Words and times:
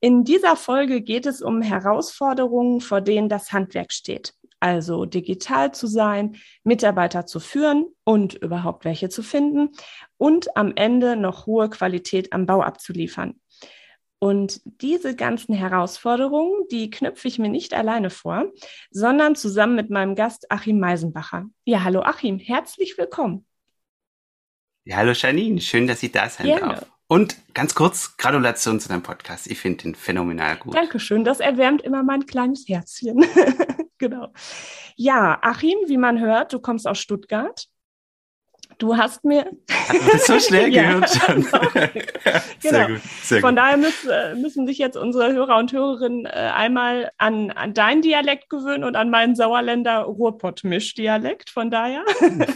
In 0.00 0.24
dieser 0.24 0.56
Folge 0.56 1.00
geht 1.00 1.26
es 1.26 1.42
um 1.42 1.60
Herausforderungen, 1.60 2.80
vor 2.80 3.00
denen 3.00 3.28
das 3.28 3.52
Handwerk 3.52 3.92
steht. 3.92 4.34
Also 4.60 5.04
digital 5.04 5.72
zu 5.72 5.86
sein, 5.86 6.36
Mitarbeiter 6.64 7.26
zu 7.26 7.40
führen 7.40 7.86
und 8.04 8.34
überhaupt 8.34 8.84
welche 8.84 9.08
zu 9.08 9.22
finden 9.22 9.70
und 10.16 10.56
am 10.56 10.72
Ende 10.74 11.16
noch 11.16 11.46
hohe 11.46 11.68
Qualität 11.70 12.32
am 12.32 12.46
Bau 12.46 12.62
abzuliefern. 12.62 13.40
Und 14.20 14.60
diese 14.64 15.14
ganzen 15.14 15.54
Herausforderungen, 15.54 16.66
die 16.72 16.90
knüpfe 16.90 17.28
ich 17.28 17.38
mir 17.38 17.48
nicht 17.48 17.72
alleine 17.72 18.10
vor, 18.10 18.50
sondern 18.90 19.36
zusammen 19.36 19.76
mit 19.76 19.90
meinem 19.90 20.16
Gast 20.16 20.50
Achim 20.50 20.80
Meisenbacher. 20.80 21.46
Ja, 21.64 21.84
hallo 21.84 22.00
Achim, 22.02 22.40
herzlich 22.40 22.98
willkommen. 22.98 23.46
Ja, 24.84 24.96
hallo 24.96 25.12
Janine, 25.12 25.60
schön, 25.60 25.86
dass 25.86 26.02
ich 26.02 26.10
da 26.10 26.28
sein 26.28 26.46
Gerne. 26.46 26.74
darf. 26.74 26.97
Und 27.10 27.38
ganz 27.54 27.74
kurz, 27.74 28.18
Gratulation 28.18 28.78
zu 28.80 28.88
deinem 28.88 29.02
Podcast. 29.02 29.46
Ich 29.46 29.58
finde 29.58 29.82
den 29.84 29.94
phänomenal 29.94 30.58
gut. 30.58 30.74
Dankeschön, 30.74 31.24
das 31.24 31.40
erwärmt 31.40 31.80
immer 31.80 32.02
mein 32.02 32.26
kleines 32.26 32.68
Herzchen. 32.68 33.24
genau. 33.98 34.28
Ja, 34.94 35.38
Achim, 35.40 35.78
wie 35.86 35.96
man 35.96 36.20
hört, 36.20 36.52
du 36.52 36.60
kommst 36.60 36.86
aus 36.86 36.98
Stuttgart. 36.98 37.66
Du 38.78 38.96
hast 38.96 39.24
mir. 39.24 39.50
Das 40.12 40.26
so 40.26 40.38
schnell 40.38 40.70
gehört 40.72 41.10
schon? 41.10 41.42
genau. 41.42 41.90
Sehr 42.60 42.86
gut. 42.86 43.00
Sehr 43.22 43.40
Von 43.40 43.50
gut. 43.50 43.58
daher 43.58 43.76
müssen, 43.76 44.10
äh, 44.10 44.34
müssen 44.36 44.66
sich 44.68 44.78
jetzt 44.78 44.96
unsere 44.96 45.32
Hörer 45.32 45.58
und 45.58 45.72
Hörerinnen 45.72 46.26
äh, 46.26 46.28
einmal 46.28 47.10
an, 47.18 47.50
an 47.50 47.74
deinen 47.74 48.02
Dialekt 48.02 48.48
gewöhnen 48.48 48.84
und 48.84 48.94
an 48.94 49.10
meinen 49.10 49.34
Sauerländer 49.34 50.02
Ruhrpott-Mischdialekt. 50.02 51.50
Von 51.50 51.72
daher. 51.72 52.04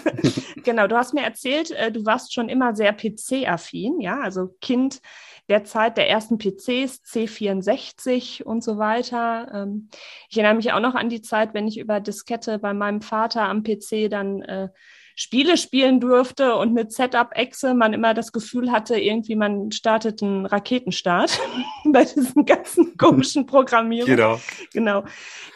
genau, 0.62 0.86
du 0.86 0.96
hast 0.96 1.12
mir 1.12 1.24
erzählt, 1.24 1.72
äh, 1.72 1.90
du 1.90 2.06
warst 2.06 2.32
schon 2.32 2.48
immer 2.48 2.76
sehr 2.76 2.92
PC-affin, 2.92 4.00
ja, 4.00 4.20
also 4.20 4.54
Kind 4.60 5.00
der 5.48 5.64
Zeit 5.64 5.96
der 5.96 6.08
ersten 6.08 6.38
PCs, 6.38 7.02
C64 7.04 8.44
und 8.44 8.62
so 8.62 8.78
weiter. 8.78 9.50
Ähm, 9.52 9.88
ich 10.28 10.38
erinnere 10.38 10.54
mich 10.54 10.72
auch 10.72 10.80
noch 10.80 10.94
an 10.94 11.08
die 11.08 11.20
Zeit, 11.20 11.52
wenn 11.52 11.66
ich 11.66 11.78
über 11.78 11.98
Diskette 11.98 12.60
bei 12.60 12.72
meinem 12.72 13.02
Vater 13.02 13.42
am 13.42 13.64
PC 13.64 14.08
dann 14.08 14.70
Spiele 15.14 15.56
spielen 15.56 16.00
durfte 16.00 16.56
und 16.56 16.72
mit 16.72 16.92
Setup-Exe 16.92 17.74
man 17.74 17.92
immer 17.92 18.14
das 18.14 18.32
Gefühl 18.32 18.72
hatte, 18.72 18.98
irgendwie 18.98 19.36
man 19.36 19.72
startet 19.72 20.22
einen 20.22 20.46
Raketenstart 20.46 21.38
bei 21.84 22.04
diesen 22.04 22.44
ganzen 22.44 22.96
komischen 22.98 23.46
Programmierungen. 23.46 24.16
Genau. 24.16 24.40
Genau. 24.72 25.04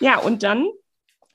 Ja, 0.00 0.18
und 0.18 0.42
dann 0.42 0.66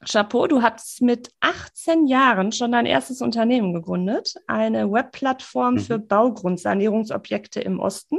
Chapeau, 0.03 0.47
du 0.47 0.61
hast 0.61 1.01
mit 1.01 1.31
18 1.41 2.07
Jahren 2.07 2.51
schon 2.51 2.71
dein 2.71 2.87
erstes 2.87 3.21
Unternehmen 3.21 3.73
gegründet, 3.73 4.33
eine 4.47 4.91
Webplattform 4.91 5.75
mhm. 5.75 5.79
für 5.79 5.99
Baugrundsanierungsobjekte 5.99 7.61
im 7.61 7.79
Osten. 7.79 8.17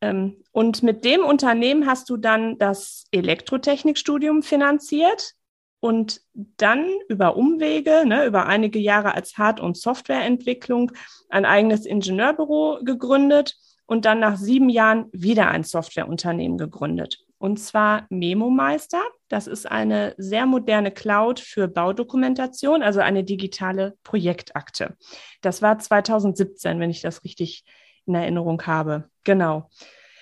Ähm, 0.00 0.42
und 0.52 0.82
mit 0.82 1.04
dem 1.04 1.22
Unternehmen 1.22 1.86
hast 1.86 2.08
du 2.10 2.16
dann 2.16 2.58
das 2.58 3.04
Elektrotechnikstudium 3.12 4.42
finanziert, 4.42 5.32
und 5.86 6.20
dann 6.34 6.84
über 7.08 7.36
Umwege, 7.36 8.02
ne, 8.04 8.26
über 8.26 8.46
einige 8.46 8.80
Jahre 8.80 9.14
als 9.14 9.38
Hard- 9.38 9.60
und 9.60 9.76
Softwareentwicklung 9.76 10.90
ein 11.28 11.44
eigenes 11.44 11.86
Ingenieurbüro 11.86 12.80
gegründet 12.82 13.56
und 13.86 14.04
dann 14.04 14.18
nach 14.18 14.36
sieben 14.36 14.68
Jahren 14.68 15.06
wieder 15.12 15.48
ein 15.48 15.62
Softwareunternehmen 15.62 16.58
gegründet. 16.58 17.24
Und 17.38 17.58
zwar 17.58 18.06
MemoMeister. 18.10 19.00
Das 19.28 19.46
ist 19.46 19.70
eine 19.70 20.14
sehr 20.18 20.44
moderne 20.44 20.90
Cloud 20.90 21.38
für 21.38 21.68
Baudokumentation, 21.68 22.82
also 22.82 22.98
eine 22.98 23.22
digitale 23.22 23.96
Projektakte. 24.02 24.96
Das 25.40 25.62
war 25.62 25.78
2017, 25.78 26.80
wenn 26.80 26.90
ich 26.90 27.00
das 27.00 27.22
richtig 27.22 27.64
in 28.06 28.16
Erinnerung 28.16 28.60
habe. 28.62 29.08
Genau. 29.22 29.70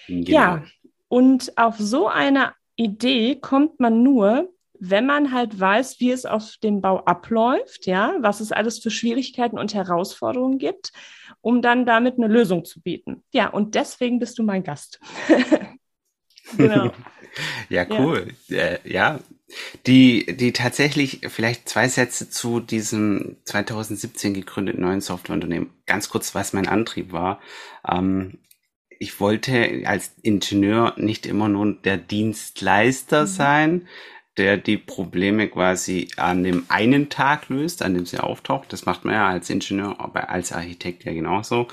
genau. 0.08 0.30
Ja, 0.30 0.62
und 1.08 1.56
auf 1.56 1.78
so 1.78 2.06
eine 2.06 2.52
Idee 2.76 3.36
kommt 3.36 3.80
man 3.80 4.02
nur, 4.02 4.53
wenn 4.78 5.06
man 5.06 5.32
halt 5.32 5.58
weiß, 5.58 6.00
wie 6.00 6.10
es 6.10 6.26
auf 6.26 6.56
dem 6.62 6.80
Bau 6.80 6.98
abläuft, 7.04 7.86
ja, 7.86 8.14
was 8.20 8.40
es 8.40 8.52
alles 8.52 8.78
für 8.78 8.90
Schwierigkeiten 8.90 9.58
und 9.58 9.74
Herausforderungen 9.74 10.58
gibt, 10.58 10.92
um 11.40 11.62
dann 11.62 11.86
damit 11.86 12.16
eine 12.16 12.28
Lösung 12.28 12.64
zu 12.64 12.80
bieten. 12.80 13.22
Ja, 13.32 13.48
und 13.48 13.74
deswegen 13.74 14.18
bist 14.18 14.38
du 14.38 14.42
mein 14.42 14.64
Gast. 14.64 15.00
genau. 16.56 16.90
ja, 17.68 17.86
cool. 17.90 18.28
Ja. 18.48 18.58
Äh, 18.58 18.78
ja. 18.84 19.20
Die, 19.86 20.36
die 20.36 20.52
tatsächlich 20.52 21.20
vielleicht 21.28 21.68
zwei 21.68 21.86
Sätze 21.86 22.28
zu 22.28 22.60
diesem 22.60 23.36
2017 23.44 24.34
gegründeten 24.34 24.80
neuen 24.80 25.00
Softwareunternehmen. 25.00 25.70
Ganz 25.86 26.08
kurz, 26.08 26.34
was 26.34 26.54
mein 26.54 26.66
Antrieb 26.66 27.12
war. 27.12 27.40
Ähm, 27.88 28.38
ich 28.98 29.20
wollte 29.20 29.82
als 29.84 30.12
Ingenieur 30.22 30.94
nicht 30.96 31.26
immer 31.26 31.48
nur 31.48 31.74
der 31.74 31.98
Dienstleister 31.98 33.22
mhm. 33.22 33.26
sein, 33.26 33.88
der 34.36 34.56
die 34.56 34.78
Probleme 34.78 35.48
quasi 35.48 36.08
an 36.16 36.42
dem 36.42 36.64
einen 36.68 37.08
Tag 37.08 37.48
löst, 37.48 37.82
an 37.82 37.94
dem 37.94 38.06
sie 38.06 38.18
auftaucht. 38.18 38.72
Das 38.72 38.84
macht 38.86 39.04
man 39.04 39.14
ja 39.14 39.28
als 39.28 39.50
Ingenieur, 39.50 40.00
aber 40.00 40.28
als 40.30 40.52
Architekt 40.52 41.04
ja 41.04 41.12
genauso, 41.12 41.68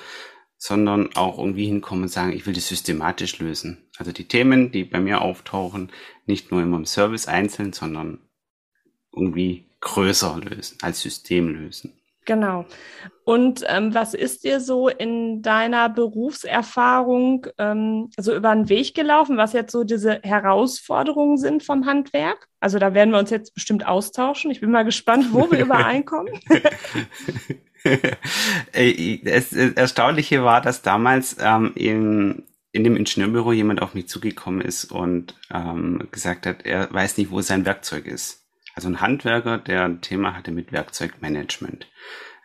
sondern 0.57 1.16
auch 1.16 1.39
irgendwie 1.39 1.66
hinkommen 1.66 2.03
und 2.03 2.09
sagen, 2.09 2.33
ich 2.33 2.45
will 2.45 2.53
das 2.53 2.67
systematisch 2.67 3.39
lösen. 3.39 3.89
Also 3.97 4.11
die 4.11 4.27
Themen, 4.27 4.71
die 4.71 4.83
bei 4.83 5.00
mir 5.00 5.21
auftauchen, 5.21 5.91
nicht 6.25 6.51
nur 6.51 6.61
immer 6.61 6.77
im 6.77 6.85
Service 6.85 7.27
einzeln, 7.27 7.73
sondern 7.73 8.19
irgendwie 9.11 9.71
größer 9.79 10.39
lösen, 10.39 10.77
als 10.81 11.01
System 11.01 11.50
lösen. 11.50 12.00
Genau. 12.25 12.65
Und 13.23 13.63
ähm, 13.67 13.95
was 13.95 14.13
ist 14.13 14.43
dir 14.43 14.59
so 14.59 14.89
in 14.89 15.41
deiner 15.41 15.89
Berufserfahrung 15.89 17.47
ähm, 17.57 18.09
so 18.17 18.35
über 18.35 18.53
den 18.53 18.69
Weg 18.69 18.93
gelaufen, 18.93 19.37
was 19.37 19.53
jetzt 19.53 19.71
so 19.71 19.83
diese 19.83 20.19
Herausforderungen 20.21 21.37
sind 21.37 21.63
vom 21.63 21.85
Handwerk? 21.85 22.47
Also 22.59 22.77
da 22.77 22.93
werden 22.93 23.11
wir 23.11 23.19
uns 23.19 23.31
jetzt 23.31 23.53
bestimmt 23.53 23.87
austauschen. 23.87 24.51
Ich 24.51 24.61
bin 24.61 24.71
mal 24.71 24.85
gespannt, 24.85 25.27
wo 25.31 25.49
wir 25.49 25.59
übereinkommen. 25.59 26.33
das 29.23 29.53
Erstaunliche 29.53 30.43
war, 30.43 30.61
dass 30.61 30.83
damals 30.83 31.38
ähm, 31.39 31.71
in, 31.75 32.43
in 32.71 32.83
dem 32.83 32.95
Ingenieurbüro 32.95 33.51
jemand 33.51 33.81
auf 33.81 33.95
mich 33.95 34.07
zugekommen 34.07 34.61
ist 34.61 34.91
und 34.91 35.35
ähm, 35.51 36.07
gesagt 36.11 36.45
hat, 36.45 36.65
er 36.65 36.93
weiß 36.93 37.17
nicht, 37.17 37.31
wo 37.31 37.41
sein 37.41 37.65
Werkzeug 37.65 38.05
ist. 38.05 38.41
Also 38.81 38.90
ein 38.90 39.02
Handwerker, 39.02 39.59
der 39.59 39.84
ein 39.84 40.02
Thema 40.02 40.36
hatte 40.36 40.50
mit 40.50 40.72
Werkzeugmanagement. 40.72 41.86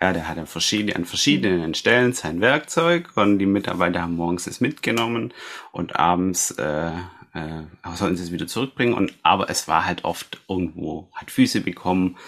Ja, 0.02 0.12
der 0.12 0.28
hatte 0.28 0.44
verschiedene, 0.44 0.94
an 0.94 1.06
verschiedenen 1.06 1.72
Stellen 1.72 2.12
sein 2.12 2.42
Werkzeug 2.42 3.08
und 3.14 3.38
die 3.38 3.46
Mitarbeiter 3.46 4.02
haben 4.02 4.16
morgens 4.16 4.46
es 4.46 4.60
mitgenommen 4.60 5.32
und 5.72 5.96
abends 5.96 6.50
äh, 6.50 6.90
äh, 7.32 7.62
sollten 7.94 8.18
sie 8.18 8.24
es 8.24 8.32
wieder 8.32 8.46
zurückbringen. 8.46 8.92
Und 8.92 9.14
aber 9.22 9.48
es 9.48 9.66
war 9.66 9.86
halt 9.86 10.04
oft 10.04 10.42
irgendwo, 10.46 11.08
hat 11.14 11.30
Füße 11.30 11.62
bekommen 11.62 12.18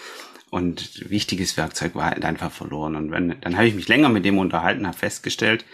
und 0.49 1.07
wichtiges 1.07 1.55
Werkzeug 1.55 1.93
war 1.93 2.05
halt 2.05 2.25
einfach 2.25 2.51
verloren. 2.51 2.95
Und 2.95 3.11
wenn, 3.11 3.39
dann 3.41 3.57
habe 3.57 3.67
ich 3.67 3.75
mich 3.75 3.87
länger 3.87 4.09
mit 4.09 4.25
dem 4.25 4.39
unterhalten, 4.39 4.87
habe 4.87 4.97
festgestellt, 4.97 5.65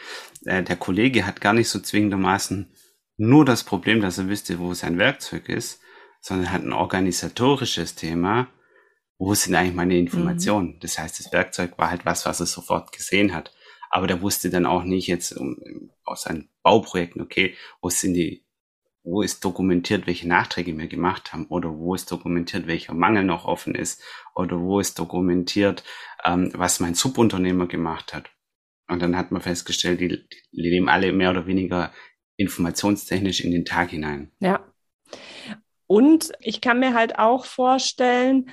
äh, 0.44 0.62
der 0.62 0.76
Kollege 0.76 1.26
hat 1.26 1.40
gar 1.40 1.54
nicht 1.54 1.70
so 1.70 1.80
zwingendermaßen 1.80 2.70
nur 3.16 3.46
das 3.46 3.64
Problem, 3.64 4.02
dass 4.02 4.18
er 4.18 4.28
wüsste, 4.28 4.60
wo 4.60 4.74
sein 4.74 4.98
Werkzeug 4.98 5.48
ist, 5.48 5.80
sondern 6.26 6.52
hat 6.52 6.64
ein 6.64 6.74
organisatorisches 6.74 7.94
Thema. 7.94 8.48
Wo 9.20 9.36
sind 9.36 9.54
eigentlich 9.54 9.76
meine 9.76 9.96
Informationen? 9.96 10.70
Mhm. 10.70 10.80
Das 10.80 10.98
heißt, 10.98 11.20
das 11.20 11.32
Werkzeug 11.32 11.78
war 11.78 11.92
halt 11.92 12.04
was, 12.04 12.26
was 12.26 12.40
er 12.40 12.48
sofort 12.48 12.92
gesehen 12.92 13.32
hat. 13.32 13.54
Aber 13.92 14.08
der 14.08 14.24
wusste 14.24 14.50
dann 14.50 14.66
auch 14.66 14.84
nicht 14.84 15.06
jetzt 15.06 15.34
um, 15.34 15.56
aus 16.04 16.24
seinen 16.24 16.50
Bauprojekten, 16.64 17.22
okay, 17.22 17.56
wo 17.80 17.90
sind 17.90 18.16
die, 18.16 18.44
wo 19.04 19.22
ist 19.22 19.46
dokumentiert, 19.46 20.08
welche 20.08 20.28
Nachträge 20.28 20.76
wir 20.76 20.88
gemacht 20.88 21.32
haben 21.32 21.46
oder 21.46 21.70
wo 21.70 21.94
ist 21.94 22.12
dokumentiert, 22.12 22.66
welcher 22.66 22.96
Mangel 22.96 23.24
noch 23.24 23.46
offen 23.46 23.76
ist 23.76 24.02
oder 24.34 24.60
wo 24.60 24.80
ist 24.80 24.98
dokumentiert, 24.98 25.84
ähm, 26.26 26.50
was 26.56 26.80
mein 26.80 26.96
Subunternehmer 26.96 27.68
gemacht 27.68 28.16
hat. 28.16 28.32
Und 28.88 29.00
dann 29.00 29.16
hat 29.16 29.32
man 29.32 29.44
festgestellt, 29.44 30.02
die, 30.02 30.08
die 30.08 30.28
leben 30.52 30.90
alle 30.90 31.14
mehr 31.14 31.30
oder 31.30 31.46
weniger 31.46 31.94
informationstechnisch 32.36 33.42
in 33.42 33.52
den 33.52 33.64
Tag 33.64 33.92
hinein. 33.92 34.32
Ja. 34.40 34.66
Und 35.88 36.32
ich 36.40 36.62
kann 36.62 36.80
mir 36.80 36.94
halt 36.94 37.20
auch 37.20 37.46
vorstellen, 37.46 38.50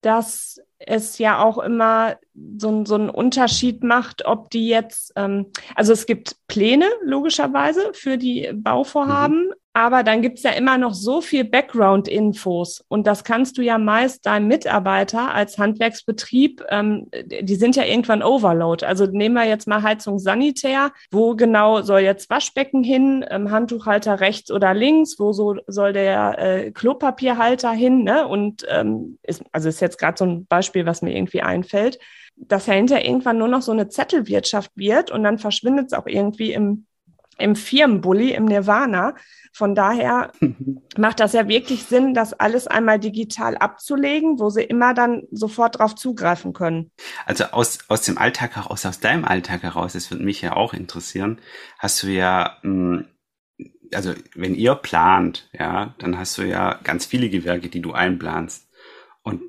dass 0.00 0.60
es 0.78 1.18
ja 1.18 1.42
auch 1.42 1.58
immer 1.58 2.18
so, 2.56 2.84
so 2.84 2.94
einen 2.94 3.10
Unterschied 3.10 3.82
macht, 3.82 4.24
ob 4.26 4.50
die 4.50 4.68
jetzt, 4.68 5.12
ähm, 5.16 5.46
also 5.74 5.92
es 5.92 6.06
gibt 6.06 6.36
Pläne 6.46 6.86
logischerweise 7.02 7.92
für 7.94 8.16
die 8.16 8.50
Bauvorhaben, 8.54 9.46
mhm. 9.46 9.54
Aber 9.74 10.02
dann 10.02 10.22
gibt's 10.22 10.42
ja 10.42 10.50
immer 10.50 10.76
noch 10.76 10.94
so 10.94 11.20
viel 11.20 11.44
Background-Infos 11.44 12.84
und 12.88 13.06
das 13.06 13.22
kannst 13.22 13.58
du 13.58 13.62
ja 13.62 13.78
meist 13.78 14.26
deinem 14.26 14.48
Mitarbeiter 14.48 15.32
als 15.32 15.58
Handwerksbetrieb, 15.58 16.64
ähm, 16.70 17.08
die 17.14 17.54
sind 17.54 17.76
ja 17.76 17.84
irgendwann 17.84 18.22
Overload. 18.22 18.84
Also 18.84 19.06
nehmen 19.06 19.36
wir 19.36 19.44
jetzt 19.44 19.68
mal 19.68 19.82
Heizung 19.82 20.18
Sanitär. 20.18 20.92
Wo 21.10 21.36
genau 21.36 21.82
soll 21.82 22.00
jetzt 22.00 22.28
Waschbecken 22.30 22.82
hin, 22.82 23.24
ähm, 23.30 23.50
Handtuchhalter 23.50 24.20
rechts 24.20 24.50
oder 24.50 24.74
links? 24.74 25.16
Wo 25.18 25.32
so, 25.32 25.56
soll 25.66 25.92
der 25.92 26.38
äh, 26.38 26.70
Klopapierhalter 26.72 27.70
hin? 27.70 28.02
Ne? 28.02 28.26
Und 28.26 28.66
ähm, 28.68 29.18
ist, 29.22 29.44
also 29.52 29.68
ist 29.68 29.80
jetzt 29.80 29.98
gerade 29.98 30.18
so 30.18 30.24
ein 30.24 30.46
Beispiel, 30.46 30.86
was 30.86 31.02
mir 31.02 31.14
irgendwie 31.14 31.42
einfällt 31.42 31.98
dass 32.40 32.66
ja 32.66 32.74
hinterher 32.74 33.04
irgendwann 33.04 33.38
nur 33.38 33.48
noch 33.48 33.62
so 33.62 33.72
eine 33.72 33.88
Zettelwirtschaft 33.88 34.70
wird 34.76 35.10
und 35.10 35.24
dann 35.24 35.38
verschwindet 35.38 35.86
es 35.86 35.92
auch 35.92 36.06
irgendwie 36.06 36.52
im, 36.52 36.86
im 37.38 37.56
Firmenbully, 37.56 38.32
im 38.32 38.44
Nirvana. 38.44 39.14
Von 39.52 39.74
daher 39.74 40.32
macht 40.96 41.20
das 41.20 41.32
ja 41.32 41.48
wirklich 41.48 41.84
Sinn, 41.84 42.14
das 42.14 42.32
alles 42.32 42.66
einmal 42.66 42.98
digital 42.98 43.56
abzulegen, 43.56 44.38
wo 44.38 44.50
sie 44.50 44.62
immer 44.62 44.94
dann 44.94 45.22
sofort 45.30 45.78
drauf 45.78 45.94
zugreifen 45.94 46.52
können. 46.52 46.90
Also 47.26 47.44
aus, 47.44 47.78
aus 47.88 48.02
dem 48.02 48.18
Alltag 48.18 48.56
heraus, 48.56 48.84
aus 48.84 49.00
deinem 49.00 49.24
Alltag 49.24 49.62
heraus, 49.62 49.94
das 49.94 50.10
würde 50.10 50.24
mich 50.24 50.42
ja 50.42 50.54
auch 50.54 50.74
interessieren, 50.74 51.40
hast 51.78 52.02
du 52.02 52.08
ja, 52.08 52.58
hm, 52.62 53.06
also 53.94 54.12
wenn 54.34 54.54
ihr 54.54 54.74
plant, 54.74 55.48
ja, 55.52 55.94
dann 55.98 56.18
hast 56.18 56.36
du 56.38 56.42
ja 56.42 56.78
ganz 56.84 57.06
viele 57.06 57.30
Gewerke, 57.30 57.68
die 57.68 57.80
du 57.80 57.92
einplanst. 57.92 58.68
Und 59.22 59.42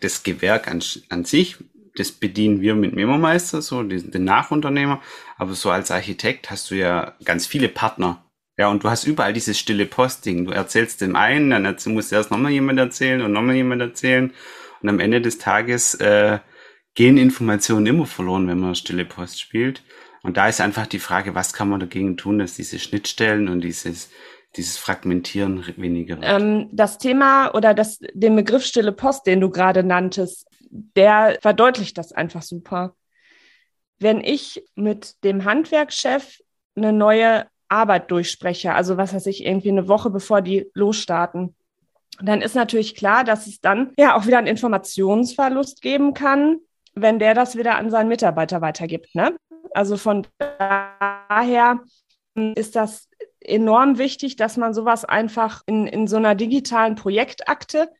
das 0.00 0.22
Gewerk 0.22 0.68
an, 0.68 0.82
an 1.10 1.24
sich, 1.24 1.58
das 1.98 2.12
bedienen 2.12 2.60
wir 2.60 2.74
mit 2.74 2.94
Memo-Meister, 2.94 3.62
so 3.62 3.82
den, 3.82 4.10
den 4.10 4.24
Nachunternehmer. 4.24 5.00
Aber 5.36 5.54
so 5.54 5.70
als 5.70 5.90
Architekt 5.90 6.50
hast 6.50 6.70
du 6.70 6.74
ja 6.74 7.14
ganz 7.24 7.46
viele 7.46 7.68
Partner, 7.68 8.26
ja, 8.58 8.68
und 8.68 8.84
du 8.84 8.88
hast 8.88 9.06
überall 9.06 9.34
dieses 9.34 9.58
stille 9.58 9.84
Posting. 9.84 10.46
Du 10.46 10.52
erzählst 10.52 11.02
dem 11.02 11.14
einen, 11.14 11.50
dann 11.50 11.76
muss 11.88 12.10
erst 12.12 12.30
nochmal 12.30 12.52
jemand 12.52 12.78
erzählen 12.78 13.20
und 13.20 13.32
nochmal 13.32 13.54
jemand 13.54 13.82
erzählen. 13.82 14.32
Und 14.80 14.88
am 14.88 14.98
Ende 14.98 15.20
des 15.20 15.38
Tages 15.38 15.94
äh, 15.96 16.38
gehen 16.94 17.18
Informationen 17.18 17.86
immer 17.86 18.06
verloren, 18.06 18.48
wenn 18.48 18.58
man 18.58 18.74
stille 18.74 19.04
Post 19.04 19.40
spielt. 19.40 19.82
Und 20.22 20.38
da 20.38 20.48
ist 20.48 20.60
einfach 20.60 20.86
die 20.86 20.98
Frage, 20.98 21.34
was 21.34 21.52
kann 21.52 21.68
man 21.68 21.80
dagegen 21.80 22.16
tun, 22.16 22.38
dass 22.38 22.54
diese 22.54 22.78
Schnittstellen 22.78 23.48
und 23.48 23.60
dieses, 23.60 24.10
dieses 24.56 24.76
Fragmentieren 24.76 25.64
weniger? 25.76 26.18
Ähm, 26.22 26.68
das 26.72 26.98
Thema 26.98 27.54
oder 27.54 27.74
das, 27.74 27.98
den 28.12 28.36
Begriff 28.36 28.64
stille 28.64 28.92
Post, 28.92 29.26
den 29.26 29.40
du 29.40 29.50
gerade 29.50 29.82
nanntest, 29.82 30.48
der 30.70 31.38
verdeutlicht 31.40 31.96
das 31.98 32.12
einfach 32.12 32.42
super. 32.42 32.94
Wenn 33.98 34.22
ich 34.22 34.64
mit 34.74 35.22
dem 35.24 35.44
Handwerkschef 35.44 36.38
eine 36.74 36.92
neue 36.92 37.46
Arbeit 37.68 38.10
durchspreche, 38.10 38.74
also 38.74 38.96
was 38.96 39.14
weiß 39.14 39.26
ich, 39.26 39.44
irgendwie 39.44 39.70
eine 39.70 39.88
Woche 39.88 40.10
bevor 40.10 40.42
die 40.42 40.70
losstarten, 40.74 41.54
dann 42.20 42.40
ist 42.42 42.54
natürlich 42.54 42.94
klar, 42.94 43.24
dass 43.24 43.46
es 43.46 43.60
dann 43.60 43.92
ja 43.98 44.16
auch 44.16 44.26
wieder 44.26 44.38
einen 44.38 44.46
Informationsverlust 44.46 45.82
geben 45.82 46.14
kann, 46.14 46.58
wenn 46.94 47.18
der 47.18 47.34
das 47.34 47.56
wieder 47.56 47.76
an 47.76 47.90
seinen 47.90 48.08
Mitarbeiter 48.08 48.60
weitergibt. 48.60 49.14
Ne? 49.14 49.36
Also 49.74 49.96
von 49.96 50.26
daher 50.38 51.80
ist 52.54 52.76
das 52.76 53.08
enorm 53.48 53.98
wichtig, 53.98 54.36
dass 54.36 54.56
man 54.56 54.74
sowas 54.74 55.04
einfach 55.04 55.62
in, 55.66 55.86
in 55.86 56.06
so 56.06 56.16
einer 56.16 56.34
digitalen 56.34 56.94
Projektakte 56.94 57.90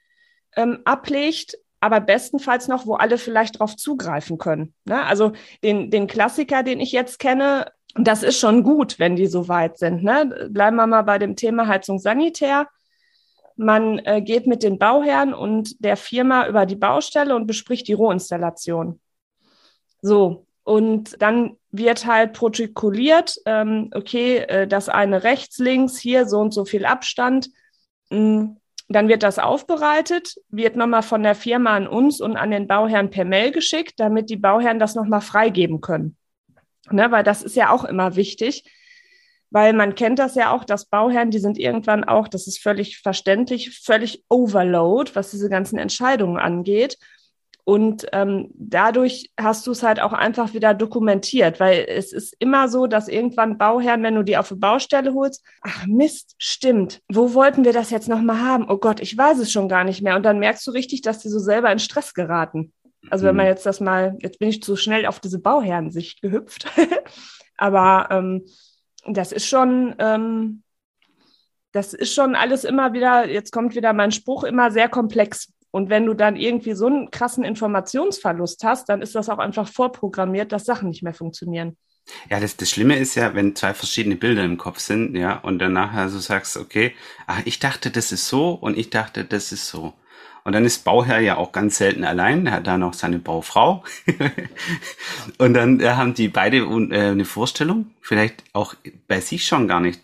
ähm, 0.56 0.80
ablegt, 0.84 1.58
aber 1.80 2.00
bestenfalls 2.00 2.68
noch, 2.68 2.86
wo 2.86 2.94
alle 2.94 3.18
vielleicht 3.18 3.58
drauf 3.58 3.76
zugreifen 3.76 4.38
können. 4.38 4.74
Ne? 4.84 5.04
Also 5.04 5.32
den, 5.62 5.90
den 5.90 6.06
Klassiker, 6.06 6.62
den 6.62 6.80
ich 6.80 6.92
jetzt 6.92 7.18
kenne, 7.18 7.70
das 7.94 8.22
ist 8.22 8.38
schon 8.38 8.62
gut, 8.62 8.98
wenn 8.98 9.16
die 9.16 9.26
so 9.26 9.48
weit 9.48 9.78
sind. 9.78 10.02
Ne? 10.02 10.48
Bleiben 10.50 10.76
wir 10.76 10.86
mal 10.86 11.02
bei 11.02 11.18
dem 11.18 11.36
Thema 11.36 11.66
Heizung 11.66 11.98
Sanitär. 11.98 12.68
Man 13.56 13.98
äh, 14.00 14.20
geht 14.20 14.46
mit 14.46 14.62
den 14.62 14.78
Bauherren 14.78 15.32
und 15.32 15.82
der 15.82 15.96
Firma 15.96 16.46
über 16.46 16.66
die 16.66 16.76
Baustelle 16.76 17.34
und 17.34 17.46
bespricht 17.46 17.88
die 17.88 17.94
Rohinstallation. 17.94 19.00
So, 20.02 20.46
und 20.62 21.20
dann 21.22 21.56
wird 21.78 22.06
halt 22.06 22.32
protokolliert, 22.32 23.36
ähm, 23.46 23.90
okay, 23.94 24.38
äh, 24.38 24.66
das 24.66 24.88
eine 24.88 25.22
rechts, 25.24 25.58
links, 25.58 25.98
hier 25.98 26.26
so 26.26 26.38
und 26.38 26.52
so 26.52 26.64
viel 26.64 26.84
Abstand. 26.84 27.50
Mhm. 28.10 28.56
Dann 28.88 29.08
wird 29.08 29.24
das 29.24 29.40
aufbereitet, 29.40 30.36
wird 30.48 30.76
nochmal 30.76 31.02
von 31.02 31.22
der 31.22 31.34
Firma 31.34 31.74
an 31.74 31.88
uns 31.88 32.20
und 32.20 32.36
an 32.36 32.52
den 32.52 32.68
Bauherrn 32.68 33.10
per 33.10 33.24
Mail 33.24 33.50
geschickt, 33.50 33.94
damit 33.96 34.30
die 34.30 34.36
Bauherren 34.36 34.78
das 34.78 34.94
nochmal 34.94 35.22
freigeben 35.22 35.80
können. 35.80 36.16
Ne, 36.90 37.10
weil 37.10 37.24
das 37.24 37.42
ist 37.42 37.56
ja 37.56 37.70
auch 37.70 37.84
immer 37.84 38.14
wichtig, 38.14 38.62
weil 39.50 39.72
man 39.72 39.96
kennt 39.96 40.20
das 40.20 40.36
ja 40.36 40.52
auch, 40.52 40.64
dass 40.64 40.86
Bauherren, 40.86 41.32
die 41.32 41.40
sind 41.40 41.58
irgendwann 41.58 42.04
auch, 42.04 42.28
das 42.28 42.46
ist 42.46 42.62
völlig 42.62 42.98
verständlich, 42.98 43.80
völlig 43.80 44.24
overload, 44.28 45.12
was 45.14 45.32
diese 45.32 45.48
ganzen 45.48 45.78
Entscheidungen 45.78 46.36
angeht. 46.36 46.96
Und 47.68 48.06
ähm, 48.12 48.52
dadurch 48.54 49.32
hast 49.36 49.66
du 49.66 49.72
es 49.72 49.82
halt 49.82 49.98
auch 49.98 50.12
einfach 50.12 50.54
wieder 50.54 50.72
dokumentiert, 50.72 51.58
weil 51.58 51.84
es 51.88 52.12
ist 52.12 52.36
immer 52.38 52.68
so, 52.68 52.86
dass 52.86 53.08
irgendwann 53.08 53.58
Bauherren, 53.58 54.04
wenn 54.04 54.14
du 54.14 54.22
die 54.22 54.36
auf 54.36 54.52
eine 54.52 54.60
Baustelle 54.60 55.12
holst, 55.14 55.44
ach 55.62 55.84
Mist, 55.84 56.36
stimmt, 56.38 57.02
wo 57.12 57.34
wollten 57.34 57.64
wir 57.64 57.72
das 57.72 57.90
jetzt 57.90 58.08
nochmal 58.08 58.38
haben? 58.40 58.70
Oh 58.70 58.76
Gott, 58.76 59.00
ich 59.00 59.18
weiß 59.18 59.40
es 59.40 59.50
schon 59.50 59.68
gar 59.68 59.82
nicht 59.82 60.00
mehr. 60.00 60.14
Und 60.14 60.22
dann 60.22 60.38
merkst 60.38 60.64
du 60.64 60.70
richtig, 60.70 61.02
dass 61.02 61.18
die 61.18 61.28
so 61.28 61.40
selber 61.40 61.72
in 61.72 61.80
Stress 61.80 62.14
geraten. 62.14 62.72
Also 63.10 63.26
wenn 63.26 63.34
man 63.34 63.46
mhm. 63.46 63.50
jetzt 63.50 63.66
das 63.66 63.80
mal, 63.80 64.16
jetzt 64.20 64.38
bin 64.38 64.48
ich 64.48 64.62
zu 64.62 64.76
schnell 64.76 65.04
auf 65.04 65.18
diese 65.18 65.40
Bauherrensicht 65.40 66.22
gehüpft, 66.22 66.66
aber 67.56 68.06
ähm, 68.12 68.44
das 69.08 69.32
ist 69.32 69.48
schon, 69.48 69.96
ähm, 69.98 70.62
das 71.72 71.94
ist 71.94 72.14
schon 72.14 72.36
alles 72.36 72.62
immer 72.62 72.92
wieder, 72.92 73.28
jetzt 73.28 73.50
kommt 73.50 73.74
wieder 73.74 73.92
mein 73.92 74.12
Spruch, 74.12 74.44
immer 74.44 74.70
sehr 74.70 74.88
komplex. 74.88 75.52
Und 75.70 75.90
wenn 75.90 76.06
du 76.06 76.14
dann 76.14 76.36
irgendwie 76.36 76.72
so 76.72 76.86
einen 76.86 77.10
krassen 77.10 77.44
Informationsverlust 77.44 78.64
hast, 78.64 78.88
dann 78.88 79.02
ist 79.02 79.14
das 79.14 79.28
auch 79.28 79.38
einfach 79.38 79.68
vorprogrammiert, 79.68 80.52
dass 80.52 80.64
Sachen 80.64 80.88
nicht 80.88 81.02
mehr 81.02 81.14
funktionieren. 81.14 81.76
Ja, 82.30 82.40
das, 82.40 82.56
das 82.56 82.70
Schlimme 82.70 82.96
ist 82.96 83.14
ja, 83.16 83.34
wenn 83.34 83.56
zwei 83.56 83.74
verschiedene 83.74 84.16
Bilder 84.16 84.44
im 84.44 84.58
Kopf 84.58 84.78
sind, 84.78 85.16
ja, 85.16 85.38
und 85.38 85.58
danach 85.58 85.92
also 85.92 86.18
sagst, 86.18 86.56
okay, 86.56 86.94
ach, 87.26 87.42
ich 87.44 87.58
dachte, 87.58 87.90
das 87.90 88.12
ist 88.12 88.28
so 88.28 88.52
und 88.52 88.78
ich 88.78 88.90
dachte, 88.90 89.24
das 89.24 89.52
ist 89.52 89.68
so. 89.68 89.92
Und 90.44 90.52
dann 90.52 90.64
ist 90.64 90.84
Bauherr 90.84 91.18
ja 91.18 91.36
auch 91.36 91.50
ganz 91.50 91.78
selten 91.78 92.04
allein, 92.04 92.46
er 92.46 92.52
hat 92.52 92.68
da 92.68 92.78
noch 92.78 92.94
seine 92.94 93.18
Baufrau. 93.18 93.82
und 95.38 95.54
dann 95.54 95.80
äh, 95.80 95.88
haben 95.90 96.14
die 96.14 96.28
beide 96.28 96.58
äh, 96.58 97.10
eine 97.10 97.24
Vorstellung, 97.24 97.90
vielleicht 98.00 98.44
auch 98.52 98.74
bei 99.08 99.20
sich 99.20 99.44
schon 99.44 99.66
gar 99.66 99.80
nicht 99.80 100.00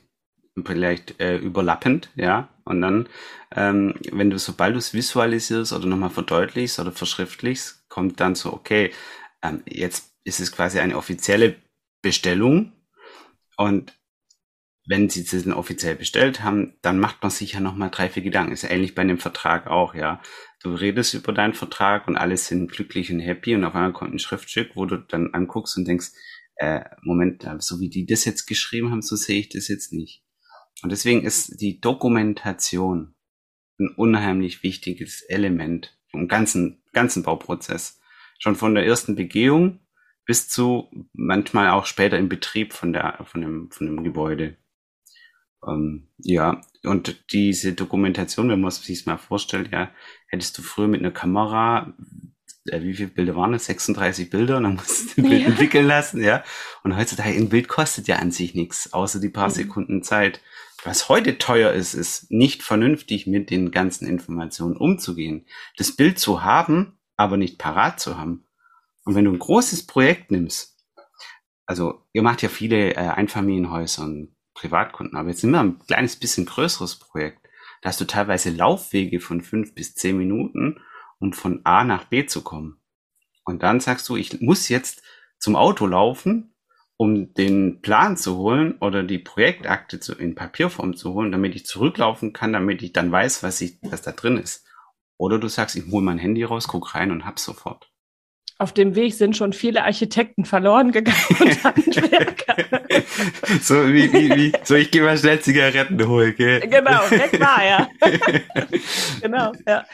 vielleicht 0.64 1.20
äh, 1.20 1.38
überlappend, 1.38 2.10
ja. 2.14 2.48
Und 2.64 2.80
dann, 2.80 3.08
ähm, 3.54 3.94
wenn 4.12 4.30
du, 4.30 4.38
sobald 4.38 4.74
du 4.74 4.78
es 4.78 4.94
visualisierst 4.94 5.72
oder 5.72 5.86
nochmal 5.86 6.10
verdeutlichst 6.10 6.78
oder 6.78 6.92
verschriftlichst, 6.92 7.88
kommt 7.88 8.20
dann 8.20 8.34
so, 8.34 8.52
okay, 8.52 8.92
ähm, 9.42 9.62
jetzt 9.66 10.12
ist 10.24 10.40
es 10.40 10.52
quasi 10.52 10.78
eine 10.78 10.96
offizielle 10.96 11.56
Bestellung 12.02 12.72
und 13.56 13.94
wenn 14.86 15.08
sie 15.08 15.22
es 15.22 15.30
dann 15.44 15.52
offiziell 15.52 15.94
bestellt 15.94 16.42
haben, 16.42 16.74
dann 16.82 16.98
macht 16.98 17.22
man 17.22 17.30
sich 17.30 17.52
ja 17.52 17.60
nochmal 17.60 17.90
drei, 17.90 18.10
vier 18.10 18.22
Gedanken. 18.22 18.52
Ist 18.52 18.62
ja 18.62 18.70
ähnlich 18.70 18.94
bei 18.94 19.02
einem 19.02 19.18
Vertrag 19.18 19.68
auch, 19.68 19.94
ja. 19.94 20.20
Du 20.60 20.74
redest 20.74 21.14
über 21.14 21.32
deinen 21.32 21.54
Vertrag 21.54 22.08
und 22.08 22.16
alle 22.16 22.36
sind 22.36 22.70
glücklich 22.70 23.12
und 23.12 23.20
happy 23.20 23.54
und 23.54 23.64
auf 23.64 23.74
einmal 23.74 23.92
kommt 23.92 24.14
ein 24.14 24.18
Schriftstück, 24.18 24.74
wo 24.74 24.86
du 24.86 24.96
dann 24.98 25.34
anguckst 25.34 25.76
und 25.76 25.86
denkst, 25.86 26.10
äh, 26.56 26.80
Moment, 27.02 27.46
so 27.60 27.80
wie 27.80 27.90
die 27.90 28.06
das 28.06 28.24
jetzt 28.24 28.46
geschrieben 28.46 28.90
haben, 28.90 29.02
so 29.02 29.16
sehe 29.16 29.40
ich 29.40 29.48
das 29.48 29.68
jetzt 29.68 29.92
nicht. 29.92 30.22
Und 30.82 30.90
deswegen 30.90 31.22
ist 31.24 31.60
die 31.60 31.80
Dokumentation 31.80 33.14
ein 33.78 33.88
unheimlich 33.96 34.62
wichtiges 34.62 35.22
Element 35.22 35.98
vom 36.10 36.28
ganzen, 36.28 36.82
ganzen 36.92 37.22
Bauprozess. 37.22 38.00
Schon 38.38 38.56
von 38.56 38.74
der 38.74 38.84
ersten 38.86 39.14
Begehung 39.14 39.80
bis 40.24 40.48
zu 40.48 40.88
manchmal 41.12 41.70
auch 41.70 41.86
später 41.86 42.18
im 42.18 42.28
Betrieb 42.28 42.72
von 42.72 42.92
der, 42.92 43.24
von 43.24 43.40
dem, 43.40 43.70
von 43.70 43.86
dem 43.86 44.04
Gebäude. 44.04 44.56
Ähm, 45.66 46.08
ja, 46.18 46.60
und 46.84 47.24
diese 47.32 47.72
Dokumentation, 47.72 48.48
wenn 48.48 48.60
man 48.60 48.70
sich 48.70 49.06
mal 49.06 49.18
vorstellt, 49.18 49.70
ja, 49.72 49.90
hättest 50.28 50.58
du 50.58 50.62
früher 50.62 50.88
mit 50.88 51.00
einer 51.00 51.12
Kamera, 51.12 51.94
äh, 52.66 52.80
wie 52.82 52.94
viele 52.94 53.08
Bilder 53.08 53.36
waren 53.36 53.52
das? 53.52 53.66
36 53.66 54.30
Bilder, 54.30 54.58
und 54.58 54.64
dann 54.64 54.74
musst 54.76 55.16
du 55.16 55.22
ein 55.22 55.28
Bild 55.28 55.42
ja. 55.42 55.48
entwickeln 55.48 55.86
lassen, 55.86 56.22
ja. 56.22 56.44
Und 56.82 56.96
heutzutage 56.96 57.36
ein 57.36 57.48
Bild 57.48 57.68
kostet 57.68 58.08
ja 58.08 58.16
an 58.16 58.30
sich 58.30 58.54
nichts, 58.54 58.92
außer 58.92 59.20
die 59.20 59.28
paar 59.28 59.48
mhm. 59.48 59.54
Sekunden 59.54 60.02
Zeit. 60.02 60.40
Was 60.84 61.08
heute 61.08 61.38
teuer 61.38 61.72
ist, 61.72 61.94
ist 61.94 62.30
nicht 62.30 62.62
vernünftig 62.62 63.26
mit 63.26 63.50
den 63.50 63.70
ganzen 63.70 64.06
Informationen 64.08 64.76
umzugehen. 64.76 65.46
Das 65.76 65.94
Bild 65.94 66.18
zu 66.18 66.42
haben, 66.42 66.98
aber 67.16 67.36
nicht 67.36 67.58
parat 67.58 68.00
zu 68.00 68.18
haben. 68.18 68.44
Und 69.04 69.14
wenn 69.14 69.24
du 69.24 69.32
ein 69.32 69.38
großes 69.38 69.86
Projekt 69.86 70.30
nimmst, 70.32 70.76
also 71.66 72.02
ihr 72.12 72.22
macht 72.22 72.42
ja 72.42 72.48
viele 72.48 72.94
äh, 72.94 72.96
Einfamilienhäuser 72.96 74.02
und 74.02 74.34
Privatkunden. 74.54 75.16
Aber 75.16 75.28
jetzt 75.28 75.42
nehmen 75.42 75.54
wir 75.54 75.60
ein 75.60 75.78
kleines 75.86 76.16
bisschen 76.16 76.46
größeres 76.46 76.98
Projekt. 76.98 77.38
Da 77.80 77.88
hast 77.88 78.00
du 78.00 78.04
teilweise 78.04 78.50
Laufwege 78.50 79.20
von 79.20 79.42
fünf 79.42 79.74
bis 79.74 79.94
zehn 79.94 80.16
Minuten 80.16 80.80
um 81.22 81.32
von 81.32 81.60
A 81.62 81.84
nach 81.84 82.06
B 82.06 82.26
zu 82.26 82.42
kommen. 82.42 82.80
Und 83.44 83.62
dann 83.62 83.78
sagst 83.78 84.08
du, 84.08 84.16
ich 84.16 84.40
muss 84.40 84.68
jetzt 84.68 85.02
zum 85.38 85.54
Auto 85.54 85.86
laufen, 85.86 86.56
um 86.96 87.32
den 87.34 87.80
Plan 87.80 88.16
zu 88.16 88.36
holen 88.36 88.76
oder 88.80 89.04
die 89.04 89.20
Projektakte 89.20 90.00
zu, 90.00 90.14
in 90.14 90.34
Papierform 90.34 90.96
zu 90.96 91.14
holen, 91.14 91.30
damit 91.30 91.54
ich 91.54 91.64
zurücklaufen 91.64 92.32
kann, 92.32 92.52
damit 92.52 92.82
ich 92.82 92.92
dann 92.92 93.12
weiß, 93.12 93.44
was, 93.44 93.60
ich, 93.60 93.78
was 93.82 94.02
da 94.02 94.10
drin 94.10 94.36
ist. 94.36 94.66
Oder 95.16 95.38
du 95.38 95.46
sagst, 95.46 95.76
ich 95.76 95.86
hole 95.92 96.04
mein 96.04 96.18
Handy 96.18 96.42
raus, 96.42 96.66
guck 96.66 96.96
rein 96.96 97.12
und 97.12 97.24
hab's 97.24 97.44
sofort. 97.44 97.91
Auf 98.62 98.72
dem 98.72 98.94
Weg 98.94 99.12
sind 99.14 99.36
schon 99.36 99.52
viele 99.52 99.82
Architekten 99.82 100.44
verloren 100.44 100.92
gegangen 100.92 101.18
und 101.40 101.64
Handwerker. 101.64 102.54
so 103.60 103.88
wie, 103.88 104.12
wie, 104.12 104.30
wie, 104.36 104.52
so 104.62 104.76
ich 104.76 104.92
gehe 104.92 105.02
mal 105.02 105.18
schnell 105.18 105.40
Zigaretten 105.40 106.06
holen, 106.06 106.32
gell? 106.36 106.60
Genau, 106.60 107.00
weg 107.10 107.40
war 107.40 107.60
er. 107.60 107.88
genau, 109.20 109.50
ja. 109.66 109.84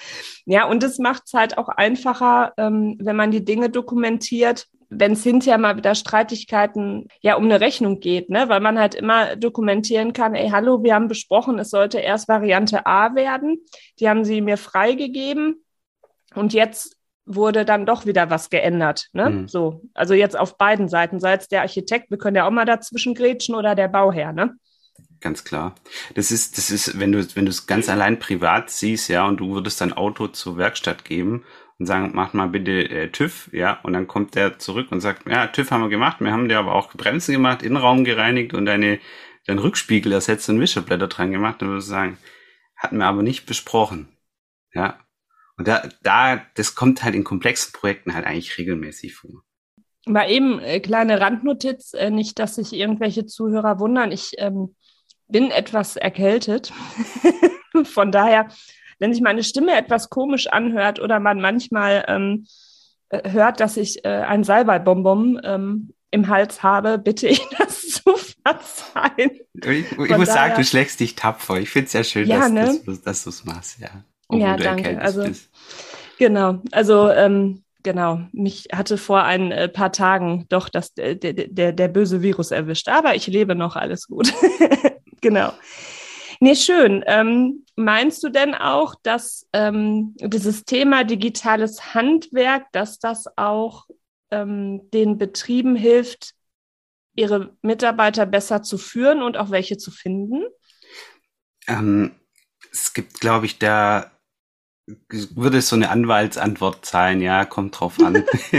Ja, 0.44 0.66
und 0.66 0.82
es 0.82 0.98
macht 0.98 1.22
es 1.24 1.32
halt 1.32 1.56
auch 1.56 1.70
einfacher, 1.70 2.52
ähm, 2.58 2.98
wenn 3.00 3.16
man 3.16 3.30
die 3.30 3.42
Dinge 3.42 3.70
dokumentiert, 3.70 4.66
wenn 4.90 5.12
es 5.12 5.22
hinterher 5.22 5.56
mal 5.56 5.78
wieder 5.78 5.94
Streitigkeiten 5.94 7.08
ja 7.22 7.36
um 7.36 7.44
eine 7.44 7.62
Rechnung 7.62 8.00
geht, 8.00 8.28
ne? 8.28 8.50
weil 8.50 8.60
man 8.60 8.78
halt 8.78 8.94
immer 8.94 9.34
dokumentieren 9.36 10.12
kann, 10.12 10.34
ey, 10.34 10.50
hallo, 10.50 10.82
wir 10.82 10.94
haben 10.94 11.08
besprochen, 11.08 11.58
es 11.58 11.70
sollte 11.70 12.00
erst 12.00 12.28
Variante 12.28 12.84
A 12.84 13.14
werden. 13.14 13.64
Die 13.98 14.10
haben 14.10 14.26
sie 14.26 14.42
mir 14.42 14.58
freigegeben. 14.58 15.64
Und 16.34 16.52
jetzt 16.52 16.97
wurde 17.28 17.64
dann 17.64 17.86
doch 17.86 18.06
wieder 18.06 18.30
was 18.30 18.50
geändert. 18.50 19.08
Ne? 19.12 19.30
Mhm. 19.30 19.48
So, 19.48 19.82
also 19.94 20.14
jetzt 20.14 20.38
auf 20.38 20.56
beiden 20.56 20.88
Seiten, 20.88 21.20
sei 21.20 21.34
es 21.34 21.48
der 21.48 21.62
Architekt, 21.62 22.10
wir 22.10 22.18
können 22.18 22.36
ja 22.36 22.46
auch 22.46 22.50
mal 22.50 22.64
dazwischen 22.64 23.14
grätschen 23.14 23.54
oder 23.54 23.74
der 23.74 23.88
Bauherr, 23.88 24.32
ne? 24.32 24.56
Ganz 25.20 25.44
klar. 25.44 25.74
Das 26.14 26.30
ist, 26.30 26.58
das 26.58 26.70
ist, 26.70 26.98
wenn 26.98 27.12
du, 27.12 27.26
wenn 27.34 27.44
du 27.44 27.50
es 27.50 27.66
ganz 27.66 27.88
allein 27.88 28.18
privat 28.18 28.70
siehst, 28.70 29.08
ja, 29.08 29.26
und 29.26 29.38
du 29.38 29.54
würdest 29.54 29.80
dein 29.80 29.92
Auto 29.92 30.28
zur 30.28 30.56
Werkstatt 30.56 31.04
geben 31.04 31.44
und 31.78 31.86
sagen, 31.86 32.12
mach 32.14 32.32
mal 32.32 32.48
bitte 32.48 32.88
äh, 32.88 33.10
TÜV, 33.10 33.50
ja, 33.52 33.80
und 33.82 33.92
dann 33.92 34.06
kommt 34.06 34.34
der 34.34 34.58
zurück 34.58 34.92
und 34.92 35.00
sagt, 35.00 35.28
ja, 35.28 35.48
TÜV 35.48 35.70
haben 35.70 35.82
wir 35.82 35.88
gemacht, 35.88 36.20
wir 36.20 36.32
haben 36.32 36.48
dir 36.48 36.58
aber 36.58 36.74
auch 36.74 36.92
Bremsen 36.94 37.32
gemacht, 37.32 37.62
Innenraum 37.62 38.04
gereinigt 38.04 38.54
und 38.54 38.66
deine, 38.66 39.00
deinen 39.46 39.58
Rückspiegel 39.58 40.12
ersetzt 40.12 40.48
und 40.48 40.60
Wischerblätter 40.60 41.08
dran 41.08 41.32
gemacht, 41.32 41.62
dann 41.62 41.70
würdest 41.70 41.88
du 41.88 41.92
sagen, 41.92 42.18
hatten 42.76 42.98
wir 42.98 43.06
aber 43.06 43.22
nicht 43.22 43.44
besprochen. 43.46 44.08
Ja. 44.72 45.00
Und 45.58 45.68
da, 45.68 45.88
da, 46.02 46.40
das 46.54 46.74
kommt 46.74 47.02
halt 47.02 47.14
in 47.14 47.24
komplexen 47.24 47.72
Projekten 47.72 48.14
halt 48.14 48.26
eigentlich 48.26 48.56
regelmäßig 48.56 49.14
vor. 49.14 49.42
Mal 50.06 50.30
eben 50.30 50.60
äh, 50.60 50.80
kleine 50.80 51.20
Randnotiz, 51.20 51.92
äh, 51.92 52.10
nicht, 52.10 52.38
dass 52.38 52.54
sich 52.54 52.72
irgendwelche 52.72 53.26
Zuhörer 53.26 53.78
wundern. 53.78 54.12
Ich 54.12 54.32
ähm, 54.38 54.74
bin 55.26 55.50
etwas 55.50 55.96
erkältet. 55.96 56.72
Von 57.84 58.10
daher 58.10 58.48
wenn 58.98 59.12
sich 59.12 59.22
meine 59.22 59.42
Stimme 59.42 59.76
etwas 59.76 60.10
komisch 60.10 60.48
anhört 60.48 61.00
oder 61.00 61.20
man 61.20 61.40
manchmal 61.40 62.04
ähm, 62.08 62.46
äh, 63.08 63.30
hört, 63.30 63.60
dass 63.60 63.76
ich 63.76 64.04
äh, 64.04 64.08
ein 64.08 64.44
Salbeibonbon 64.44 65.40
ähm, 65.44 65.94
im 66.10 66.28
Hals 66.28 66.62
habe, 66.62 66.98
bitte 66.98 67.28
ich 67.28 67.40
das 67.58 67.82
zu 67.82 68.16
verzeihen. 68.16 69.30
Ich, 69.54 69.92
ich 69.92 69.98
muss 69.98 70.08
daher, 70.08 70.26
sagen, 70.26 70.54
du 70.56 70.64
schlägst 70.64 71.00
dich 71.00 71.14
tapfer. 71.14 71.58
Ich 71.58 71.70
finde 71.70 71.86
es 71.86 71.92
sehr 71.92 72.04
schön, 72.04 72.28
ja, 72.28 72.40
dass, 72.40 72.50
ne? 72.50 72.80
dass, 72.86 73.02
dass 73.02 73.24
du 73.24 73.30
es 73.30 73.44
machst, 73.44 73.78
ja. 73.80 73.90
Ja, 74.30 74.56
danke. 74.56 75.00
Also, 75.00 75.24
bist. 75.24 75.50
Genau, 76.18 76.60
also 76.72 77.10
ähm, 77.10 77.62
genau, 77.82 78.20
mich 78.32 78.68
hatte 78.72 78.98
vor 78.98 79.22
ein 79.22 79.52
äh, 79.52 79.68
paar 79.68 79.92
Tagen 79.92 80.46
doch 80.48 80.68
das, 80.68 80.94
der, 80.94 81.14
der, 81.14 81.72
der 81.72 81.88
böse 81.88 82.22
Virus 82.22 82.50
erwischt, 82.50 82.88
aber 82.88 83.14
ich 83.14 83.26
lebe 83.28 83.54
noch, 83.54 83.76
alles 83.76 84.08
gut. 84.08 84.32
genau. 85.20 85.52
Nee, 86.40 86.54
schön. 86.54 87.02
Ähm, 87.06 87.64
meinst 87.74 88.22
du 88.22 88.28
denn 88.28 88.54
auch, 88.54 88.94
dass 89.02 89.48
ähm, 89.52 90.14
dieses 90.20 90.64
Thema 90.64 91.04
digitales 91.04 91.94
Handwerk, 91.94 92.66
dass 92.72 92.98
das 92.98 93.26
auch 93.36 93.86
ähm, 94.30 94.88
den 94.90 95.18
Betrieben 95.18 95.74
hilft, 95.74 96.34
ihre 97.16 97.56
Mitarbeiter 97.62 98.26
besser 98.26 98.62
zu 98.62 98.78
führen 98.78 99.22
und 99.22 99.36
auch 99.36 99.50
welche 99.50 99.78
zu 99.78 99.90
finden? 99.90 100.44
Ähm, 101.66 102.14
es 102.70 102.92
gibt, 102.94 103.20
glaube 103.20 103.46
ich, 103.46 103.58
da 103.58 104.12
würde 105.08 105.60
so 105.60 105.76
eine 105.76 105.90
Anwaltsantwort 105.90 106.86
sein, 106.86 107.20
ja, 107.20 107.44
kommt 107.44 107.78
drauf 107.78 107.98
an. 108.00 108.24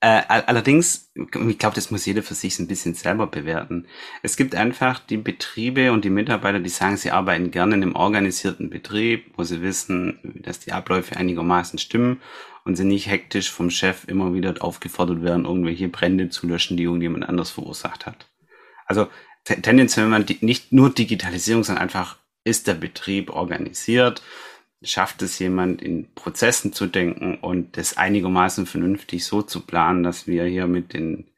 äh, 0.00 0.22
allerdings, 0.28 1.10
ich 1.14 1.58
glaube, 1.58 1.74
das 1.74 1.90
muss 1.90 2.06
jeder 2.06 2.22
für 2.22 2.34
sich 2.34 2.58
ein 2.58 2.68
bisschen 2.68 2.94
selber 2.94 3.26
bewerten. 3.26 3.86
Es 4.22 4.36
gibt 4.36 4.54
einfach 4.54 5.00
die 5.00 5.16
Betriebe 5.16 5.92
und 5.92 6.04
die 6.04 6.10
Mitarbeiter, 6.10 6.60
die 6.60 6.68
sagen, 6.68 6.96
sie 6.96 7.10
arbeiten 7.10 7.50
gerne 7.50 7.74
in 7.74 7.82
einem 7.82 7.96
organisierten 7.96 8.70
Betrieb, 8.70 9.32
wo 9.36 9.42
sie 9.42 9.60
wissen, 9.60 10.18
dass 10.42 10.60
die 10.60 10.72
Abläufe 10.72 11.16
einigermaßen 11.16 11.78
stimmen 11.78 12.20
und 12.64 12.76
sie 12.76 12.84
nicht 12.84 13.08
hektisch 13.08 13.50
vom 13.50 13.70
Chef 13.70 14.06
immer 14.06 14.34
wieder 14.34 14.54
aufgefordert 14.60 15.22
werden, 15.22 15.44
irgendwelche 15.44 15.88
Brände 15.88 16.28
zu 16.28 16.46
löschen, 16.46 16.76
die 16.76 16.84
irgendjemand 16.84 17.28
anders 17.28 17.50
verursacht 17.50 18.06
hat. 18.06 18.28
Also 18.86 19.08
tendenziell, 19.44 20.04
wenn 20.04 20.10
man 20.10 20.26
die, 20.26 20.38
nicht 20.40 20.72
nur 20.72 20.90
Digitalisierung, 20.90 21.64
sondern 21.64 21.82
einfach 21.82 22.18
ist 22.44 22.66
der 22.66 22.74
Betrieb 22.74 23.30
organisiert, 23.30 24.22
schafft 24.82 25.22
es 25.22 25.38
jemand, 25.38 25.82
in 25.82 26.12
Prozessen 26.14 26.72
zu 26.72 26.86
denken 26.86 27.36
und 27.36 27.76
das 27.76 27.96
einigermaßen 27.96 28.66
vernünftig 28.66 29.24
so 29.24 29.42
zu 29.42 29.66
planen, 29.66 30.02
dass 30.02 30.26
wir 30.26 30.44
hier 30.44 30.66
mit 30.66 30.92
den, 30.92 31.30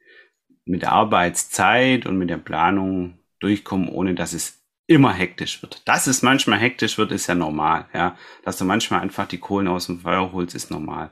mit 0.65 0.83
der 0.83 0.91
Arbeitszeit 0.91 2.05
und 2.05 2.17
mit 2.17 2.29
der 2.29 2.37
Planung 2.37 3.19
durchkommen, 3.39 3.89
ohne 3.89 4.13
dass 4.13 4.33
es 4.33 4.61
immer 4.87 5.13
hektisch 5.13 5.61
wird. 5.61 5.87
Dass 5.87 6.07
es 6.07 6.21
manchmal 6.21 6.59
hektisch 6.59 6.97
wird, 6.97 7.11
ist 7.11 7.27
ja 7.27 7.35
normal, 7.35 7.87
ja. 7.93 8.17
Dass 8.43 8.57
du 8.57 8.65
manchmal 8.65 9.01
einfach 9.01 9.27
die 9.27 9.39
Kohlen 9.39 9.67
aus 9.67 9.87
dem 9.87 10.01
Feuer 10.01 10.31
holst, 10.31 10.53
ist 10.53 10.69
normal. 10.69 11.11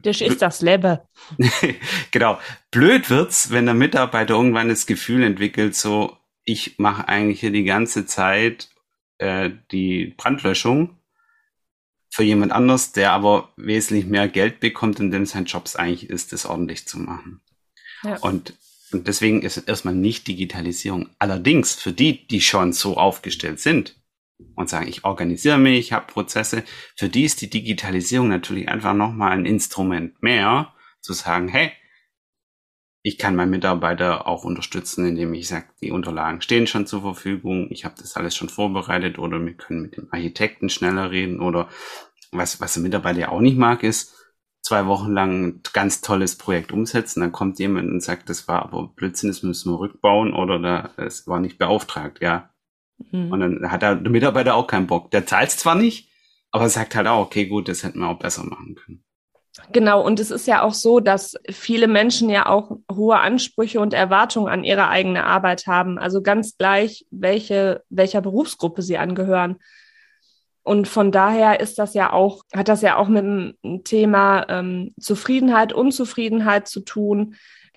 Das 0.00 0.20
ist 0.20 0.40
das 0.40 0.62
Leben. 0.62 0.98
genau. 2.10 2.38
Blöd 2.70 3.10
wird's, 3.10 3.50
wenn 3.50 3.66
der 3.66 3.74
Mitarbeiter 3.74 4.34
irgendwann 4.34 4.70
das 4.70 4.86
Gefühl 4.86 5.22
entwickelt, 5.22 5.74
so, 5.74 6.16
ich 6.44 6.78
mache 6.78 7.06
eigentlich 7.06 7.40
hier 7.40 7.52
die 7.52 7.64
ganze 7.64 8.06
Zeit 8.06 8.70
äh, 9.18 9.50
die 9.70 10.14
Brandlöschung 10.16 10.99
für 12.10 12.24
jemand 12.24 12.52
anders, 12.52 12.92
der 12.92 13.12
aber 13.12 13.52
wesentlich 13.56 14.06
mehr 14.06 14.28
Geld 14.28 14.60
bekommt 14.60 15.00
und 15.00 15.12
dem 15.12 15.26
sein 15.26 15.44
Job 15.44 15.68
eigentlich 15.74 16.10
ist, 16.10 16.32
das 16.32 16.44
ordentlich 16.44 16.86
zu 16.86 16.98
machen. 16.98 17.40
Ja. 18.02 18.18
Und, 18.18 18.54
und 18.92 19.06
deswegen 19.06 19.42
ist 19.42 19.56
erstmal 19.56 19.94
nicht 19.94 20.26
Digitalisierung. 20.26 21.08
Allerdings 21.18 21.74
für 21.74 21.92
die, 21.92 22.26
die 22.26 22.40
schon 22.40 22.72
so 22.72 22.96
aufgestellt 22.96 23.60
sind 23.60 23.96
und 24.56 24.68
sagen, 24.68 24.88
ich 24.88 25.04
organisiere 25.04 25.58
mich, 25.58 25.78
ich 25.78 25.92
habe 25.92 26.12
Prozesse, 26.12 26.64
für 26.96 27.08
die 27.08 27.24
ist 27.24 27.40
die 27.40 27.50
Digitalisierung 27.50 28.28
natürlich 28.28 28.68
einfach 28.68 28.94
nochmal 28.94 29.32
ein 29.32 29.46
Instrument 29.46 30.20
mehr, 30.22 30.74
zu 31.00 31.12
sagen, 31.12 31.48
hey, 31.48 31.72
ich 33.02 33.18
kann 33.18 33.34
meinen 33.34 33.50
Mitarbeiter 33.50 34.26
auch 34.26 34.44
unterstützen, 34.44 35.06
indem 35.06 35.32
ich 35.34 35.48
sage, 35.48 35.66
die 35.80 35.90
Unterlagen 35.90 36.42
stehen 36.42 36.66
schon 36.66 36.86
zur 36.86 37.00
Verfügung, 37.00 37.68
ich 37.70 37.84
habe 37.84 37.94
das 37.98 38.16
alles 38.16 38.36
schon 38.36 38.48
vorbereitet 38.48 39.18
oder 39.18 39.44
wir 39.44 39.54
können 39.54 39.82
mit 39.82 39.96
dem 39.96 40.08
Architekten 40.10 40.68
schneller 40.68 41.10
reden 41.10 41.40
oder 41.40 41.68
was, 42.32 42.60
was 42.60 42.74
der 42.74 42.82
Mitarbeiter 42.82 43.20
ja 43.20 43.28
auch 43.30 43.40
nicht 43.40 43.56
mag, 43.56 43.82
ist 43.82 44.14
zwei 44.62 44.86
Wochen 44.86 45.12
lang 45.12 45.46
ein 45.46 45.60
ganz 45.72 46.02
tolles 46.02 46.36
Projekt 46.36 46.72
umsetzen, 46.72 47.20
dann 47.20 47.32
kommt 47.32 47.58
jemand 47.58 47.90
und 47.90 48.02
sagt, 48.02 48.28
das 48.28 48.46
war 48.46 48.62
aber 48.62 48.88
Blödsinn, 48.88 49.30
das 49.30 49.42
müssen 49.42 49.72
wir 49.72 49.80
rückbauen 49.80 50.34
oder 50.34 50.58
da, 50.58 50.90
es 50.96 51.26
war 51.26 51.40
nicht 51.40 51.58
beauftragt, 51.58 52.20
ja. 52.20 52.50
Mhm. 53.10 53.32
Und 53.32 53.40
dann 53.40 53.70
hat 53.70 53.82
der 53.82 53.96
Mitarbeiter 53.96 54.54
auch 54.54 54.66
keinen 54.66 54.86
Bock. 54.86 55.10
Der 55.10 55.26
zahlt 55.26 55.50
zwar 55.50 55.74
nicht, 55.74 56.10
aber 56.50 56.68
sagt 56.68 56.94
halt 56.94 57.06
auch, 57.06 57.24
okay, 57.24 57.46
gut, 57.46 57.68
das 57.68 57.82
hätten 57.82 58.00
wir 58.00 58.08
auch 58.08 58.18
besser 58.18 58.44
machen 58.44 58.74
können. 58.74 59.04
Genau, 59.72 60.04
und 60.04 60.20
es 60.20 60.30
ist 60.30 60.46
ja 60.46 60.62
auch 60.62 60.74
so, 60.74 61.00
dass 61.00 61.34
viele 61.50 61.88
Menschen 61.88 62.30
ja 62.30 62.46
auch 62.46 62.78
hohe 62.90 63.18
Ansprüche 63.18 63.80
und 63.80 63.94
Erwartungen 63.94 64.48
an 64.48 64.64
ihre 64.64 64.88
eigene 64.88 65.24
Arbeit 65.24 65.66
haben. 65.66 65.98
Also 65.98 66.22
ganz 66.22 66.56
gleich, 66.56 67.04
welche, 67.10 67.82
welcher 67.88 68.20
Berufsgruppe 68.20 68.82
sie 68.82 68.98
angehören. 68.98 69.56
Und 70.62 70.86
von 70.86 71.10
daher 71.10 71.58
ist 71.58 71.78
das 71.78 71.94
ja 71.94 72.12
auch, 72.12 72.44
hat 72.54 72.68
das 72.68 72.82
ja 72.82 72.96
auch 72.96 73.08
mit 73.08 73.24
dem 73.24 73.82
Thema 73.82 74.46
ähm, 74.48 74.94
Zufriedenheit, 75.00 75.72
Unzufriedenheit 75.72 76.68
zu 76.68 76.80
tun. 76.80 77.34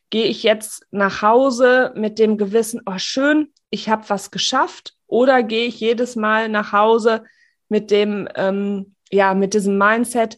Gehe 0.09 0.25
ich 0.25 0.43
jetzt 0.43 0.85
nach 0.91 1.23
Hause 1.23 1.91
mit 1.95 2.19
dem 2.19 2.37
Gewissen, 2.37 2.81
oh 2.85 2.97
schön, 2.97 3.51
ich 3.71 3.89
habe 3.89 4.09
was 4.09 4.29
geschafft, 4.29 4.93
oder 5.07 5.41
gehe 5.41 5.65
ich 5.65 5.79
jedes 5.79 6.15
Mal 6.15 6.49
nach 6.49 6.71
Hause 6.71 7.23
mit 7.67 7.89
dem, 7.89 8.27
ähm, 8.35 8.95
ja, 9.11 9.33
mit 9.33 9.53
diesem 9.53 9.77
Mindset, 9.77 10.37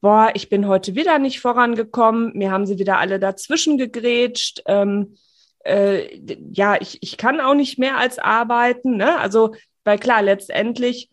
boah, 0.00 0.30
ich 0.34 0.48
bin 0.48 0.66
heute 0.66 0.94
wieder 0.94 1.18
nicht 1.18 1.40
vorangekommen, 1.40 2.32
mir 2.34 2.50
haben 2.50 2.66
sie 2.66 2.78
wieder 2.78 2.98
alle 2.98 3.18
dazwischen 3.18 3.78
gegrätscht, 3.78 4.62
ähm, 4.66 5.16
äh, 5.64 6.18
ja, 6.52 6.80
ich, 6.80 6.98
ich 7.02 7.16
kann 7.16 7.40
auch 7.40 7.54
nicht 7.54 7.78
mehr 7.78 7.98
als 7.98 8.18
arbeiten, 8.18 8.96
ne? 8.96 9.18
Also, 9.18 9.54
weil 9.84 9.98
klar, 9.98 10.22
letztendlich 10.22 11.10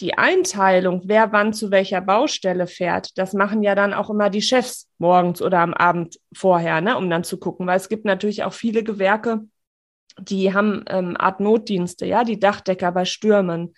die 0.00 0.18
Einteilung, 0.18 1.02
wer 1.04 1.32
wann 1.32 1.52
zu 1.52 1.70
welcher 1.70 2.00
Baustelle 2.00 2.66
fährt, 2.66 3.16
das 3.16 3.32
machen 3.32 3.62
ja 3.62 3.76
dann 3.76 3.94
auch 3.94 4.10
immer 4.10 4.28
die 4.30 4.42
Chefs 4.42 4.88
morgens 4.98 5.40
oder 5.40 5.60
am 5.60 5.72
Abend 5.72 6.18
vorher, 6.34 6.80
ne, 6.80 6.96
um 6.96 7.08
dann 7.08 7.22
zu 7.22 7.38
gucken, 7.38 7.66
weil 7.66 7.76
es 7.76 7.88
gibt 7.88 8.04
natürlich 8.04 8.42
auch 8.42 8.52
viele 8.52 8.82
Gewerke, 8.82 9.44
die 10.18 10.52
haben 10.52 10.84
ähm, 10.88 11.16
Art 11.16 11.40
Notdienste, 11.40 12.06
ja, 12.06 12.24
die 12.24 12.40
Dachdecker 12.40 12.90
bei 12.90 13.04
Stürmen, 13.04 13.74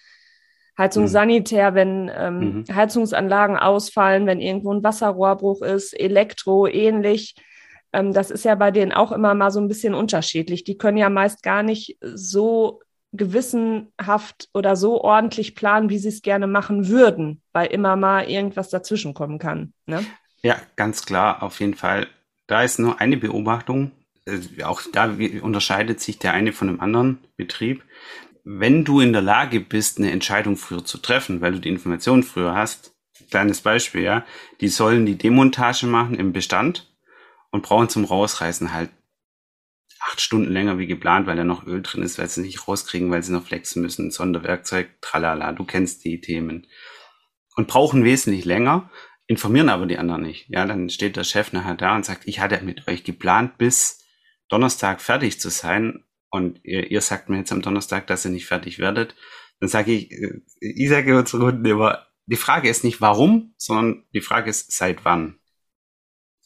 Heizung 0.79 1.05
mhm. 1.05 1.09
sanitär, 1.09 1.75
wenn 1.75 2.11
ähm, 2.15 2.39
mhm. 2.39 2.75
Heizungsanlagen 2.75 3.57
ausfallen, 3.57 4.27
wenn 4.27 4.41
irgendwo 4.41 4.73
ein 4.73 4.85
Wasserrohrbruch 4.85 5.63
ist, 5.63 5.99
Elektro 5.99 6.67
ähnlich. 6.67 7.35
Ähm, 7.93 8.13
das 8.13 8.31
ist 8.31 8.45
ja 8.45 8.55
bei 8.55 8.71
denen 8.71 8.93
auch 8.93 9.13
immer 9.13 9.35
mal 9.35 9.51
so 9.51 9.61
ein 9.61 9.69
bisschen 9.69 9.95
unterschiedlich. 9.95 10.65
Die 10.65 10.77
können 10.77 10.99
ja 10.99 11.09
meist 11.09 11.43
gar 11.43 11.63
nicht 11.63 11.99
so 12.03 12.81
gewissenhaft 13.13 14.49
oder 14.53 14.77
so 14.77 15.01
ordentlich 15.01 15.55
planen, 15.55 15.89
wie 15.89 15.99
sie 15.99 16.09
es 16.09 16.23
gerne 16.23 16.47
machen 16.47 16.89
würden, 16.89 17.41
weil 17.53 17.69
immer 17.69 17.97
mal 17.97 18.29
irgendwas 18.29 18.69
dazwischen 18.69 19.15
kommen 19.15 19.39
kann. 19.39 19.73
Ne? 19.87 20.05
Ja, 20.43 20.57
ganz 20.77 21.07
klar, 21.07 21.43
auf 21.43 21.61
jeden 21.61 21.75
Fall. 21.75 22.07
Da 22.47 22.63
ist 22.63 22.79
nur 22.79 23.01
eine 23.01 23.17
Beobachtung. 23.17 23.93
Äh, 24.27 24.63
auch 24.65 24.83
da 24.93 25.15
unterscheidet 25.43 26.01
sich 26.01 26.19
der 26.19 26.33
eine 26.33 26.53
von 26.53 26.69
dem 26.69 26.81
anderen 26.81 27.19
Betrieb. 27.37 27.83
Wenn 28.49 28.85
du 28.85 29.01
in 29.01 29.13
der 29.13 29.23
Lage 29.23 29.59
bist, 29.59 29.99
eine 29.99 30.13
Entscheidung 30.13 30.57
früher 30.57 30.85
zu 30.85 30.99
treffen, 30.99 31.41
weil 31.41 31.55
du 31.55 31.59
die 31.59 31.69
Informationen 31.69 32.23
früher 32.23 32.55
hast, 32.55 32.95
kleines 33.29 33.61
Beispiel, 33.61 34.03
ja, 34.03 34.25
die 34.61 34.69
sollen 34.69 35.05
die 35.05 35.19
Demontage 35.19 35.89
machen 35.89 36.15
im 36.15 36.33
Bestand 36.33 36.95
und 37.51 37.65
brauchen 37.65 37.89
zum 37.89 38.05
Rausreißen 38.05 38.73
halt 38.73 38.91
acht 39.99 40.21
Stunden 40.21 40.53
länger 40.53 40.79
wie 40.79 40.87
geplant, 40.87 41.27
weil 41.27 41.35
da 41.35 41.43
noch 41.43 41.67
Öl 41.67 41.83
drin 41.83 42.05
ist, 42.05 42.21
weil 42.21 42.29
sie 42.29 42.43
nicht 42.43 42.69
rauskriegen, 42.69 43.11
weil 43.11 43.25
sie 43.25 43.33
noch 43.33 43.45
flexen 43.45 43.83
müssen, 43.83 44.13
Sonderwerkzeug, 44.13 44.91
tralala, 45.01 45.51
du 45.51 45.65
kennst 45.65 46.05
die 46.05 46.21
Themen. 46.21 46.69
Und 47.57 47.67
brauchen 47.67 48.05
wesentlich 48.05 48.45
länger, 48.45 48.91
informieren 49.27 49.71
aber 49.71 49.87
die 49.87 49.99
anderen 49.99 50.23
nicht. 50.23 50.49
Ja, 50.51 50.67
dann 50.67 50.89
steht 50.89 51.17
der 51.17 51.25
Chef 51.25 51.53
nachher 51.53 51.75
da 51.75 51.97
und 51.97 52.05
sagt, 52.05 52.29
ich 52.29 52.39
hatte 52.39 52.63
mit 52.63 52.87
euch 52.87 53.03
geplant, 53.03 53.59
bis 53.59 54.05
Donnerstag 54.49 55.01
fertig 55.01 55.41
zu 55.41 55.51
sein 55.51 56.05
und 56.37 56.61
ihr, 56.63 56.91
ihr 56.91 57.01
sagt 57.01 57.29
mir 57.29 57.39
jetzt 57.39 57.53
am 57.53 57.63
Donnerstag, 57.63 58.07
dass 58.07 58.25
ihr 58.25 58.31
nicht 58.31 58.47
fertig 58.47 58.79
werdet. 58.79 59.15
Dann 59.61 59.69
sage 59.69 59.93
ich, 59.93 60.13
äh, 60.13 60.41
ich 60.61 60.89
sage 60.89 61.19
unsere 61.19 61.43
Kunden 61.43 61.65
immer, 61.65 62.07
die 62.27 62.37
Frage 62.37 62.69
ist 62.69 62.85
nicht 62.85 63.01
warum, 63.01 63.55
sondern 63.57 64.05
die 64.13 64.21
Frage 64.21 64.51
ist 64.51 64.73
seit 64.73 65.05
wann. 65.05 65.39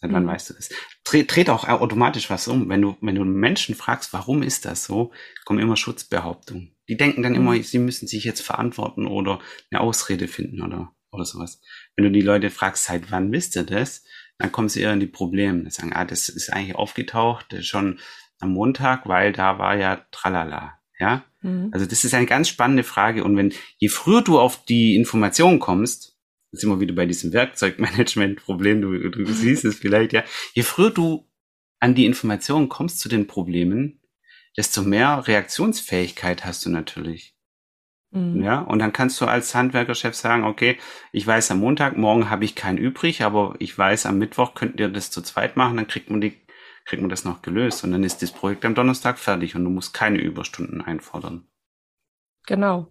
Seit 0.01 0.13
wann 0.13 0.25
mhm. 0.25 0.29
weißt 0.29 0.51
du 0.51 0.55
das? 0.55 0.71
Dreht, 1.05 1.35
dreht 1.35 1.51
auch 1.51 1.69
automatisch 1.69 2.31
was 2.31 2.49
um. 2.49 2.69
Wenn 2.69 2.83
du, 2.83 2.97
wenn 3.01 3.15
du 3.15 3.25
Menschen 3.25 3.75
fragst, 3.75 4.13
warum 4.13 4.43
ist 4.43 4.65
das 4.65 4.85
so, 4.85 5.13
kommen 5.45 5.59
immer 5.59 5.77
Schutzbehauptungen. 5.77 6.77
Die 6.89 6.97
denken 6.97 7.23
dann 7.23 7.35
immer, 7.35 7.53
mhm. 7.53 7.63
sie 7.63 7.79
müssen 7.79 8.09
sich 8.09 8.25
jetzt 8.25 8.41
verantworten 8.41 9.07
oder 9.07 9.41
eine 9.71 9.81
Ausrede 9.81 10.29
finden 10.29 10.63
oder, 10.63 10.95
oder 11.13 11.25
sowas. 11.25 11.61
Wenn 11.97 12.05
du 12.05 12.11
die 12.11 12.23
Leute 12.23 12.51
fragst, 12.51 12.85
seit 12.85 13.11
wann 13.11 13.33
wisst 13.33 13.57
ihr 13.57 13.65
das, 13.65 14.05
dann 14.39 14.53
kommen 14.53 14.71
sie 14.71 14.81
eher 14.81 14.93
in 14.93 15.01
die 15.01 15.07
Probleme. 15.07 15.63
Dann 15.63 15.71
sagen, 15.71 15.93
ah, 15.93 16.05
das 16.05 16.29
ist 16.29 16.51
eigentlich 16.51 16.77
aufgetaucht 16.77 17.55
schon 17.65 17.99
am 18.41 18.53
Montag, 18.53 19.07
weil 19.07 19.33
da 19.33 19.59
war 19.59 19.77
ja 19.77 20.05
tralala. 20.11 20.79
Ja, 20.99 21.25
mhm. 21.41 21.71
also 21.73 21.87
das 21.87 22.05
ist 22.05 22.15
eine 22.15 22.27
ganz 22.27 22.49
spannende 22.49 22.83
Frage. 22.83 23.25
Und 23.25 23.37
wenn, 23.37 23.53
je 23.79 23.89
früher 23.89 24.23
du 24.23 24.39
auf 24.39 24.65
die 24.65 24.97
Information 24.97 25.59
kommst, 25.59 26.19
jetzt 26.53 26.61
sind 26.61 26.71
wir 26.71 26.81
wieder 26.81 26.95
bei 26.95 27.07
diesem 27.07 27.33
Werkzeugmanagement-Problem, 27.33 28.83
du, 28.83 29.11
du 29.11 29.27
siehst 29.27 29.65
es 29.65 29.77
vielleicht, 29.77 30.13
ja. 30.13 30.25
Je 30.53 30.63
früher 30.63 30.91
du 30.91 31.27
an 31.79 31.95
die 31.95 32.05
Informationen 32.05 32.69
kommst 32.69 33.01
zu 33.01 33.09
den 33.09 33.27
Problemen, 33.27 34.01
desto 34.57 34.83
mehr 34.83 35.27
Reaktionsfähigkeit 35.27 36.45
hast 36.45 36.67
du 36.67 36.71
natürlich. 36.71 37.35
Mhm. 38.11 38.43
Ja, 38.43 38.61
und 38.61 38.81
dann 38.81 38.93
kannst 38.93 39.21
du 39.21 39.27
als 39.27 39.55
Handwerkerchef 39.55 40.15
sagen, 40.15 40.45
okay, 40.45 40.79
ich 41.13 41.27
weiß 41.27 41.51
am 41.53 41.61
Montag, 41.61 41.97
morgen 41.97 42.29
habe 42.29 42.45
ich 42.45 42.55
keinen 42.55 42.79
übrig, 42.79 43.23
aber 43.23 43.55
ich 43.59 43.77
weiß, 43.77 44.07
am 44.07 44.19
Mittwoch 44.19 44.55
könnt 44.55 44.81
ihr 44.81 44.89
das 44.89 45.11
zu 45.11 45.23
zweit 45.23 45.57
machen, 45.57 45.77
dann 45.77 45.87
kriegt 45.87 46.11
man 46.11 46.21
die, 46.21 46.37
kriegt 46.91 47.03
man 47.03 47.09
das 47.09 47.25
noch 47.25 47.41
gelöst 47.41 47.85
und 47.85 47.93
dann 47.93 48.03
ist 48.03 48.21
das 48.21 48.33
Projekt 48.33 48.65
am 48.65 48.75
Donnerstag 48.75 49.17
fertig 49.17 49.55
und 49.55 49.63
du 49.63 49.71
musst 49.71 49.95
keine 49.95 50.19
Überstunden 50.19 50.81
einfordern. 50.81 51.47
Genau. 52.47 52.89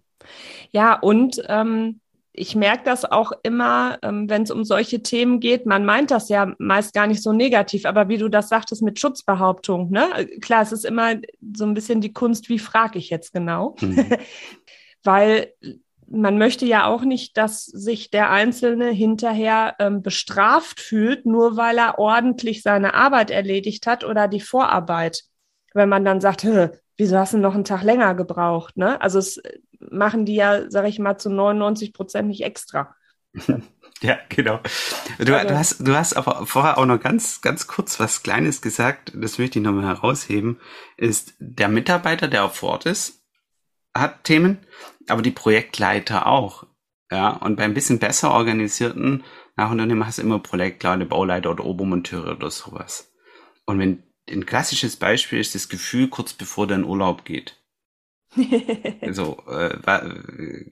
Ja, 0.70 0.94
und 0.94 1.42
ähm, 1.48 2.00
ich 2.32 2.56
merke 2.56 2.82
das 2.84 3.04
auch 3.04 3.32
immer, 3.42 3.98
ähm, 4.00 4.30
wenn 4.30 4.44
es 4.44 4.50
um 4.50 4.64
solche 4.64 5.02
Themen 5.02 5.38
geht. 5.38 5.66
Man 5.66 5.84
meint 5.84 6.10
das 6.10 6.30
ja 6.30 6.54
meist 6.58 6.94
gar 6.94 7.06
nicht 7.06 7.22
so 7.22 7.34
negativ, 7.34 7.84
aber 7.84 8.08
wie 8.08 8.16
du 8.16 8.30
das 8.30 8.48
sagtest 8.48 8.80
mit 8.80 8.98
Schutzbehauptung, 8.98 9.90
ne? 9.90 10.26
Klar, 10.40 10.62
es 10.62 10.72
ist 10.72 10.86
immer 10.86 11.16
so 11.54 11.66
ein 11.66 11.74
bisschen 11.74 12.00
die 12.00 12.14
Kunst, 12.14 12.48
wie 12.48 12.58
frage 12.58 12.98
ich 12.98 13.10
jetzt 13.10 13.34
genau? 13.34 13.76
Mhm. 13.82 14.16
Weil 15.04 15.52
man 16.10 16.38
möchte 16.38 16.66
ja 16.66 16.86
auch 16.86 17.02
nicht, 17.02 17.36
dass 17.36 17.64
sich 17.64 18.10
der 18.10 18.30
Einzelne 18.30 18.90
hinterher 18.90 19.76
ähm, 19.78 20.02
bestraft 20.02 20.80
fühlt, 20.80 21.24
nur 21.24 21.56
weil 21.56 21.78
er 21.78 21.98
ordentlich 21.98 22.62
seine 22.62 22.94
Arbeit 22.94 23.30
erledigt 23.30 23.86
hat 23.86 24.04
oder 24.04 24.26
die 24.26 24.40
Vorarbeit. 24.40 25.22
Wenn 25.72 25.88
man 25.88 26.04
dann 26.04 26.20
sagt, 26.20 26.46
wieso 26.96 27.16
hast 27.16 27.34
du 27.34 27.38
noch 27.38 27.54
einen 27.54 27.64
Tag 27.64 27.84
länger 27.84 28.14
gebraucht? 28.16 28.76
Ne? 28.76 29.00
Also 29.00 29.20
es 29.20 29.40
machen 29.78 30.26
die 30.26 30.34
ja, 30.34 30.68
sage 30.68 30.88
ich 30.88 30.98
mal, 30.98 31.16
zu 31.16 31.30
99 31.30 31.92
Prozent 31.92 32.28
nicht 32.28 32.42
extra. 32.42 32.94
Ja, 34.02 34.18
genau. 34.30 34.60
Du, 35.18 35.36
also, 35.36 35.48
du, 35.48 35.58
hast, 35.58 35.86
du 35.86 35.94
hast 35.94 36.14
aber 36.14 36.46
vorher 36.46 36.78
auch 36.78 36.86
noch 36.86 37.00
ganz, 37.00 37.42
ganz 37.42 37.66
kurz 37.66 38.00
was 38.00 38.22
Kleines 38.22 38.62
gesagt, 38.62 39.12
das 39.14 39.38
möchte 39.38 39.58
ich 39.58 39.62
nochmal 39.62 39.84
herausheben, 39.84 40.58
ist 40.96 41.34
der 41.38 41.68
Mitarbeiter, 41.68 42.26
der 42.26 42.44
auf 42.44 42.62
Ort 42.62 42.86
ist, 42.86 43.22
hat 43.94 44.24
Themen, 44.24 44.58
aber 45.10 45.22
die 45.22 45.30
Projektleiter 45.30 46.26
auch. 46.26 46.66
Ja, 47.10 47.30
und 47.30 47.56
bei 47.56 47.64
ein 47.64 47.74
bisschen 47.74 47.98
besser 47.98 48.30
organisierten 48.30 49.24
Nachunternehmen 49.56 50.06
hast 50.06 50.18
du 50.18 50.22
immer 50.22 50.38
Projektleiter, 50.38 51.04
Bauleiter 51.04 51.50
oder 51.50 51.64
Obermonteure 51.64 52.36
oder 52.36 52.50
sowas. 52.50 53.12
Und 53.66 53.78
wenn 53.78 54.04
ein 54.30 54.46
klassisches 54.46 54.96
Beispiel 54.96 55.40
ist 55.40 55.54
das 55.54 55.68
Gefühl, 55.68 56.08
kurz 56.08 56.32
bevor 56.32 56.66
der 56.66 56.78
in 56.78 56.84
Urlaub 56.84 57.24
geht. 57.24 57.56
so, 59.10 59.42
äh, 59.48 59.76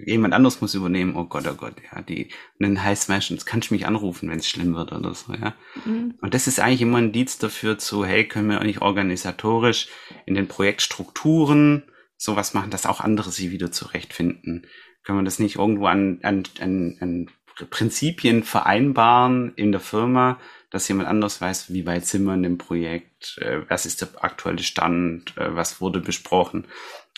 jemand 0.07 0.33
anderes 0.33 0.61
muss 0.61 0.74
übernehmen, 0.74 1.16
oh 1.16 1.24
Gott, 1.24 1.44
oh 1.48 1.55
Gott, 1.55 1.74
ja, 1.92 2.03
die, 2.03 2.27
und 2.27 2.68
dann 2.68 2.85
heißt 2.85 3.09
meistens, 3.09 3.46
kannst 3.46 3.70
du 3.70 3.74
mich 3.74 3.85
anrufen, 3.85 4.31
wenn 4.31 4.38
es 4.38 4.48
schlimm 4.48 4.77
wird 4.77 4.92
oder 4.92 5.12
so, 5.12 5.35
ja. 5.35 5.55
Mhm. 5.85 6.14
Und 6.20 6.35
das 6.35 6.46
ist 6.46 6.61
eigentlich 6.61 6.83
immer 6.83 6.98
ein 6.98 7.11
Dienst 7.11 7.42
dafür 7.42 7.77
zu, 7.77 8.05
hey, 8.05 8.29
können 8.29 8.48
wir 8.48 8.61
eigentlich 8.61 8.81
organisatorisch 8.81 9.88
in 10.24 10.37
den 10.37 10.46
Projektstrukturen 10.46 11.83
sowas 12.18 12.52
machen, 12.52 12.70
dass 12.70 12.85
auch 12.85 13.00
andere 13.00 13.31
sie 13.31 13.50
wieder 13.50 13.72
zurechtfinden? 13.72 14.66
Können 15.04 15.20
wir 15.20 15.24
das 15.24 15.38
nicht 15.38 15.57
irgendwo 15.57 15.87
an, 15.87 16.18
an, 16.22 16.42
an, 16.61 16.98
an 17.00 17.31
Prinzipien 17.70 18.42
vereinbaren 18.42 19.52
in 19.57 19.72
der 19.72 19.81
Firma, 19.81 20.38
dass 20.70 20.88
jemand 20.88 21.09
anders 21.09 21.40
weiß, 21.40 21.72
wie 21.72 21.87
weit 21.87 22.07
sind 22.07 22.24
wir 22.24 22.35
in 22.35 22.42
dem 22.42 22.59
Projekt, 22.59 23.38
äh, 23.38 23.62
was 23.68 23.87
ist 23.87 24.02
der 24.02 24.09
aktuelle 24.22 24.62
Stand, 24.62 25.37
äh, 25.38 25.54
was 25.54 25.81
wurde 25.81 26.00
besprochen. 26.00 26.66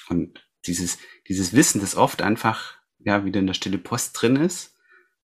Und 0.08 0.46
dieses, 0.66 0.98
dieses 1.28 1.52
Wissen, 1.52 1.80
das 1.80 1.96
oft 1.96 2.22
einfach, 2.22 2.74
ja, 2.98 3.24
wieder 3.24 3.40
in 3.40 3.46
der 3.46 3.54
stille 3.54 3.78
Post 3.78 4.20
drin 4.20 4.36
ist, 4.36 4.76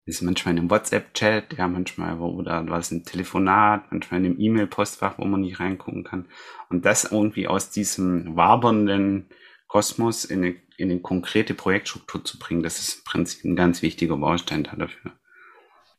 ist 0.05 0.21
manchmal 0.21 0.53
in 0.53 0.59
einem 0.59 0.69
WhatsApp-Chat, 0.69 1.57
ja, 1.57 1.67
manchmal, 1.67 2.19
oder 2.19 2.67
was 2.69 2.91
ein 2.91 3.05
Telefonat, 3.05 3.91
manchmal 3.91 4.19
in 4.19 4.25
einem 4.27 4.39
E-Mail-Postfach, 4.39 5.17
wo 5.17 5.25
man 5.25 5.41
nicht 5.41 5.59
reingucken 5.59 6.03
kann. 6.03 6.27
Und 6.69 6.85
das 6.85 7.11
irgendwie 7.11 7.47
aus 7.47 7.71
diesem 7.71 8.35
wabernden 8.35 9.29
Kosmos 9.67 10.25
in 10.25 10.43
eine, 10.43 10.55
in 10.77 10.91
eine 10.91 10.99
konkrete 10.99 11.53
Projektstruktur 11.53 12.23
zu 12.23 12.39
bringen, 12.39 12.63
das 12.63 12.79
ist 12.79 12.97
im 12.97 13.03
Prinzip 13.03 13.45
ein 13.45 13.55
ganz 13.55 13.81
wichtiger 13.81 14.17
Baustein 14.17 14.63
dafür. 14.63 15.13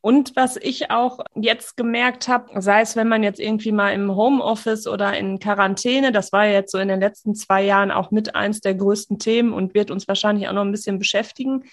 Und 0.01 0.35
was 0.35 0.55
ich 0.57 0.89
auch 0.91 1.19
jetzt 1.35 1.75
gemerkt 1.75 2.27
habe, 2.27 2.61
sei 2.61 2.81
es, 2.81 2.95
wenn 2.95 3.09
man 3.09 3.23
jetzt 3.23 3.39
irgendwie 3.39 3.71
mal 3.71 3.93
im 3.93 4.15
Homeoffice 4.15 4.87
oder 4.87 5.17
in 5.17 5.39
Quarantäne, 5.39 6.11
das 6.11 6.31
war 6.31 6.45
jetzt 6.45 6.71
so 6.71 6.77
in 6.77 6.87
den 6.87 6.99
letzten 6.99 7.35
zwei 7.35 7.63
Jahren 7.63 7.91
auch 7.91 8.11
mit 8.11 8.35
eins 8.35 8.61
der 8.61 8.75
größten 8.75 9.19
Themen 9.19 9.53
und 9.53 9.73
wird 9.73 9.91
uns 9.91 10.07
wahrscheinlich 10.07 10.47
auch 10.47 10.53
noch 10.53 10.61
ein 10.61 10.71
bisschen 10.71 10.99
beschäftigen. 10.99 11.65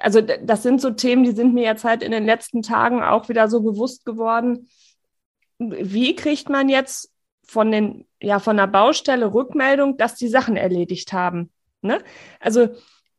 Also 0.00 0.20
das 0.22 0.62
sind 0.62 0.80
so 0.80 0.90
Themen, 0.90 1.24
die 1.24 1.32
sind 1.32 1.52
mir 1.52 1.64
jetzt 1.64 1.84
halt 1.84 2.02
in 2.02 2.12
den 2.12 2.24
letzten 2.24 2.62
Tagen 2.62 3.02
auch 3.02 3.28
wieder 3.28 3.48
so 3.48 3.60
bewusst 3.60 4.06
geworden. 4.06 4.68
Wie 5.58 6.16
kriegt 6.16 6.48
man 6.48 6.68
jetzt 6.68 7.13
von 7.46 7.70
den, 7.70 8.06
ja, 8.20 8.38
von 8.38 8.56
der 8.56 8.66
Baustelle 8.66 9.32
Rückmeldung, 9.32 9.96
dass 9.96 10.14
die 10.14 10.28
Sachen 10.28 10.56
erledigt 10.56 11.12
haben? 11.12 11.50
Ne? 11.82 12.00
Also 12.40 12.68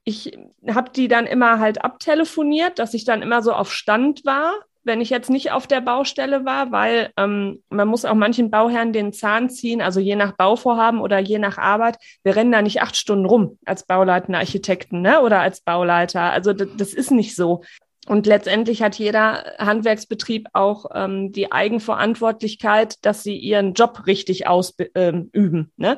ich 0.04 0.38
habe 0.68 0.92
die 0.92 1.08
dann 1.08 1.26
immer 1.26 1.60
halt 1.60 1.84
abtelefoniert, 1.84 2.80
dass 2.80 2.94
ich 2.94 3.06
dann 3.06 3.22
immer 3.22 3.42
so 3.42 3.54
auf 3.54 3.74
Stand 3.74 4.26
war, 4.26 4.54
wenn 4.86 5.02
ich 5.02 5.10
jetzt 5.10 5.32
nicht 5.32 5.52
auf 5.52 5.66
der 5.66 5.82
Baustelle 5.82 6.46
war, 6.46 6.72
weil 6.72 7.12
ähm, 7.18 7.64
man 7.70 7.88
muss 7.88 8.06
auch 8.06 8.14
manchen 8.14 8.52
Bauherren 8.52 8.94
den 8.94 9.14
Zahn 9.14 9.50
ziehen, 9.50 9.82
also 9.82 10.00
je 10.00 10.16
nach 10.16 10.34
Bauvorhaben 10.34 11.02
oder 11.02 11.18
je 11.20 11.40
nach 11.40 11.58
Arbeit. 11.58 11.98
Wir 12.24 12.36
rennen 12.36 12.52
da 12.52 12.62
nicht 12.62 12.82
acht 12.84 12.96
Stunden 12.96 13.26
rum 13.26 13.58
als 13.66 13.86
bauleitende 13.86 14.38
Architekten 14.38 15.02
ne? 15.02 15.22
oder 15.22 15.42
als 15.42 15.62
Bauleiter. 15.62 16.32
Also 16.32 16.54
das 16.54 16.94
ist 16.94 17.10
nicht 17.10 17.36
so. 17.36 17.64
Und 18.06 18.28
letztendlich 18.28 18.84
hat 18.84 19.00
jeder 19.00 19.56
Handwerksbetrieb 19.58 20.48
auch 20.54 20.86
ähm, 20.94 21.32
die 21.32 21.52
Eigenverantwortlichkeit, 21.52 23.04
dass 23.04 23.24
sie 23.24 23.38
ihren 23.38 23.74
Job 23.74 24.06
richtig 24.06 24.48
ausüben. 24.48 25.32
Ähm, 25.34 25.72
ne? 25.76 25.98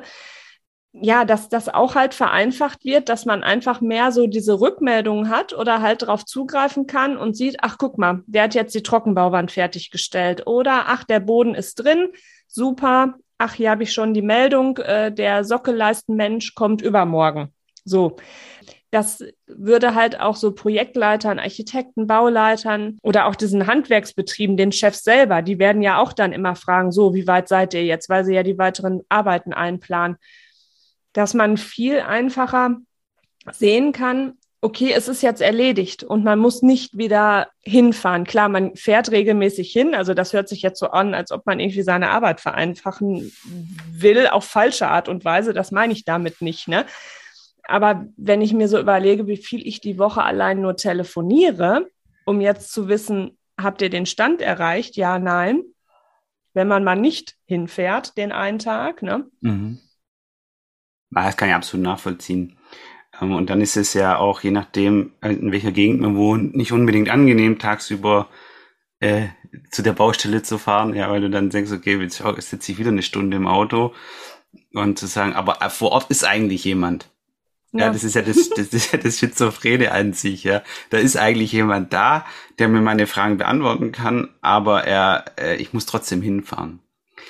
ja, 0.92 1.24
dass 1.24 1.48
das 1.48 1.68
auch 1.68 1.94
halt 1.94 2.14
vereinfacht 2.14 2.84
wird, 2.84 3.08
dass 3.08 3.24
man 3.24 3.42
einfach 3.42 3.80
mehr 3.80 4.10
so 4.10 4.26
diese 4.26 4.60
Rückmeldungen 4.60 5.28
hat 5.28 5.52
oder 5.52 5.82
halt 5.82 6.02
darauf 6.02 6.24
zugreifen 6.24 6.86
kann 6.86 7.16
und 7.16 7.36
sieht, 7.36 7.58
ach 7.60 7.76
guck 7.78 7.98
mal, 7.98 8.22
der 8.26 8.44
hat 8.44 8.54
jetzt 8.54 8.74
die 8.74 8.82
Trockenbauwand 8.82 9.52
fertiggestellt 9.52 10.46
oder 10.46 10.84
ach, 10.86 11.04
der 11.04 11.20
Boden 11.20 11.54
ist 11.54 11.76
drin, 11.76 12.08
super, 12.46 13.14
ach, 13.36 13.54
hier 13.54 13.70
habe 13.70 13.82
ich 13.82 13.92
schon 13.92 14.14
die 14.14 14.22
Meldung, 14.22 14.78
äh, 14.78 15.12
der 15.12 15.44
Sockelleistenmensch 15.44 16.54
kommt 16.54 16.82
übermorgen. 16.82 17.52
So. 17.84 18.16
Das 18.90 19.22
würde 19.46 19.94
halt 19.94 20.18
auch 20.18 20.36
so 20.36 20.52
Projektleitern, 20.52 21.38
Architekten, 21.38 22.06
Bauleitern 22.06 22.98
oder 23.02 23.26
auch 23.26 23.34
diesen 23.34 23.66
Handwerksbetrieben, 23.66 24.56
den 24.56 24.72
Chefs 24.72 25.04
selber, 25.04 25.42
die 25.42 25.58
werden 25.58 25.82
ja 25.82 25.98
auch 25.98 26.12
dann 26.12 26.32
immer 26.32 26.56
fragen, 26.56 26.90
so, 26.90 27.14
wie 27.14 27.26
weit 27.26 27.48
seid 27.48 27.74
ihr 27.74 27.84
jetzt, 27.84 28.08
weil 28.08 28.24
sie 28.24 28.34
ja 28.34 28.42
die 28.42 28.58
weiteren 28.58 29.02
Arbeiten 29.08 29.52
einplanen, 29.52 30.16
dass 31.12 31.34
man 31.34 31.56
viel 31.56 32.00
einfacher 32.00 32.76
sehen 33.52 33.92
kann, 33.92 34.34
okay, 34.60 34.92
es 34.92 35.06
ist 35.06 35.22
jetzt 35.22 35.40
erledigt 35.40 36.02
und 36.02 36.24
man 36.24 36.38
muss 36.38 36.62
nicht 36.62 36.96
wieder 36.98 37.48
hinfahren. 37.60 38.24
Klar, 38.24 38.48
man 38.48 38.74
fährt 38.74 39.10
regelmäßig 39.10 39.70
hin, 39.70 39.94
also 39.94 40.14
das 40.14 40.32
hört 40.32 40.48
sich 40.48 40.62
jetzt 40.62 40.80
so 40.80 40.88
an, 40.88 41.14
als 41.14 41.30
ob 41.30 41.46
man 41.46 41.60
irgendwie 41.60 41.82
seine 41.82 42.10
Arbeit 42.10 42.40
vereinfachen 42.40 43.32
will, 43.92 44.26
auf 44.26 44.44
falsche 44.44 44.88
Art 44.88 45.08
und 45.08 45.24
Weise, 45.24 45.52
das 45.52 45.70
meine 45.70 45.92
ich 45.92 46.04
damit 46.04 46.40
nicht, 46.40 46.66
ne? 46.66 46.86
Aber 47.68 48.06
wenn 48.16 48.40
ich 48.40 48.54
mir 48.54 48.66
so 48.66 48.78
überlege, 48.78 49.26
wie 49.26 49.36
viel 49.36 49.64
ich 49.66 49.80
die 49.80 49.98
Woche 49.98 50.22
allein 50.22 50.62
nur 50.62 50.76
telefoniere, 50.76 51.90
um 52.24 52.40
jetzt 52.40 52.72
zu 52.72 52.88
wissen, 52.88 53.38
habt 53.60 53.82
ihr 53.82 53.90
den 53.90 54.06
Stand 54.06 54.40
erreicht? 54.40 54.96
Ja, 54.96 55.18
nein. 55.18 55.62
Wenn 56.54 56.66
man 56.66 56.82
mal 56.82 56.96
nicht 56.96 57.36
hinfährt, 57.44 58.16
den 58.16 58.32
einen 58.32 58.58
Tag, 58.58 59.02
ne? 59.02 59.26
Mhm. 59.42 59.78
Das 61.10 61.36
kann 61.36 61.50
ich 61.50 61.54
absolut 61.54 61.84
nachvollziehen. 61.84 62.56
Ähm, 63.20 63.34
und 63.34 63.50
dann 63.50 63.60
ist 63.60 63.76
es 63.76 63.92
ja 63.92 64.16
auch, 64.16 64.40
je 64.40 64.50
nachdem, 64.50 65.12
äh, 65.20 65.32
in 65.32 65.52
welcher 65.52 65.72
Gegend 65.72 66.00
man 66.00 66.16
wohnt, 66.16 66.56
nicht 66.56 66.72
unbedingt 66.72 67.10
angenehm, 67.10 67.58
tagsüber 67.58 68.28
äh, 69.00 69.28
zu 69.70 69.82
der 69.82 69.92
Baustelle 69.92 70.42
zu 70.42 70.56
fahren, 70.56 70.94
ja, 70.94 71.10
weil 71.10 71.20
du 71.20 71.28
dann 71.28 71.50
denkst, 71.50 71.72
okay, 71.72 72.00
jetzt 72.00 72.22
sitze 72.48 72.72
ich 72.72 72.78
wieder 72.78 72.90
eine 72.90 73.02
Stunde 73.02 73.36
im 73.36 73.46
Auto 73.46 73.94
und 74.72 74.98
zu 74.98 75.06
sagen, 75.06 75.34
aber 75.34 75.60
äh, 75.60 75.68
vor 75.68 75.92
Ort 75.92 76.10
ist 76.10 76.24
eigentlich 76.24 76.64
jemand. 76.64 77.10
Ja. 77.72 77.86
ja, 77.86 77.92
das 77.92 78.02
ist 78.02 78.14
ja 78.14 78.22
das, 78.22 78.48
das 78.50 78.68
ist 78.68 78.92
ja 78.92 78.98
das 78.98 79.18
Schizophrene 79.18 79.92
an 79.92 80.12
sich, 80.14 80.44
ja. 80.44 80.62
Da 80.90 80.98
ist 80.98 81.16
eigentlich 81.16 81.52
jemand 81.52 81.92
da, 81.92 82.24
der 82.58 82.68
mir 82.68 82.80
meine 82.80 83.06
Fragen 83.06 83.36
beantworten 83.36 83.92
kann, 83.92 84.30
aber 84.40 84.84
er, 84.84 85.26
äh, 85.38 85.56
ich 85.56 85.72
muss 85.72 85.86
trotzdem 85.86 86.22
hinfahren. 86.22 86.80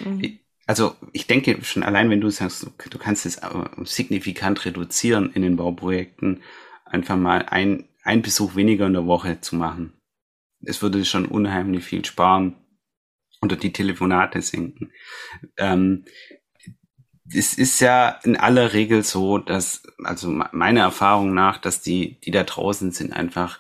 Mhm. 0.01 0.39
Also 0.67 0.95
ich 1.13 1.27
denke 1.27 1.65
schon 1.65 1.83
allein, 1.83 2.11
wenn 2.11 2.21
du 2.21 2.29
sagst, 2.29 2.71
du 2.91 2.99
kannst 2.99 3.25
es 3.25 3.41
signifikant 3.85 4.65
reduzieren 4.67 5.33
in 5.33 5.41
den 5.41 5.57
Bauprojekten, 5.57 6.43
einfach 6.85 7.17
mal 7.17 7.47
ein, 7.47 7.89
ein 8.05 8.21
Besuch 8.23 8.55
weniger 8.55 8.87
in 8.87 8.93
der 8.93 9.07
Woche 9.07 9.41
zu 9.41 9.57
machen. 9.57 9.95
Es 10.61 10.83
würde 10.83 11.05
schon 11.05 11.25
unheimlich 11.25 11.85
viel 11.85 12.05
sparen 12.05 12.57
oder 13.41 13.57
die 13.57 13.73
Telefonate 13.73 14.43
senken. 14.43 14.93
Ähm, 15.57 16.05
es 17.35 17.55
ist 17.55 17.81
ja 17.81 18.11
in 18.25 18.37
aller 18.37 18.73
Regel 18.73 19.03
so, 19.03 19.39
dass, 19.39 19.83
also 20.05 20.31
meiner 20.31 20.81
Erfahrung 20.81 21.35
nach, 21.35 21.59
dass 21.59 21.81
die, 21.81 22.21
die 22.21 22.31
da 22.31 22.45
draußen 22.45 22.93
sind, 22.93 23.13
einfach 23.13 23.59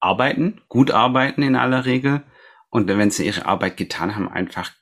arbeiten, 0.00 0.60
gut 0.68 0.90
arbeiten 0.90 1.42
in 1.42 1.56
aller 1.56 1.84
Regel. 1.84 2.22
Und 2.70 2.88
wenn 2.88 3.10
sie 3.10 3.26
ihre 3.26 3.46
Arbeit 3.46 3.76
getan 3.76 4.16
haben, 4.16 4.28
einfach 4.28 4.72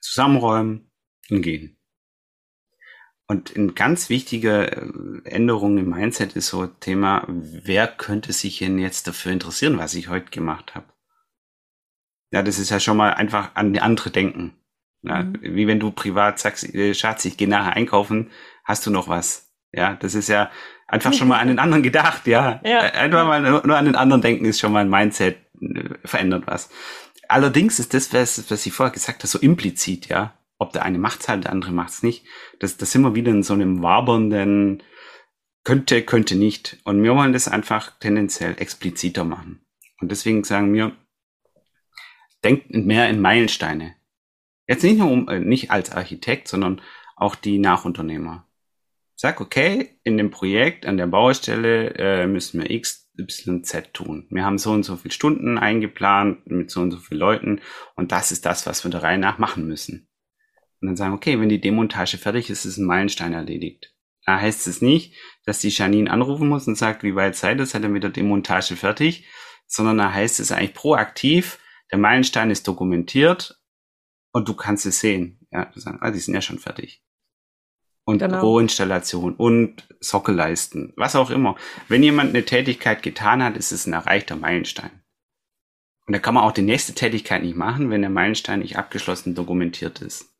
zusammenräumen 0.00 0.90
und 1.30 1.42
gehen. 1.42 1.78
Und 3.26 3.56
eine 3.56 3.72
ganz 3.72 4.10
wichtige 4.10 4.70
äh, 4.70 5.28
Änderung 5.28 5.78
im 5.78 5.90
Mindset 5.90 6.36
ist 6.36 6.48
so 6.48 6.66
Thema, 6.66 7.24
wer 7.28 7.86
könnte 7.88 8.32
sich 8.32 8.58
denn 8.58 8.78
jetzt 8.78 9.06
dafür 9.06 9.32
interessieren, 9.32 9.78
was 9.78 9.94
ich 9.94 10.08
heute 10.08 10.30
gemacht 10.30 10.74
habe? 10.74 10.86
Ja, 12.30 12.42
das 12.42 12.58
ist 12.58 12.70
ja 12.70 12.80
schon 12.80 12.96
mal 12.96 13.14
einfach 13.14 13.54
an 13.54 13.72
die 13.72 13.80
andere 13.80 14.10
denken. 14.10 14.58
Ja, 15.04 15.22
mhm. 15.22 15.38
Wie 15.42 15.66
wenn 15.66 15.80
du 15.80 15.90
privat 15.90 16.38
sagst, 16.38 16.74
äh, 16.74 16.94
Schatz, 16.94 17.24
ich 17.24 17.36
gehe 17.36 17.48
nachher 17.48 17.74
einkaufen, 17.74 18.30
hast 18.64 18.86
du 18.86 18.90
noch 18.90 19.08
was? 19.08 19.52
Ja, 19.72 19.94
das 19.94 20.14
ist 20.14 20.28
ja 20.28 20.50
einfach 20.86 21.12
schon 21.12 21.28
mal 21.28 21.38
an 21.38 21.48
den 21.48 21.58
anderen 21.58 21.82
gedacht, 21.82 22.26
ja. 22.26 22.60
ja. 22.64 22.80
Einfach 22.80 23.26
mal 23.26 23.40
nur 23.40 23.76
an 23.76 23.84
den 23.84 23.96
anderen 23.96 24.22
denken 24.22 24.44
ist 24.44 24.60
schon 24.60 24.72
mal 24.72 24.80
ein 24.80 24.90
Mindset, 24.90 25.38
äh, 25.60 25.90
verändert 26.04 26.44
was. 26.46 26.70
Allerdings 27.28 27.78
ist 27.78 27.94
das, 27.94 28.12
was, 28.12 28.50
was 28.50 28.66
ich 28.66 28.72
vorher 28.72 28.92
gesagt 28.92 29.20
habe, 29.20 29.28
so 29.28 29.38
implizit, 29.38 30.08
ja. 30.08 30.34
Ob 30.58 30.72
der 30.72 30.84
eine 30.84 30.98
macht's 30.98 31.28
halt, 31.28 31.44
der 31.44 31.52
andere 31.52 31.72
macht's 31.72 32.02
nicht. 32.02 32.24
Das, 32.60 32.76
das 32.76 32.92
sind 32.92 33.02
wir 33.02 33.14
wieder 33.14 33.32
in 33.32 33.42
so 33.42 33.54
einem 33.54 33.82
wabernden 33.82 34.82
könnte, 35.64 36.02
könnte 36.02 36.36
nicht. 36.36 36.78
Und 36.84 37.02
wir 37.02 37.14
wollen 37.14 37.32
das 37.32 37.48
einfach 37.48 37.98
tendenziell 37.98 38.54
expliziter 38.58 39.24
machen. 39.24 39.64
Und 40.00 40.10
deswegen 40.10 40.44
sagen 40.44 40.72
wir, 40.72 40.92
denkt 42.44 42.70
mehr 42.70 43.08
in 43.08 43.20
Meilensteine. 43.20 43.96
Jetzt 44.66 44.82
nicht 44.82 44.98
nur 44.98 45.10
um, 45.10 45.28
äh, 45.28 45.40
nicht 45.40 45.70
als 45.70 45.92
Architekt, 45.92 46.48
sondern 46.48 46.80
auch 47.16 47.34
die 47.34 47.58
Nachunternehmer. 47.58 48.46
Sag, 49.16 49.40
okay, 49.40 49.98
in 50.02 50.16
dem 50.16 50.30
Projekt, 50.30 50.86
an 50.86 50.96
der 50.96 51.06
Baustelle 51.06 51.94
äh, 51.94 52.26
müssen 52.26 52.60
wir 52.60 52.70
X 52.70 53.04
YZ 53.16 53.92
tun. 53.92 54.26
Wir 54.30 54.44
haben 54.44 54.58
so 54.58 54.72
und 54.72 54.82
so 54.82 54.96
viele 54.96 55.12
Stunden 55.12 55.56
eingeplant 55.56 56.46
mit 56.50 56.70
so 56.70 56.80
und 56.80 56.90
so 56.90 56.98
vielen 56.98 57.20
Leuten 57.20 57.60
und 57.94 58.10
das 58.10 58.32
ist 58.32 58.44
das, 58.44 58.66
was 58.66 58.82
wir 58.82 58.90
der 58.90 59.04
Reihe 59.04 59.18
nach 59.18 59.38
machen 59.38 59.68
müssen. 59.68 60.08
Und 60.80 60.88
dann 60.88 60.96
sagen, 60.96 61.14
okay, 61.14 61.38
wenn 61.40 61.48
die 61.48 61.60
Demontage 61.60 62.18
fertig 62.18 62.50
ist, 62.50 62.64
ist 62.64 62.76
ein 62.78 62.86
Meilenstein 62.86 63.32
erledigt. 63.32 63.94
Da 64.26 64.40
heißt 64.40 64.66
es 64.66 64.82
nicht, 64.82 65.14
dass 65.44 65.60
die 65.60 65.68
Janine 65.68 66.10
anrufen 66.10 66.48
muss 66.48 66.66
und 66.66 66.76
sagt, 66.76 67.02
wie 67.02 67.14
weit 67.14 67.36
seid 67.36 67.58
ihr, 67.58 67.66
seid 67.66 67.82
ihr 67.82 67.88
mit 67.88 68.02
der 68.02 68.10
Demontage 68.10 68.74
fertig, 68.74 69.26
sondern 69.66 69.98
da 69.98 70.12
heißt 70.12 70.40
es 70.40 70.50
eigentlich 70.50 70.74
proaktiv, 70.74 71.58
der 71.92 71.98
Meilenstein 71.98 72.50
ist 72.50 72.66
dokumentiert 72.66 73.60
und 74.34 74.46
du 74.46 74.52
kannst 74.52 74.84
es 74.84 75.00
sehen. 75.00 75.38
Ja, 75.50 75.64
du 75.64 75.80
sagst, 75.80 76.02
ah, 76.02 76.10
die 76.10 76.18
sind 76.18 76.34
ja 76.34 76.42
schon 76.42 76.58
fertig 76.58 77.02
und 78.04 78.18
genau. 78.18 78.40
Rohinstallation 78.40 79.34
und 79.34 79.88
Sockelleisten, 80.00 80.92
was 80.96 81.16
auch 81.16 81.30
immer. 81.30 81.56
Wenn 81.88 82.02
jemand 82.02 82.30
eine 82.30 82.44
Tätigkeit 82.44 83.02
getan 83.02 83.42
hat, 83.42 83.56
ist 83.56 83.72
es 83.72 83.86
ein 83.86 83.94
erreichter 83.94 84.36
Meilenstein. 84.36 84.90
Und 86.06 86.12
da 86.12 86.18
kann 86.18 86.34
man 86.34 86.44
auch 86.44 86.52
die 86.52 86.62
nächste 86.62 86.92
Tätigkeit 86.92 87.42
nicht 87.42 87.56
machen, 87.56 87.88
wenn 87.88 88.02
der 88.02 88.10
Meilenstein 88.10 88.58
nicht 88.60 88.76
abgeschlossen 88.76 89.34
dokumentiert 89.34 90.02
ist. 90.02 90.30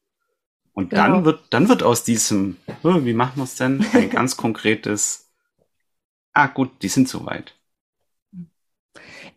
Und 0.72 0.90
genau. 0.90 1.02
dann 1.02 1.24
wird, 1.24 1.40
dann 1.50 1.68
wird 1.68 1.82
aus 1.82 2.04
diesem, 2.04 2.58
oh, 2.82 3.04
wie 3.04 3.14
machen 3.14 3.36
wir 3.36 3.44
es 3.44 3.56
denn, 3.56 3.84
ein 3.94 4.10
ganz 4.10 4.36
konkretes, 4.36 5.32
ah 6.34 6.48
gut, 6.48 6.82
die 6.82 6.88
sind 6.88 7.08
soweit. 7.08 7.54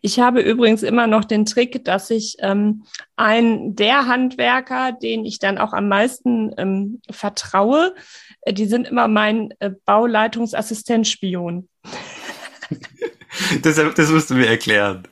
Ich 0.00 0.20
habe 0.20 0.40
übrigens 0.40 0.82
immer 0.82 1.06
noch 1.06 1.24
den 1.24 1.44
Trick, 1.44 1.84
dass 1.84 2.10
ich 2.10 2.36
ähm, 2.40 2.84
ein 3.16 3.74
der 3.74 4.06
Handwerker, 4.06 4.92
den 4.92 5.24
ich 5.24 5.38
dann 5.38 5.58
auch 5.58 5.72
am 5.72 5.88
meisten 5.88 6.52
ähm, 6.56 7.00
vertraue, 7.10 7.94
äh, 8.42 8.52
die 8.52 8.66
sind 8.66 8.86
immer 8.86 9.08
mein 9.08 9.52
äh, 9.58 9.70
Bauleitungsassistenzspion. 9.84 11.68
das, 13.62 13.76
das 13.94 14.10
musst 14.10 14.30
du 14.30 14.34
mir 14.34 14.46
erklären. 14.46 15.06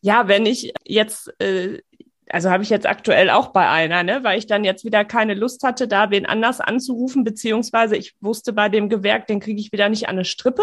Ja, 0.00 0.28
wenn 0.28 0.46
ich 0.46 0.72
jetzt 0.84 1.32
äh, 1.40 1.80
also 2.30 2.50
habe 2.50 2.62
ich 2.62 2.70
jetzt 2.70 2.86
aktuell 2.86 3.30
auch 3.30 3.48
bei 3.48 3.68
einer, 3.68 4.02
ne, 4.02 4.22
weil 4.22 4.38
ich 4.38 4.46
dann 4.46 4.64
jetzt 4.64 4.84
wieder 4.84 5.04
keine 5.04 5.34
Lust 5.34 5.62
hatte, 5.64 5.88
da 5.88 6.10
wen 6.10 6.26
anders 6.26 6.60
anzurufen, 6.60 7.24
beziehungsweise 7.24 7.96
ich 7.96 8.16
wusste 8.20 8.52
bei 8.52 8.68
dem 8.68 8.88
Gewerk, 8.88 9.26
den 9.26 9.40
kriege 9.40 9.60
ich 9.60 9.72
wieder 9.72 9.88
nicht 9.88 10.08
an 10.08 10.16
eine 10.16 10.24
Strippe. 10.24 10.62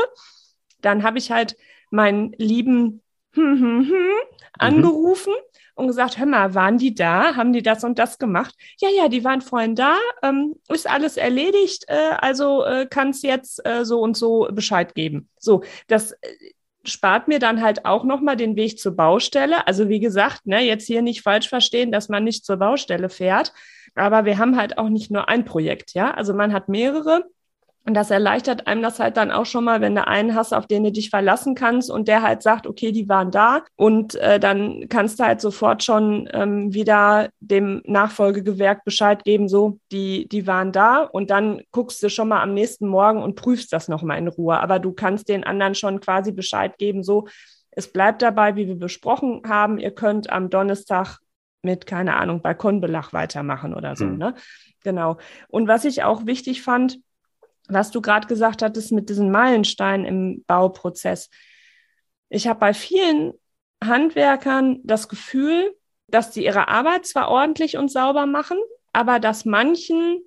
Dann 0.82 1.04
habe 1.04 1.18
ich 1.18 1.32
halt 1.32 1.56
meinen 1.90 2.34
lieben 2.38 3.02
hm, 3.36 3.60
hm, 3.60 3.62
hm, 3.62 3.90
mhm. 3.90 4.14
angerufen 4.58 5.34
mhm. 5.34 5.60
und 5.76 5.88
gesagt, 5.88 6.18
hör 6.18 6.26
mal, 6.26 6.56
waren 6.56 6.78
die 6.78 6.96
da? 6.96 7.36
Haben 7.36 7.54
die 7.54 7.64
das 7.64 7.84
und 7.84 8.00
das 8.00 8.18
gemacht? 8.18 8.56
Ja, 8.80 8.90
ja, 8.90 9.08
die 9.10 9.24
waren 9.24 9.42
vorhin 9.42 9.76
da, 9.76 9.98
ähm, 10.24 10.56
ist 10.70 10.90
alles 10.90 11.18
erledigt, 11.18 11.86
äh, 11.88 12.14
also 12.18 12.64
äh, 12.64 12.88
kannst 12.90 13.24
jetzt 13.24 13.66
äh, 13.66 13.86
so 13.86 14.00
und 14.00 14.18
so 14.18 14.48
Bescheid 14.52 14.96
geben. 14.96 15.30
So, 15.38 15.64
das 15.88 16.12
äh, 16.12 16.18
spart 16.88 17.28
mir 17.28 17.40
dann 17.40 17.62
halt 17.62 17.86
auch 17.86 18.04
nochmal 18.04 18.38
den 18.38 18.56
Weg 18.56 18.80
zur 18.80 18.96
Baustelle. 18.96 19.68
Also 19.68 19.90
wie 19.90 20.00
gesagt, 20.00 20.46
ne, 20.46 20.62
jetzt 20.62 20.88
hier 20.88 21.02
nicht 21.02 21.22
falsch 21.22 21.50
verstehen, 21.50 21.92
dass 21.92 22.10
man 22.10 22.24
nicht 22.24 22.46
zur 22.46 22.58
Baustelle 22.58 23.10
fährt. 23.10 23.54
Aber 23.96 24.26
wir 24.26 24.38
haben 24.38 24.58
halt 24.58 24.78
auch 24.78 24.90
nicht 24.90 25.10
nur 25.10 25.30
ein 25.30 25.46
Projekt, 25.46 25.94
ja. 25.94 26.12
Also 26.12 26.34
man 26.34 26.54
hat 26.54 26.70
mehrere 26.70 27.24
und 27.88 27.94
das 27.94 28.10
erleichtert 28.10 28.66
einem 28.66 28.82
das 28.82 29.00
halt 29.00 29.16
dann 29.16 29.32
auch 29.32 29.46
schon 29.46 29.64
mal, 29.64 29.80
wenn 29.80 29.94
du 29.94 30.08
einen 30.08 30.34
hast, 30.34 30.54
auf 30.54 30.66
den 30.66 30.84
du 30.84 30.92
dich 30.92 31.12
verlassen 31.12 31.54
kannst 31.54 31.92
und 31.92 32.08
der 32.08 32.24
halt 32.24 32.42
sagt, 32.42 32.66
okay, 32.66 32.92
die 32.92 33.08
waren 33.08 33.30
da. 33.30 33.64
Und 33.76 34.16
äh, 34.16 34.40
dann 34.40 34.88
kannst 34.90 35.20
du 35.20 35.24
halt 35.24 35.40
sofort 35.40 35.84
schon 35.84 36.28
ähm, 36.34 36.74
wieder 36.74 37.30
dem 37.40 37.84
Nachfolgegewerk 37.86 38.84
Bescheid 38.86 39.24
geben, 39.24 39.48
so, 39.48 39.80
die, 39.92 40.28
die 40.28 40.48
waren 40.48 40.72
da. 40.72 41.04
Und 41.04 41.30
dann 41.30 41.62
guckst 41.72 42.02
du 42.02 42.10
schon 42.10 42.28
mal 42.28 42.42
am 42.42 42.56
nächsten 42.56 42.88
Morgen 42.88 43.22
und 43.22 43.36
prüfst 43.36 43.72
das 43.72 43.88
nochmal 43.88 44.18
in 44.18 44.30
Ruhe. 44.30 44.60
Aber 44.60 44.80
du 44.80 44.92
kannst 44.92 45.30
den 45.30 45.44
anderen 45.44 45.76
schon 45.76 46.00
quasi 46.00 46.32
Bescheid 46.32 46.80
geben, 46.80 47.04
so, 47.04 47.28
es 47.70 47.92
bleibt 47.92 48.24
dabei, 48.24 48.56
wie 48.56 48.68
wir 48.68 48.80
besprochen 48.80 49.42
haben. 49.46 49.78
Ihr 49.78 49.92
könnt 49.92 50.32
am 50.32 50.50
Donnerstag 50.50 51.20
mit, 51.62 51.86
keine 51.86 52.16
Ahnung, 52.16 52.42
Balkonbelach 52.42 53.14
weitermachen 53.14 53.76
oder 53.76 53.96
so, 53.96 54.06
mhm. 54.06 54.18
ne? 54.18 54.34
Genau. 54.84 55.18
Und 55.50 55.68
was 55.68 55.84
ich 55.84 56.04
auch 56.04 56.26
wichtig 56.26 56.62
fand, 56.62 57.00
was 57.68 57.92
du 57.92 58.02
gerade 58.02 58.28
gesagt 58.28 58.62
hattest 58.62 58.92
mit 58.92 59.10
diesen 59.10 59.32
Meilensteinen 59.32 60.06
im 60.06 60.44
Bauprozess. 60.46 61.30
Ich 62.30 62.48
habe 62.48 62.60
bei 62.60 62.74
vielen 62.74 63.34
Handwerkern 63.84 64.80
das 64.84 65.08
Gefühl, 65.10 65.76
dass 66.08 66.32
die 66.32 66.46
ihre 66.46 66.68
Arbeit 66.68 67.06
zwar 67.06 67.30
ordentlich 67.30 67.78
und 67.78 67.92
sauber 67.92 68.26
machen, 68.26 68.58
aber 68.94 69.20
dass 69.20 69.46
manchen, 69.46 70.20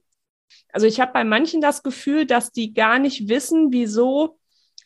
also 0.72 0.87
ich 0.87 1.01
habe 1.01 1.12
bei 1.12 1.24
manchen 1.24 1.61
das 1.61 1.83
Gefühl, 1.83 2.27
dass 2.27 2.53
die 2.53 2.74
gar 2.74 2.98
nicht 2.98 3.29
wissen, 3.29 3.72
wieso 3.72 4.38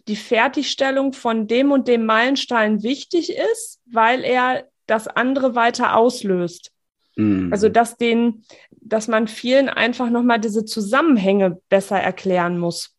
die 0.09 0.17
Fertigstellung 0.17 1.13
von 1.13 1.47
dem 1.47 1.71
und 1.71 1.89
dem 1.89 2.05
Meilenstein 2.05 2.83
wichtig 2.83 3.35
ist, 3.53 3.81
weil 3.87 4.25
er 4.25 4.69
das 4.87 5.09
andere 5.09 5.55
weiter 5.55 5.97
auslöst. 5.97 6.73
Mhm. 7.17 7.53
Also 7.53 7.69
dass 7.69 7.97
den, 7.97 8.45
dass 8.85 9.09
man 9.09 9.29
vielen 9.29 9.69
einfach 9.69 10.11
nochmal 10.11 10.41
diese 10.41 10.65
Zusammenhänge 10.65 11.61
besser 11.69 11.99
erklären 11.99 12.59
muss. 12.59 12.97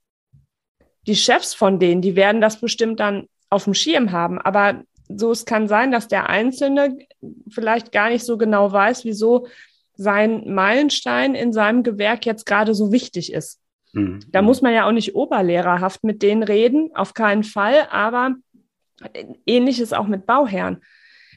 Die 1.06 1.16
Chefs 1.16 1.54
von 1.54 1.80
denen, 1.80 2.02
die 2.02 2.16
werden 2.16 2.42
das 2.42 2.60
bestimmt 2.60 3.00
dann 3.00 3.28
auf 3.50 3.66
dem 3.66 3.74
Schirm 3.74 4.12
haben, 4.12 4.40
aber 4.40 4.84
so 5.10 5.32
es 5.32 5.46
kann 5.46 5.68
sein, 5.68 5.92
dass 5.92 6.08
der 6.08 6.30
Einzelne 6.30 6.98
vielleicht 7.50 7.92
gar 7.92 8.10
nicht 8.10 8.24
so 8.24 8.38
genau 8.38 8.72
weiß, 8.72 9.06
wieso 9.06 9.48
sein 9.96 10.52
Meilenstein 10.54 11.36
in 11.36 11.54
seinem 11.54 11.84
Gewerk 11.84 12.26
jetzt 12.26 12.46
gerade 12.46 12.74
so 12.74 12.92
wichtig 12.92 13.32
ist. 13.32 13.60
Mhm. 13.92 14.22
Da 14.30 14.42
muss 14.42 14.62
man 14.62 14.74
ja 14.74 14.88
auch 14.88 14.92
nicht 14.92 15.16
oberlehrerhaft 15.16 16.04
mit 16.04 16.24
denen 16.24 16.44
reden, 16.44 16.90
auf 16.96 17.14
keinen 17.14 17.44
Fall, 17.44 17.88
aber 17.92 18.36
ähnliches 19.46 19.94
auch 19.94 20.08
mit 20.08 20.26
Bauherren, 20.26 20.82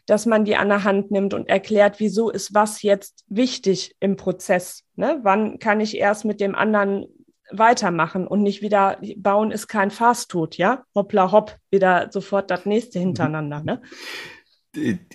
dass 0.06 0.24
man 0.24 0.44
die 0.44 0.56
an 0.56 0.68
der 0.68 0.84
Hand 0.84 1.10
nimmt 1.10 1.34
und 1.34 1.48
erklärt, 1.48 1.98
wieso 1.98 2.30
ist 2.30 2.54
was 2.54 2.82
jetzt 2.82 3.24
wichtig 3.28 3.96
im 4.00 4.16
Prozess. 4.16 4.84
Ne? 4.94 5.20
Wann 5.22 5.58
kann 5.58 5.80
ich 5.80 5.96
erst 5.96 6.24
mit 6.24 6.40
dem 6.40 6.54
anderen 6.54 7.06
weitermachen 7.50 8.26
und 8.26 8.42
nicht 8.42 8.62
wieder, 8.62 8.98
bauen 9.16 9.50
ist 9.50 9.68
kein 9.68 9.90
Fastfood, 9.90 10.56
ja? 10.56 10.84
Hoppla 10.94 11.30
hopp, 11.30 11.56
wieder 11.70 12.08
sofort 12.10 12.50
das 12.50 12.66
nächste 12.66 12.98
hintereinander, 12.98 13.62
ne? 13.62 13.82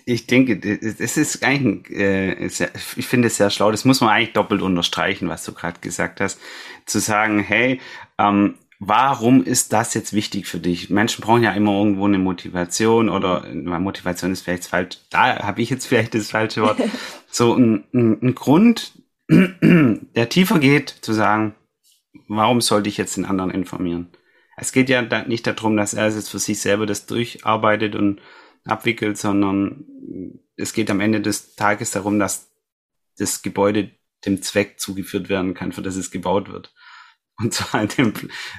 Ich 0.06 0.26
denke, 0.26 0.58
es 0.58 1.16
ist 1.16 1.44
eigentlich, 1.44 1.96
äh, 1.96 2.48
sehr, 2.48 2.70
ich 2.96 3.06
finde 3.06 3.28
es 3.28 3.36
sehr 3.36 3.50
schlau, 3.50 3.70
das 3.70 3.84
muss 3.84 4.00
man 4.00 4.10
eigentlich 4.10 4.32
doppelt 4.32 4.60
unterstreichen, 4.60 5.28
was 5.28 5.44
du 5.44 5.52
gerade 5.52 5.78
gesagt 5.80 6.20
hast, 6.20 6.40
zu 6.84 6.98
sagen, 6.98 7.38
hey, 7.40 7.80
ähm, 8.18 8.56
warum 8.84 9.44
ist 9.44 9.72
das 9.72 9.94
jetzt 9.94 10.12
wichtig 10.12 10.48
für 10.48 10.58
dich? 10.58 10.90
Menschen 10.90 11.22
brauchen 11.22 11.44
ja 11.44 11.52
immer 11.52 11.70
irgendwo 11.78 12.04
eine 12.04 12.18
Motivation 12.18 13.08
oder 13.08 13.46
Motivation 13.54 14.32
ist 14.32 14.42
vielleicht 14.42 14.66
falsch, 14.66 14.98
da 15.08 15.38
habe 15.44 15.62
ich 15.62 15.70
jetzt 15.70 15.86
vielleicht 15.86 16.14
das 16.14 16.32
falsche 16.32 16.62
Wort, 16.62 16.80
so 17.30 17.54
ein, 17.54 17.84
ein, 17.94 18.20
ein 18.20 18.34
Grund, 18.34 19.00
der 19.28 20.28
tiefer 20.28 20.58
geht, 20.58 20.88
zu 20.88 21.12
sagen, 21.12 21.54
warum 22.26 22.60
sollte 22.60 22.88
ich 22.88 22.96
jetzt 22.96 23.16
den 23.16 23.24
anderen 23.24 23.52
informieren? 23.52 24.08
Es 24.56 24.72
geht 24.72 24.88
ja 24.88 25.02
nicht 25.26 25.46
darum, 25.46 25.76
dass 25.76 25.94
er 25.94 26.06
es 26.08 26.16
jetzt 26.16 26.30
für 26.30 26.40
sich 26.40 26.60
selber 26.60 26.84
das 26.84 27.06
durcharbeitet 27.06 27.94
und 27.94 28.20
abwickelt, 28.64 29.16
sondern 29.16 29.84
es 30.56 30.72
geht 30.72 30.90
am 30.90 31.00
Ende 31.00 31.20
des 31.20 31.54
Tages 31.54 31.92
darum, 31.92 32.18
dass 32.18 32.50
das 33.16 33.42
Gebäude 33.42 33.92
dem 34.26 34.42
Zweck 34.42 34.80
zugeführt 34.80 35.28
werden 35.28 35.54
kann, 35.54 35.70
für 35.70 35.82
das 35.82 35.94
es 35.94 36.10
gebaut 36.10 36.50
wird. 36.50 36.74
Und 37.38 37.54
zwar 37.54 37.86
dem, 37.86 38.12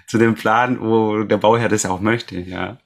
zu 0.07 0.17
dem 0.17 0.35
Plan, 0.35 0.79
wo 0.81 1.23
der 1.23 1.37
Bauherr 1.37 1.69
das 1.69 1.85
auch 1.85 2.01
möchte, 2.01 2.39
ja. 2.39 2.79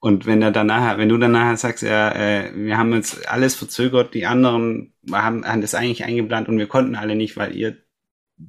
Und 0.00 0.26
wenn 0.26 0.42
er 0.42 0.50
danach, 0.50 0.98
wenn 0.98 1.08
du 1.08 1.16
dann 1.16 1.32
nachher 1.32 1.56
sagst, 1.56 1.82
ja, 1.82 2.10
äh, 2.10 2.52
wir 2.54 2.76
haben 2.76 2.92
uns 2.92 3.24
alles 3.24 3.54
verzögert, 3.54 4.12
die 4.12 4.26
anderen 4.26 4.92
haben, 5.10 5.46
haben 5.46 5.62
das 5.62 5.74
eigentlich 5.74 6.04
eingeplant 6.04 6.46
und 6.48 6.58
wir 6.58 6.66
konnten 6.66 6.94
alle 6.94 7.16
nicht, 7.16 7.38
weil 7.38 7.56
ihr 7.56 7.78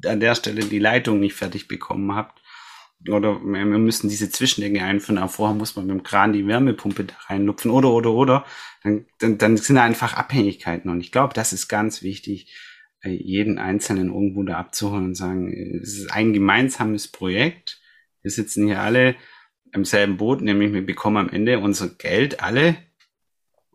an 0.05 0.19
der 0.19 0.35
Stelle 0.35 0.65
die 0.65 0.79
Leitung 0.79 1.21
nicht 1.21 1.35
fertig 1.35 1.69
bekommen 1.69 2.13
habt, 2.13 2.41
oder 3.09 3.39
wir 3.39 3.65
müssen 3.65 4.09
diese 4.09 4.29
Zwischendinge 4.29 4.83
einführen, 4.83 5.17
aber 5.17 5.29
vorher 5.29 5.55
muss 5.55 5.75
man 5.75 5.85
mit 5.85 5.95
dem 5.95 6.03
Kran 6.03 6.33
die 6.33 6.47
Wärmepumpe 6.47 7.03
da 7.03 7.13
reinlupfen 7.27 7.71
oder, 7.71 7.91
oder, 7.91 8.11
oder, 8.11 8.45
dann, 8.83 9.05
dann, 9.19 9.37
dann 9.37 9.57
sind 9.57 9.75
da 9.75 9.83
einfach 9.83 10.15
Abhängigkeiten. 10.15 10.89
Und 10.89 11.01
ich 11.01 11.11
glaube, 11.11 11.33
das 11.33 11.53
ist 11.53 11.67
ganz 11.67 12.01
wichtig, 12.01 12.51
jeden 13.09 13.57
Einzelnen 13.57 14.07
irgendwo 14.07 14.43
da 14.43 14.57
abzuholen 14.57 15.05
und 15.05 15.15
sagen, 15.15 15.53
es 15.81 15.97
ist 15.97 16.11
ein 16.11 16.33
gemeinsames 16.33 17.07
Projekt. 17.07 17.81
Wir 18.21 18.31
sitzen 18.31 18.67
hier 18.67 18.81
alle 18.81 19.15
im 19.73 19.85
selben 19.85 20.17
Boot, 20.17 20.41
nämlich 20.41 20.73
wir 20.73 20.85
bekommen 20.85 21.17
am 21.17 21.29
Ende 21.29 21.59
unser 21.59 21.89
Geld 21.89 22.41
alle, 22.41 22.77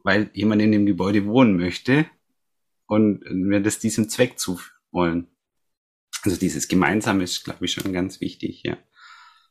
weil 0.03 0.31
jemand 0.33 0.63
in 0.63 0.73
dem 0.73 0.87
Gebäude 0.87 1.27
wohnen 1.27 1.57
möchte 1.57 2.07
und 2.87 3.23
wir 3.25 3.61
das 3.61 3.79
diesem 3.79 4.09
Zweck 4.09 4.39
zuführen 4.39 4.77
wollen. 4.91 5.27
Also 6.25 6.37
dieses 6.37 6.69
Gemeinsame 6.69 7.25
ist, 7.25 7.45
glaube 7.45 7.65
ich, 7.65 7.73
schon 7.73 7.93
ganz 7.93 8.21
wichtig, 8.21 8.63
ja. 8.65 8.77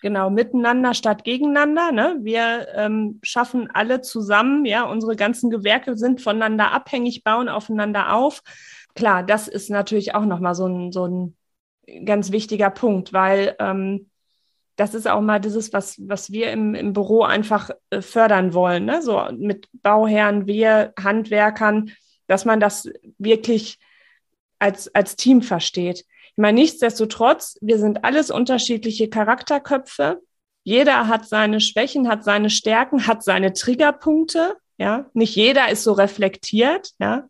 Genau, 0.02 0.30
miteinander 0.30 0.94
statt 0.94 1.26
gegeneinander. 1.26 1.92
Ne? 1.92 2.20
Wir 2.22 2.68
ähm, 2.74 3.20
schaffen 3.22 3.70
alle 3.74 4.00
zusammen, 4.02 4.66
ja, 4.66 4.84
unsere 4.84 5.18
ganzen 5.18 5.50
Gewerke 5.50 5.98
sind 5.98 6.22
voneinander 6.22 6.72
abhängig, 6.72 7.24
bauen 7.24 7.50
aufeinander 7.50 8.14
auf. 8.14 8.42
Klar, 9.00 9.24
das 9.24 9.48
ist 9.48 9.70
natürlich 9.70 10.14
auch 10.14 10.26
nochmal 10.26 10.56
so 10.56 10.68
ein, 10.68 10.92
so 10.92 11.06
ein 11.06 11.38
ganz 12.04 12.34
wichtiger 12.34 12.70
Punkt, 12.70 13.14
weil 13.14 13.56
ähm, 13.58 14.10
das 14.76 14.94
ist 14.94 15.08
auch 15.08 15.22
mal 15.22 15.40
dieses, 15.40 15.72
was, 15.72 15.96
was 16.06 16.34
wir 16.34 16.52
im, 16.52 16.76
im 16.76 16.92
Büro 16.92 17.22
einfach 17.24 17.70
äh, 17.92 18.02
fördern 18.02 18.54
wollen. 18.54 18.84
Ne? 18.84 19.02
So 19.02 19.26
mit 19.32 19.70
Bauherren, 19.72 20.48
wir 20.48 20.92
Handwerkern, 21.02 21.92
dass 22.28 22.44
man 22.44 22.60
das 22.60 22.90
wirklich 23.18 23.80
als, 24.60 24.94
als 24.94 25.16
Team 25.16 25.44
versteht. 25.44 26.00
Ich 26.00 26.34
meine, 26.36 26.60
nichtsdestotrotz, 26.60 27.58
wir 27.62 27.80
sind 27.80 28.04
alles 28.04 28.32
unterschiedliche 28.32 29.10
Charakterköpfe. 29.10 30.20
Jeder 30.66 31.08
hat 31.08 31.26
seine 31.26 31.62
Schwächen, 31.62 32.10
hat 32.10 32.26
seine 32.26 32.50
Stärken, 32.50 33.08
hat 33.08 33.24
seine 33.24 33.54
Triggerpunkte. 33.54 34.58
Ja, 34.78 35.06
nicht 35.14 35.38
jeder 35.38 35.70
ist 35.70 35.84
so 35.84 35.94
reflektiert. 35.94 36.92
Ja, 37.00 37.30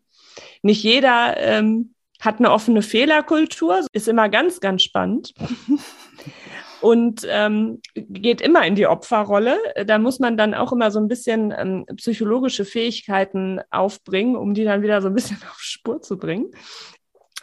nicht 0.62 0.82
jeder 0.82 1.36
ähm, 1.38 1.94
hat 2.20 2.38
eine 2.38 2.52
offene 2.52 2.82
Fehlerkultur. 2.82 3.84
Ist 3.92 4.08
immer 4.08 4.28
ganz, 4.28 4.60
ganz 4.60 4.82
spannend. 4.82 5.32
und 6.80 7.26
ähm, 7.28 7.80
geht 7.94 8.40
immer 8.40 8.66
in 8.66 8.74
die 8.74 8.86
Opferrolle. 8.86 9.58
Da 9.86 9.98
muss 9.98 10.18
man 10.18 10.36
dann 10.36 10.54
auch 10.54 10.72
immer 10.72 10.90
so 10.90 10.98
ein 10.98 11.08
bisschen 11.08 11.52
ähm, 11.56 11.86
psychologische 11.96 12.64
Fähigkeiten 12.64 13.60
aufbringen, 13.70 14.36
um 14.36 14.54
die 14.54 14.64
dann 14.64 14.82
wieder 14.82 15.02
so 15.02 15.08
ein 15.08 15.14
bisschen 15.14 15.38
auf 15.50 15.60
Spur 15.60 16.02
zu 16.02 16.18
bringen. 16.18 16.50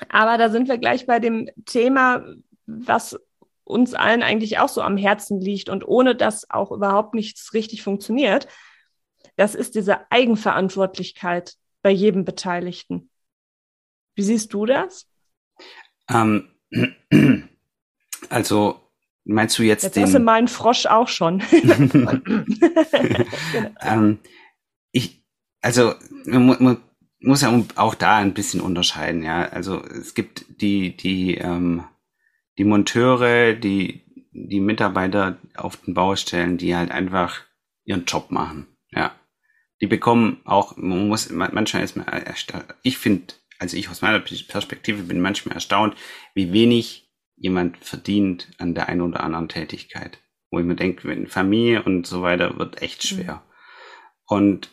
Aber 0.09 0.37
da 0.37 0.49
sind 0.49 0.67
wir 0.67 0.77
gleich 0.77 1.07
bei 1.07 1.19
dem 1.19 1.49
Thema, 1.65 2.23
was 2.67 3.19
uns 3.63 3.93
allen 3.93 4.23
eigentlich 4.23 4.59
auch 4.59 4.69
so 4.69 4.81
am 4.81 4.95
Herzen 4.95 5.41
liegt 5.41 5.69
und 5.69 5.87
ohne 5.87 6.15
dass 6.15 6.49
auch 6.49 6.71
überhaupt 6.71 7.13
nichts 7.13 7.53
richtig 7.53 7.83
funktioniert. 7.83 8.47
Das 9.35 9.55
ist 9.55 9.75
diese 9.75 10.09
Eigenverantwortlichkeit 10.11 11.55
bei 11.87 11.93
jedem 11.93 12.25
Beteiligten. 12.25 13.09
Wie 14.13 14.21
siehst 14.21 14.53
du 14.53 14.65
das? 14.65 15.07
Ähm, 16.09 16.49
also 18.29 18.81
meinst 19.23 19.57
du 19.57 19.63
jetzt, 19.63 19.83
jetzt 19.83 19.95
den? 19.95 20.05
Jetzt 20.05 20.19
meinen 20.19 20.49
Frosch 20.49 20.85
auch 20.85 21.07
schon. 21.07 21.41
ähm, 23.79 24.19
ich, 24.91 25.23
also 25.61 25.93
man, 26.25 26.61
man, 26.61 26.81
muss 27.21 27.41
ja 27.41 27.57
auch 27.77 27.95
da 27.95 28.17
ein 28.17 28.33
bisschen 28.33 28.59
unterscheiden, 28.59 29.23
ja. 29.23 29.47
Also 29.47 29.81
es 29.81 30.13
gibt 30.13 30.61
die, 30.61 30.97
die, 30.97 31.35
ähm, 31.35 31.85
die 32.57 32.65
Monteure, 32.65 33.53
die, 33.53 34.03
die 34.33 34.59
Mitarbeiter 34.59 35.37
auf 35.55 35.77
den 35.77 35.93
Baustellen, 35.93 36.57
die 36.57 36.75
halt 36.75 36.91
einfach 36.91 37.45
ihren 37.85 38.03
Job 38.03 38.29
machen. 38.29 38.67
Die 39.81 39.87
bekommen 39.87 40.41
auch, 40.45 40.75
man 40.77 41.07
muss, 41.07 41.29
manchmal 41.29 41.83
ist 41.83 41.95
man 41.95 42.07
erstaunt, 42.07 42.65
ich 42.81 42.97
finde, 42.97 43.33
also 43.59 43.77
ich 43.77 43.89
aus 43.89 44.01
meiner 44.01 44.19
Perspektive 44.19 45.03
bin 45.03 45.21
manchmal 45.21 45.55
erstaunt, 45.55 45.95
wie 46.33 46.51
wenig 46.51 47.11
jemand 47.35 47.77
verdient 47.77 48.49
an 48.57 48.73
der 48.73 48.89
einen 48.89 49.01
oder 49.01 49.21
anderen 49.21 49.49
Tätigkeit. 49.49 50.19
Wo 50.49 50.59
ich 50.59 50.65
mir 50.65 50.75
denke, 50.75 51.07
wenn 51.07 51.27
Familie 51.27 51.83
und 51.83 52.07
so 52.07 52.21
weiter 52.21 52.57
wird 52.57 52.81
echt 52.81 53.03
mhm. 53.03 53.07
schwer. 53.07 53.33
Mhm. 53.33 53.41
Und 54.25 54.69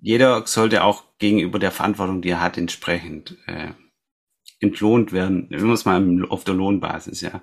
jeder 0.00 0.46
sollte 0.46 0.82
auch 0.82 1.04
gegenüber 1.18 1.58
der 1.58 1.70
Verantwortung, 1.70 2.22
die 2.22 2.30
er 2.30 2.40
hat, 2.40 2.56
entsprechend 2.56 3.36
äh, 3.46 3.72
entlohnt 4.60 5.12
werden. 5.12 5.46
Wir 5.50 5.64
muss 5.64 5.84
mal 5.84 6.26
auf 6.28 6.44
der 6.44 6.54
Lohnbasis, 6.54 7.20
ja. 7.20 7.42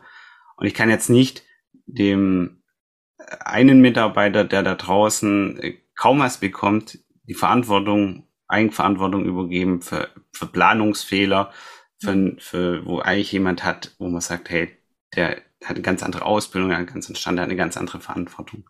Und 0.57 0.65
ich 0.65 0.73
kann 0.73 0.89
jetzt 0.89 1.09
nicht 1.09 1.43
dem 1.85 2.63
einen 3.39 3.81
Mitarbeiter, 3.81 4.43
der 4.43 4.63
da 4.63 4.75
draußen 4.75 5.59
äh, 5.59 5.77
kaum 5.97 6.19
was 6.19 6.39
bekommt, 6.39 6.99
die 7.23 7.33
Verantwortung, 7.33 8.27
Eigenverantwortung 8.47 9.25
übergeben 9.25 9.81
für, 9.81 10.09
für 10.31 10.45
Planungsfehler, 10.45 11.51
für, 11.99 12.35
für, 12.37 12.85
wo 12.85 12.99
eigentlich 12.99 13.33
jemand 13.33 13.65
hat, 13.65 13.95
wo 13.99 14.07
man 14.07 14.21
sagt, 14.21 14.49
hey, 14.49 14.69
der 15.15 15.41
hat 15.63 15.75
eine 15.75 15.81
ganz 15.81 16.03
andere 16.03 16.23
Ausbildung, 16.23 16.71
einen 16.71 16.85
ganz 16.85 17.07
anderen 17.07 17.19
Stand, 17.19 17.39
eine 17.39 17.55
ganz 17.55 17.75
andere 17.75 17.99
Verantwortung. 17.99 18.69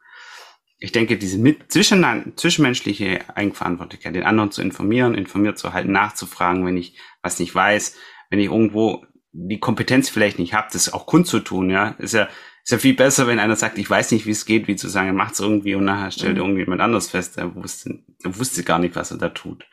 Ich 0.80 0.92
denke, 0.92 1.18
diese 1.18 1.38
mit, 1.38 1.72
zwischen, 1.72 2.34
zwischenmenschliche 2.36 3.36
Eigenverantwortlichkeit, 3.36 4.16
den 4.16 4.24
anderen 4.24 4.52
zu 4.52 4.62
informieren, 4.62 5.16
informiert 5.16 5.60
zu 5.60 5.74
halten, 5.74 5.92
nachzufragen, 5.92 6.66
wenn 6.66 6.78
ich 6.78 6.98
was 7.22 7.40
nicht 7.40 7.54
weiß, 7.54 7.96
wenn 8.30 8.40
ich 8.40 8.46
irgendwo 8.46 9.06
die 9.32 9.60
Kompetenz 9.60 10.10
vielleicht 10.10 10.40
nicht 10.40 10.54
habe, 10.54 10.70
das 10.72 10.94
auch 10.94 11.06
kundzutun, 11.06 11.70
ja, 11.70 11.90
ist 12.00 12.14
ja, 12.14 12.30
ist 12.68 12.72
ja 12.72 12.80
viel 12.80 12.96
besser, 12.96 13.28
wenn 13.28 13.40
einer 13.40 13.56
sagt, 13.56 13.78
ich 13.78 13.90
weiß 13.90 14.12
nicht, 14.12 14.26
wie 14.26 14.32
es 14.32 14.46
geht, 14.46 14.68
wie 14.68 14.76
zu 14.76 14.90
sagen, 14.90 15.08
er 15.08 15.14
macht 15.14 15.36
es 15.36 15.40
irgendwie 15.40 15.74
und 15.76 15.86
nachher 15.86 16.12
stellt 16.12 16.34
mhm. 16.34 16.42
irgendjemand 16.42 16.82
anders 16.82 17.08
fest, 17.08 17.38
der 17.38 17.56
wusste, 17.56 18.04
der 18.22 18.38
wusste 18.38 18.66
gar 18.66 18.78
nicht, 18.78 18.94
was 18.98 19.10
er 19.10 19.18
da 19.18 19.30
tut. 19.30 19.66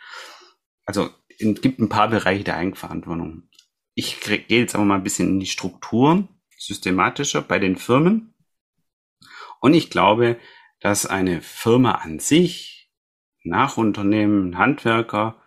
Also, 0.87 1.11
es 1.29 1.61
gibt 1.61 1.81
ein 1.81 1.89
paar 1.89 2.07
Bereiche 2.07 2.45
der 2.45 2.57
Eigenverantwortung. 2.57 3.49
Ich 3.97 4.21
gehe 4.21 4.45
jetzt 4.47 4.77
aber 4.77 4.85
mal 4.85 4.95
ein 4.95 5.03
bisschen 5.03 5.27
in 5.29 5.41
die 5.41 5.47
Strukturen, 5.47 6.29
systematischer 6.57 7.43
bei 7.43 7.59
den 7.59 7.75
Firmen. 7.75 8.33
Und 9.59 9.75
ich 9.75 9.91
glaube, 9.91 10.39
dass 10.79 11.05
eine 11.05 11.43
Firma 11.43 11.97
an 11.97 12.21
sich, 12.21 12.93
Nachunternehmen, 13.43 14.57
Handwerker, 14.57 15.43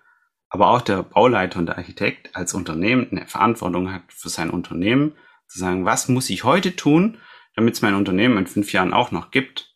aber 0.50 0.72
auch 0.72 0.82
der 0.82 1.02
Bauleiter 1.02 1.60
und 1.60 1.68
der 1.68 1.78
Architekt 1.78 2.36
als 2.36 2.54
Unternehmen 2.54 3.08
eine 3.10 3.26
Verantwortung 3.26 3.94
hat 3.94 4.04
für 4.10 4.28
sein 4.28 4.50
Unternehmen, 4.50 5.14
zu 5.48 5.60
sagen, 5.60 5.86
was 5.86 6.10
muss 6.10 6.30
ich 6.30 6.44
heute 6.44 6.76
tun, 6.76 7.20
damit 7.58 7.74
es 7.74 7.82
mein 7.82 7.96
Unternehmen 7.96 8.38
in 8.38 8.48
fünf 8.48 8.72
Jahren 8.72 8.94
auch 8.94 9.12
noch 9.12 9.32
gibt. 9.32 9.76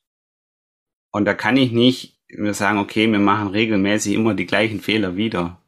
Und 1.12 1.26
da 1.26 1.34
kann 1.34 1.58
ich 1.58 1.74
nicht 1.74 2.22
wir 2.38 2.54
sagen, 2.54 2.80
okay, 2.80 3.12
wir 3.12 3.20
machen 3.20 3.50
regelmäßig 3.50 4.13
immer 4.13 4.34
die 4.34 4.46
gleichen 4.46 4.80
Fehler 4.80 5.15
wieder. 5.15 5.62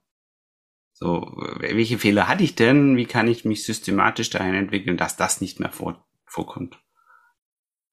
So, 0.93 1.33
welche 1.57 1.97
Fehler 1.97 2.27
hatte 2.27 2.43
ich 2.43 2.55
denn? 2.55 2.95
Wie 2.95 3.05
kann 3.05 3.27
ich 3.27 3.45
mich 3.45 3.65
systematisch 3.65 4.29
dahin 4.29 4.53
entwickeln, 4.53 4.97
dass 4.97 5.17
das 5.17 5.41
nicht 5.41 5.59
mehr 5.59 5.71
vor, 5.71 6.07
vorkommt? 6.25 6.79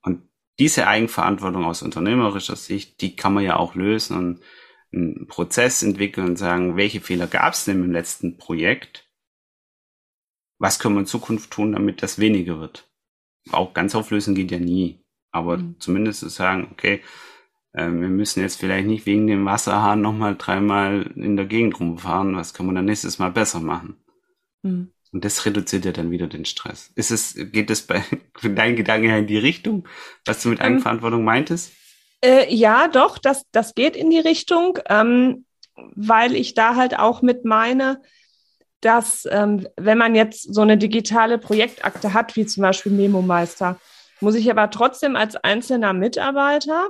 Und 0.02 0.28
diese 0.59 0.87
Eigenverantwortung 0.87 1.64
aus 1.64 1.83
unternehmerischer 1.83 2.56
Sicht, 2.56 3.00
die 3.00 3.16
kann 3.16 3.35
man 3.35 3.44
ja 3.44 3.56
auch 3.56 3.74
lösen 3.74 4.16
und 4.16 4.40
einen 4.92 5.26
Prozess 5.26 5.83
entwickeln 5.83 6.28
und 6.28 6.37
sagen, 6.37 6.76
welche 6.76 7.00
Fehler 7.00 7.26
gab 7.26 7.54
es 7.54 7.64
denn 7.64 7.83
im 7.83 7.92
letzten 7.92 8.38
Projekt? 8.38 9.09
Was 10.59 10.78
können 10.78 10.96
wir 10.96 11.00
in 11.00 11.06
Zukunft 11.06 11.50
tun, 11.50 11.72
damit 11.72 12.02
das 12.02 12.18
weniger 12.18 12.61
wird? 12.61 12.89
Auch 13.52 13.74
ganz 13.74 13.94
auflösen 13.94 14.34
geht 14.34 14.50
ja 14.50 14.58
nie. 14.58 15.04
Aber 15.30 15.58
mhm. 15.58 15.76
zumindest 15.78 16.20
zu 16.20 16.28
sagen, 16.28 16.68
okay, 16.72 17.02
äh, 17.72 17.86
wir 17.86 18.08
müssen 18.08 18.40
jetzt 18.40 18.58
vielleicht 18.58 18.86
nicht 18.86 19.06
wegen 19.06 19.26
dem 19.26 19.44
Wasserhahn 19.44 20.00
nochmal 20.00 20.36
dreimal 20.36 21.10
in 21.14 21.36
der 21.36 21.46
Gegend 21.46 21.78
rumfahren. 21.78 22.36
Was 22.36 22.54
können 22.54 22.70
wir 22.70 22.74
dann 22.74 22.84
nächstes 22.84 23.18
Mal 23.18 23.30
besser 23.30 23.60
machen? 23.60 23.96
Mhm. 24.62 24.92
Und 25.12 25.24
das 25.24 25.44
reduziert 25.44 25.84
ja 25.84 25.92
dann 25.92 26.10
wieder 26.10 26.28
den 26.28 26.44
Stress. 26.44 26.92
Ist 26.94 27.10
es, 27.10 27.34
geht 27.34 27.70
es 27.70 27.82
bei 27.82 28.04
deinen 28.42 28.76
Gedanken 28.76 29.10
in 29.10 29.26
die 29.26 29.38
Richtung, 29.38 29.88
was 30.24 30.42
du 30.42 30.50
mit 30.50 30.60
ähm, 30.60 30.66
Eigenverantwortung 30.66 31.24
meintest? 31.24 31.72
Äh, 32.22 32.54
ja, 32.54 32.88
doch, 32.88 33.18
das, 33.18 33.44
das 33.50 33.74
geht 33.74 33.96
in 33.96 34.10
die 34.10 34.20
Richtung, 34.20 34.78
ähm, 34.88 35.46
weil 35.74 36.36
ich 36.36 36.54
da 36.54 36.76
halt 36.76 36.98
auch 36.98 37.22
mit 37.22 37.44
meine, 37.44 38.02
dass 38.80 39.28
ähm, 39.30 39.66
wenn 39.76 39.98
man 39.98 40.14
jetzt 40.14 40.54
so 40.54 40.62
eine 40.62 40.78
digitale 40.78 41.38
Projektakte 41.38 42.14
hat, 42.14 42.36
wie 42.36 42.46
zum 42.46 42.62
Beispiel 42.62 42.92
Memo 42.92 43.22
Meister, 43.22 43.78
muss 44.20 44.34
ich 44.34 44.50
aber 44.50 44.70
trotzdem 44.70 45.16
als 45.16 45.36
einzelner 45.36 45.92
Mitarbeiter 45.92 46.88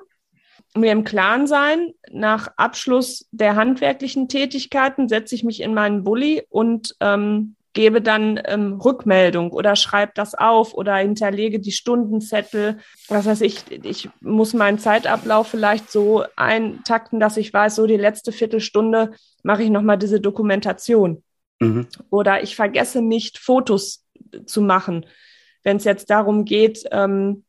mir 0.77 0.93
im 0.93 1.05
Klaren 1.05 1.47
sein, 1.47 1.93
nach 2.11 2.49
Abschluss 2.57 3.29
der 3.33 3.57
handwerklichen 3.57 4.29
Tätigkeiten 4.29 5.09
setze 5.09 5.35
ich 5.35 5.43
mich 5.43 5.61
in 5.61 5.75
meinen 5.75 6.05
Bulli 6.05 6.45
und 6.49 6.95
ähm, 7.01 7.57
gebe 7.73 8.03
dann 8.03 8.41
ähm, 8.47 8.75
Rückmeldung 8.75 9.53
oder 9.53 9.77
schreibe 9.77 10.13
das 10.15 10.35
auf 10.35 10.75
oder 10.75 10.97
hinterlege 10.97 11.61
die 11.61 11.73
Stundenzettel. 11.73 12.79
Was 13.09 13.27
heißt, 13.27 13.43
ich, 13.43 13.65
ich 13.85 14.09
muss 14.21 14.55
meinen 14.55 14.79
Zeitablauf 14.79 15.49
vielleicht 15.49 15.91
so 15.91 16.25
eintakten, 16.37 17.21
dass 17.21 17.37
ich 17.37 17.53
weiß, 17.53 17.77
so 17.77 17.87
die 17.87 17.97
letzte 17.97 18.33
Viertelstunde 18.33 19.13
mache 19.43 19.63
ich 19.63 19.71
nochmal 19.71 19.99
diese 19.99 20.21
Dokumentation. 20.21 21.23
Mhm. 21.61 21.87
Oder 22.11 22.43
ich 22.43 22.57
vergesse 22.57 23.03
nicht, 23.03 23.39
Fotos 23.39 24.05
zu 24.47 24.61
machen. 24.63 25.07
Wenn 25.63 25.77
es 25.77 25.85
jetzt 25.85 26.11
darum 26.11 26.45
geht, 26.45 26.85
ähm, 26.91 27.45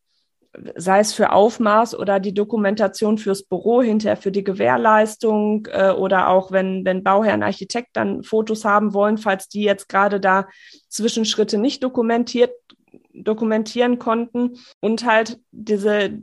sei 0.75 0.99
es 0.99 1.13
für 1.13 1.31
Aufmaß 1.31 1.97
oder 1.97 2.19
die 2.19 2.33
Dokumentation 2.33 3.17
fürs 3.17 3.43
Büro 3.43 3.81
hinterher 3.81 4.17
für 4.17 4.31
die 4.31 4.43
Gewährleistung 4.43 5.67
äh, 5.71 5.91
oder 5.91 6.27
auch 6.27 6.51
wenn, 6.51 6.83
wenn 6.83 7.03
Bauherr 7.03 7.41
Architekt 7.41 7.91
dann 7.93 8.23
Fotos 8.23 8.65
haben 8.65 8.93
wollen, 8.93 9.17
falls 9.17 9.47
die 9.47 9.63
jetzt 9.63 9.87
gerade 9.87 10.19
da 10.19 10.47
Zwischenschritte 10.89 11.57
nicht 11.57 11.83
dokumentiert 11.83 12.51
dokumentieren 13.13 13.99
konnten 13.99 14.57
und 14.79 15.05
halt 15.05 15.39
diese 15.51 16.19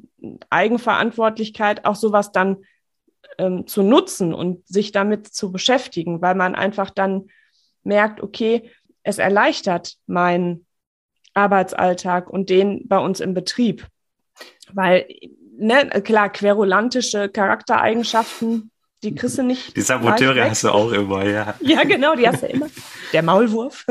Eigenverantwortlichkeit 0.50 1.84
auch 1.84 1.96
sowas 1.96 2.32
dann 2.32 2.58
ähm, 3.38 3.66
zu 3.66 3.82
nutzen 3.82 4.32
und 4.32 4.66
sich 4.66 4.92
damit 4.92 5.26
zu 5.26 5.52
beschäftigen, 5.52 6.22
weil 6.22 6.34
man 6.34 6.54
einfach 6.54 6.90
dann 6.90 7.28
merkt, 7.82 8.22
okay, 8.22 8.70
es 9.02 9.18
erleichtert 9.18 9.94
meinen 10.06 10.66
Arbeitsalltag 11.34 12.28
und 12.28 12.50
den 12.50 12.86
bei 12.88 12.98
uns 12.98 13.20
im 13.20 13.34
Betrieb. 13.34 13.86
Weil, 14.72 15.06
ne, 15.58 15.88
klar, 16.02 16.30
querulantische 16.30 17.28
Charaktereigenschaften, 17.28 18.70
die 19.02 19.14
kriegst 19.14 19.38
du 19.38 19.42
nicht. 19.42 19.76
Die 19.76 19.80
Saboteure 19.80 20.50
hast 20.50 20.64
du 20.64 20.70
auch 20.70 20.92
immer, 20.92 21.24
ja. 21.24 21.54
Ja, 21.60 21.84
genau, 21.84 22.14
die 22.16 22.26
hast 22.26 22.42
du 22.42 22.46
immer. 22.46 22.66
Der 23.12 23.22
Maulwurf. 23.22 23.86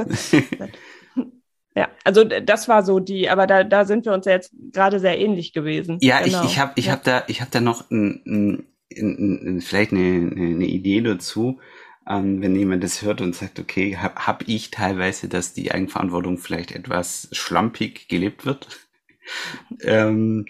ja, 1.76 1.90
also 2.04 2.24
das 2.24 2.68
war 2.68 2.84
so 2.84 3.00
die, 3.00 3.30
aber 3.30 3.48
da, 3.48 3.64
da 3.64 3.86
sind 3.86 4.06
wir 4.06 4.14
uns 4.14 4.26
ja 4.26 4.34
jetzt 4.34 4.52
gerade 4.74 5.00
sehr 5.00 5.18
ähnlich 5.18 5.54
gewesen. 5.54 5.98
Ja, 6.02 6.22
genau. 6.22 6.44
ich, 6.44 6.52
ich 6.52 6.60
habe 6.60 6.74
ich 6.76 6.88
ja. 6.88 6.92
hab 6.92 7.04
da, 7.04 7.24
ich 7.28 7.42
hab 7.42 7.50
da 7.52 7.62
noch 7.62 7.90
ein, 7.90 8.22
ein, 8.26 8.68
ein, 8.92 9.62
vielleicht 9.62 9.92
eine, 9.92 10.00
eine 10.00 10.66
Idee 10.66 11.02
dazu. 11.02 11.60
Ähm, 12.10 12.42
wenn 12.42 12.56
jemand 12.56 12.84
das 12.84 13.02
hört 13.02 13.22
und 13.22 13.36
sagt, 13.36 13.60
okay, 13.60 13.98
habe 13.98 14.28
hab 14.28 14.48
ich 14.48 14.72
teilweise, 14.72 15.28
dass 15.28 15.54
die 15.54 15.72
Eigenverantwortung 15.72 16.38
vielleicht 16.38 16.72
etwas 16.72 17.28
schlampig 17.32 18.08
gelebt 18.08 18.46
wird 18.46 18.68
ähm, 19.82 20.46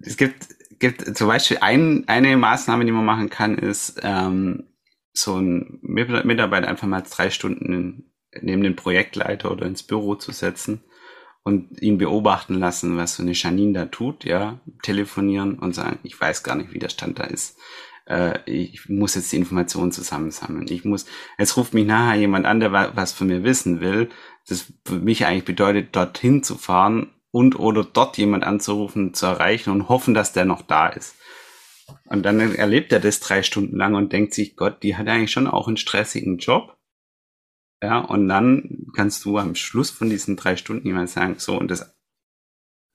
es 0.00 0.16
gibt, 0.16 0.46
gibt 0.78 1.16
zum 1.16 1.28
Beispiel 1.28 1.58
ein, 1.60 2.04
eine 2.06 2.36
Maßnahme, 2.36 2.84
die 2.84 2.92
man 2.92 3.04
machen 3.04 3.30
kann, 3.30 3.58
ist 3.58 4.00
ähm, 4.02 4.64
so 5.12 5.36
ein 5.36 5.78
Mitarbeiter 5.82 6.68
einfach 6.68 6.86
mal 6.86 7.02
drei 7.02 7.30
Stunden 7.30 8.12
neben 8.40 8.62
den 8.62 8.76
Projektleiter 8.76 9.50
oder 9.50 9.66
ins 9.66 9.82
Büro 9.82 10.14
zu 10.14 10.32
setzen 10.32 10.84
und 11.42 11.80
ihn 11.80 11.98
beobachten 11.98 12.54
lassen, 12.54 12.96
was 12.96 13.16
so 13.16 13.22
eine 13.22 13.32
Janine 13.32 13.72
da 13.72 13.84
tut, 13.86 14.24
ja, 14.24 14.60
telefonieren 14.82 15.58
und 15.58 15.74
sagen, 15.74 15.98
ich 16.02 16.20
weiß 16.20 16.42
gar 16.42 16.54
nicht, 16.54 16.72
wie 16.72 16.78
der 16.78 16.90
Stand 16.90 17.18
da 17.18 17.24
ist. 17.24 17.58
Äh, 18.08 18.38
ich 18.46 18.88
muss 18.88 19.14
jetzt 19.14 19.30
die 19.32 19.36
Informationen 19.36 19.92
zusammensammeln. 19.92 20.66
Ich 20.68 20.84
muss, 20.84 21.06
jetzt 21.38 21.56
ruft 21.56 21.74
mich 21.74 21.86
nachher 21.86 22.18
jemand 22.18 22.46
an, 22.46 22.60
der 22.60 22.72
was 22.72 23.12
von 23.12 23.26
mir 23.26 23.44
wissen 23.44 23.80
will. 23.80 24.08
Das 24.48 24.72
für 24.84 24.96
mich 24.96 25.26
eigentlich 25.26 25.44
bedeutet, 25.44 25.94
dorthin 25.94 26.42
zu 26.42 26.56
fahren 26.56 27.10
und 27.30 27.58
oder 27.58 27.84
dort 27.84 28.16
jemand 28.16 28.44
anzurufen, 28.44 29.12
zu 29.12 29.26
erreichen 29.26 29.70
und 29.70 29.88
hoffen, 29.88 30.14
dass 30.14 30.32
der 30.32 30.46
noch 30.46 30.62
da 30.62 30.88
ist. 30.88 31.16
Und 32.04 32.24
dann 32.24 32.40
erlebt 32.40 32.92
er 32.92 33.00
das 33.00 33.20
drei 33.20 33.42
Stunden 33.42 33.76
lang 33.76 33.94
und 33.94 34.12
denkt 34.12 34.34
sich, 34.34 34.56
Gott, 34.56 34.82
die 34.82 34.96
hat 34.96 35.08
eigentlich 35.08 35.30
schon 35.30 35.46
auch 35.46 35.68
einen 35.68 35.76
stressigen 35.76 36.38
Job. 36.38 36.76
Ja, 37.82 37.98
und 37.98 38.28
dann 38.28 38.86
kannst 38.94 39.24
du 39.24 39.38
am 39.38 39.54
Schluss 39.54 39.90
von 39.90 40.10
diesen 40.10 40.36
drei 40.36 40.56
Stunden 40.56 40.86
jemand 40.86 41.10
sagen, 41.10 41.36
so, 41.38 41.56
und 41.56 41.70
das 41.70 41.94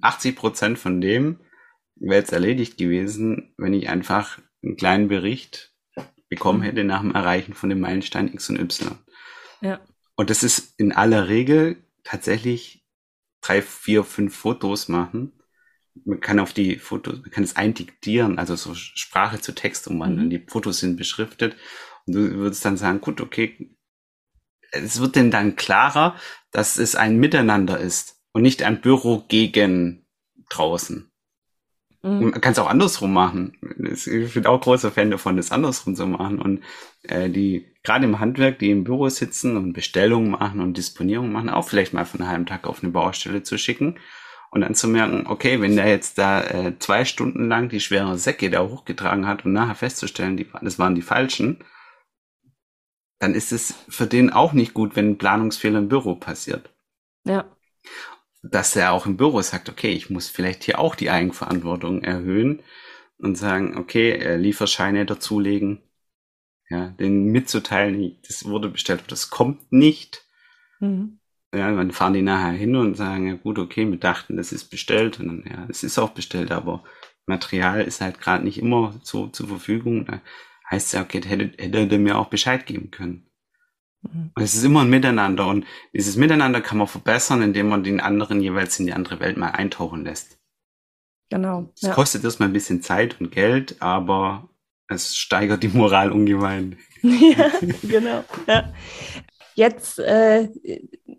80 0.02 0.36
Prozent 0.36 0.80
von 0.80 1.00
dem 1.00 1.40
wäre 1.96 2.20
jetzt 2.20 2.34
erledigt 2.34 2.78
gewesen, 2.78 3.54
wenn 3.58 3.74
ich 3.74 3.90
einfach 3.90 4.40
einen 4.64 4.78
kleinen 4.78 5.08
Bericht 5.08 5.74
bekommen 6.30 6.62
hätte 6.62 6.84
nach 6.84 7.02
dem 7.02 7.14
Erreichen 7.14 7.54
von 7.54 7.70
dem 7.70 7.80
Meilenstein 7.80 8.34
X 8.34 8.50
und 8.50 8.60
Y. 8.60 8.98
Ja. 9.62 9.80
Und 10.16 10.30
das 10.30 10.44
ist 10.44 10.74
in 10.80 10.92
aller 10.92 11.28
Regel 11.28 11.84
tatsächlich 12.04 12.86
drei, 13.42 13.62
vier, 13.62 14.04
fünf 14.04 14.36
Fotos 14.36 14.88
machen. 14.88 15.34
Man 16.06 16.22
kann 16.22 16.40
auf 16.40 16.54
die 16.54 16.78
Fotos, 16.78 17.22
man 17.22 17.30
kann 17.30 17.44
es 17.44 17.56
eindiktieren, 17.56 18.40
also 18.40 18.56
so 18.56 18.74
Sprache 18.74 19.40
zu 19.40 19.54
Text 19.54 19.88
umwandeln. 19.88 20.28
Mhm. 20.28 20.32
Die 20.32 20.46
Fotos 20.48 20.80
sind 20.80 20.98
beschriftet 20.98 21.56
und 22.06 22.16
du 22.16 22.32
würdest 22.36 22.66
dann 22.66 22.78
sagen, 22.78 23.00
gut, 23.00 23.22
okay, 23.22 23.76
es 24.72 25.00
wird 25.00 25.16
denn 25.16 25.30
dann 25.30 25.56
klarer, 25.56 26.16
dass 26.52 26.78
es 26.78 26.96
ein 26.96 27.18
Miteinander 27.18 27.80
ist 27.80 28.22
und 28.32 28.42
nicht 28.42 28.64
ein 28.64 28.82
Büro 28.82 29.24
gegen 29.28 30.08
draußen. 30.50 31.13
Mhm. 32.04 32.32
Man 32.32 32.42
kann 32.42 32.52
es 32.52 32.60
auch 32.60 32.70
andersrum 32.70 33.14
machen. 33.14 33.58
Ich 33.80 34.34
bin 34.34 34.46
auch 34.46 34.60
großer 34.60 34.92
Fan 34.92 35.10
davon, 35.10 35.38
das 35.38 35.52
andersrum 35.52 35.96
zu 35.96 36.06
machen. 36.06 36.40
Und 36.40 36.62
äh, 37.04 37.30
die, 37.30 37.66
gerade 37.84 38.06
im 38.06 38.20
Handwerk, 38.20 38.60
die 38.60 38.72
im 38.72 38.84
Büro 38.84 39.08
sitzen 39.10 39.56
und 39.56 39.74
Bestellungen 39.74 40.32
machen 40.32 40.60
und 40.60 40.78
Disponierung 40.78 41.32
machen, 41.32 41.50
auch 41.50 41.68
vielleicht 41.68 41.94
mal 41.94 42.06
von 42.06 42.22
einem 42.22 42.30
halben 42.30 42.46
Tag 42.46 42.68
auf 42.68 42.84
eine 42.84 42.92
Baustelle 42.92 43.44
zu 43.44 43.58
schicken. 43.58 43.98
Und 44.52 44.62
dann 44.62 44.76
zu 44.76 44.88
merken, 44.88 45.26
okay, 45.26 45.62
wenn 45.62 45.76
der 45.76 45.88
jetzt 45.88 46.20
da 46.20 46.44
äh, 46.44 46.78
zwei 46.78 47.06
Stunden 47.06 47.48
lang 47.48 47.70
die 47.70 47.80
schwere 47.80 48.18
Säcke 48.20 48.52
da 48.52 48.62
hochgetragen 48.68 49.26
hat 49.26 49.46
und 49.46 49.54
nachher 49.54 49.74
festzustellen, 49.74 50.38
die, 50.38 50.46
das 50.62 50.78
waren 50.78 50.94
die 50.94 51.02
falschen, 51.02 51.64
dann 53.18 53.34
ist 53.34 53.52
es 53.52 53.74
für 53.90 54.06
den 54.06 54.30
auch 54.30 54.54
nicht 54.54 54.76
gut, 54.76 54.96
wenn 54.96 55.12
ein 55.12 55.18
Planungsfehler 55.18 55.80
im 55.80 55.88
Büro 55.88 56.16
passiert. 56.16 56.70
Ja 57.26 57.46
dass 58.44 58.76
er 58.76 58.92
auch 58.92 59.06
im 59.06 59.18
Büro 59.18 59.42
sagt, 59.42 59.70
okay, 59.70 59.92
ich 59.92 60.10
muss 60.10 60.30
vielleicht 60.30 60.64
hier 60.64 60.80
auch 60.80 60.96
die 60.96 61.10
Eigenverantwortung 61.10 62.04
erhöhen 62.04 62.62
und 63.18 63.38
sagen, 63.38 63.78
okay, 63.78 64.12
äh, 64.12 64.36
Lieferscheine 64.36 65.06
dazulegen, 65.06 65.82
ja, 66.70 66.90
den 66.90 67.26
mitzuteilen, 67.32 68.18
das 68.28 68.46
wurde 68.46 68.70
bestellt, 68.70 69.04
das 69.08 69.30
kommt 69.30 69.72
nicht. 69.72 70.26
Mhm. 70.80 71.20
Ja, 71.54 71.74
dann 71.74 71.92
fahren 71.92 72.14
die 72.14 72.22
nachher 72.22 72.52
hin 72.52 72.76
und 72.76 72.96
sagen, 72.96 73.28
ja 73.28 73.36
gut, 73.36 73.60
okay, 73.60 73.90
wir 73.90 73.98
dachten, 73.98 74.38
das 74.38 74.52
ist 74.52 74.66
bestellt 74.66 75.20
und 75.20 75.28
dann, 75.28 75.46
ja, 75.50 75.68
es 75.70 75.84
ist 75.84 76.00
auch 76.00 76.10
bestellt, 76.10 76.52
aber 76.52 76.84
Material 77.26 77.82
ist 77.82 78.02
halt 78.02 78.20
gerade 78.20 78.44
nicht 78.44 78.58
immer 78.58 79.00
so 79.04 79.28
zur 79.28 79.48
Verfügung. 79.48 80.06
Da 80.06 80.22
heißt 80.70 80.88
es 80.88 80.92
ja, 80.94 81.02
okay, 81.02 81.22
hätte, 81.24 81.52
hätte 81.58 81.88
er 81.90 82.00
mir 82.00 82.18
auch 82.18 82.28
Bescheid 82.28 82.66
geben 82.66 82.92
können. 82.92 83.30
Mhm. 84.04 84.32
Es 84.36 84.54
ist 84.54 84.64
immer 84.64 84.82
ein 84.82 84.90
Miteinander 84.90 85.48
und 85.48 85.66
dieses 85.94 86.16
Miteinander 86.16 86.62
kann 86.62 86.78
man 86.78 86.88
verbessern, 86.88 87.42
indem 87.42 87.70
man 87.70 87.84
den 87.84 88.00
anderen 88.00 88.42
jeweils 88.42 88.80
in 88.80 88.86
die 88.86 88.94
andere 88.94 89.20
Welt 89.20 89.38
mal 89.38 89.52
eintauchen 89.52 90.04
lässt. 90.04 90.38
Genau. 91.30 91.72
Es 91.76 91.84
ja. 91.84 91.94
kostet 91.94 92.24
erstmal 92.24 92.50
ein 92.50 92.54
bisschen 92.54 92.82
Zeit 92.82 93.20
und 93.20 93.32
Geld, 93.32 93.78
aber 93.82 94.50
es 94.88 95.16
steigert 95.16 95.64
die 95.64 95.70
Moral 95.70 96.12
ungemein. 96.12 96.78
ja, 97.02 97.52
genau. 97.82 98.24
Ja. 98.48 98.72
Jetzt 99.56 100.00
äh, 100.00 100.50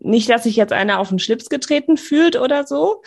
nicht, 0.01 0.28
dass 0.28 0.45
sich 0.45 0.57
jetzt 0.57 0.72
einer 0.72 0.99
auf 0.99 1.09
den 1.09 1.18
Schlips 1.18 1.49
getreten 1.49 1.97
fühlt 1.97 2.37
oder 2.37 2.66
so. 2.66 3.03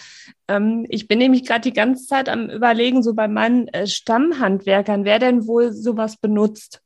Ähm, 0.48 0.86
ich 0.90 1.08
bin 1.08 1.20
nämlich 1.20 1.46
gerade 1.46 1.62
die 1.62 1.74
ganze 1.74 2.06
Zeit 2.06 2.30
am 2.30 2.50
Überlegen, 2.50 3.04
so 3.04 3.14
bei 3.14 3.28
meinen 3.28 3.68
äh, 3.70 3.88
Stammhandwerkern, 3.88 5.04
wer 5.04 5.20
denn 5.20 5.48
wohl 5.48 5.74
sowas 5.74 6.18
benutzt. 6.18 6.82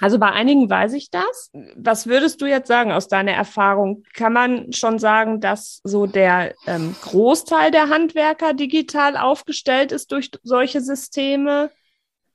Also 0.00 0.18
bei 0.18 0.30
einigen 0.30 0.68
weiß 0.68 0.92
ich 0.94 1.10
das. 1.10 1.50
Was 1.76 2.06
würdest 2.06 2.40
du 2.42 2.46
jetzt 2.46 2.68
sagen 2.68 2.90
aus 2.90 3.08
deiner 3.08 3.32
Erfahrung? 3.32 4.02
Kann 4.12 4.32
man 4.32 4.72
schon 4.72 4.98
sagen, 4.98 5.40
dass 5.40 5.80
so 5.84 6.06
der 6.06 6.54
ähm, 6.66 6.96
Großteil 7.02 7.70
der 7.70 7.88
Handwerker 7.88 8.54
digital 8.54 9.16
aufgestellt 9.16 9.92
ist 9.92 10.10
durch 10.10 10.30
solche 10.42 10.80
Systeme 10.80 11.70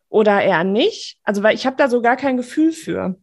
oder 0.07 0.41
eher 0.41 0.63
nicht? 0.63 1.17
Also 1.23 1.43
weil 1.43 1.55
ich 1.55 1.65
habe 1.65 1.75
da 1.75 1.89
so 1.89 2.01
gar 2.01 2.15
kein 2.15 2.37
Gefühl 2.37 2.71
für. 2.71 3.15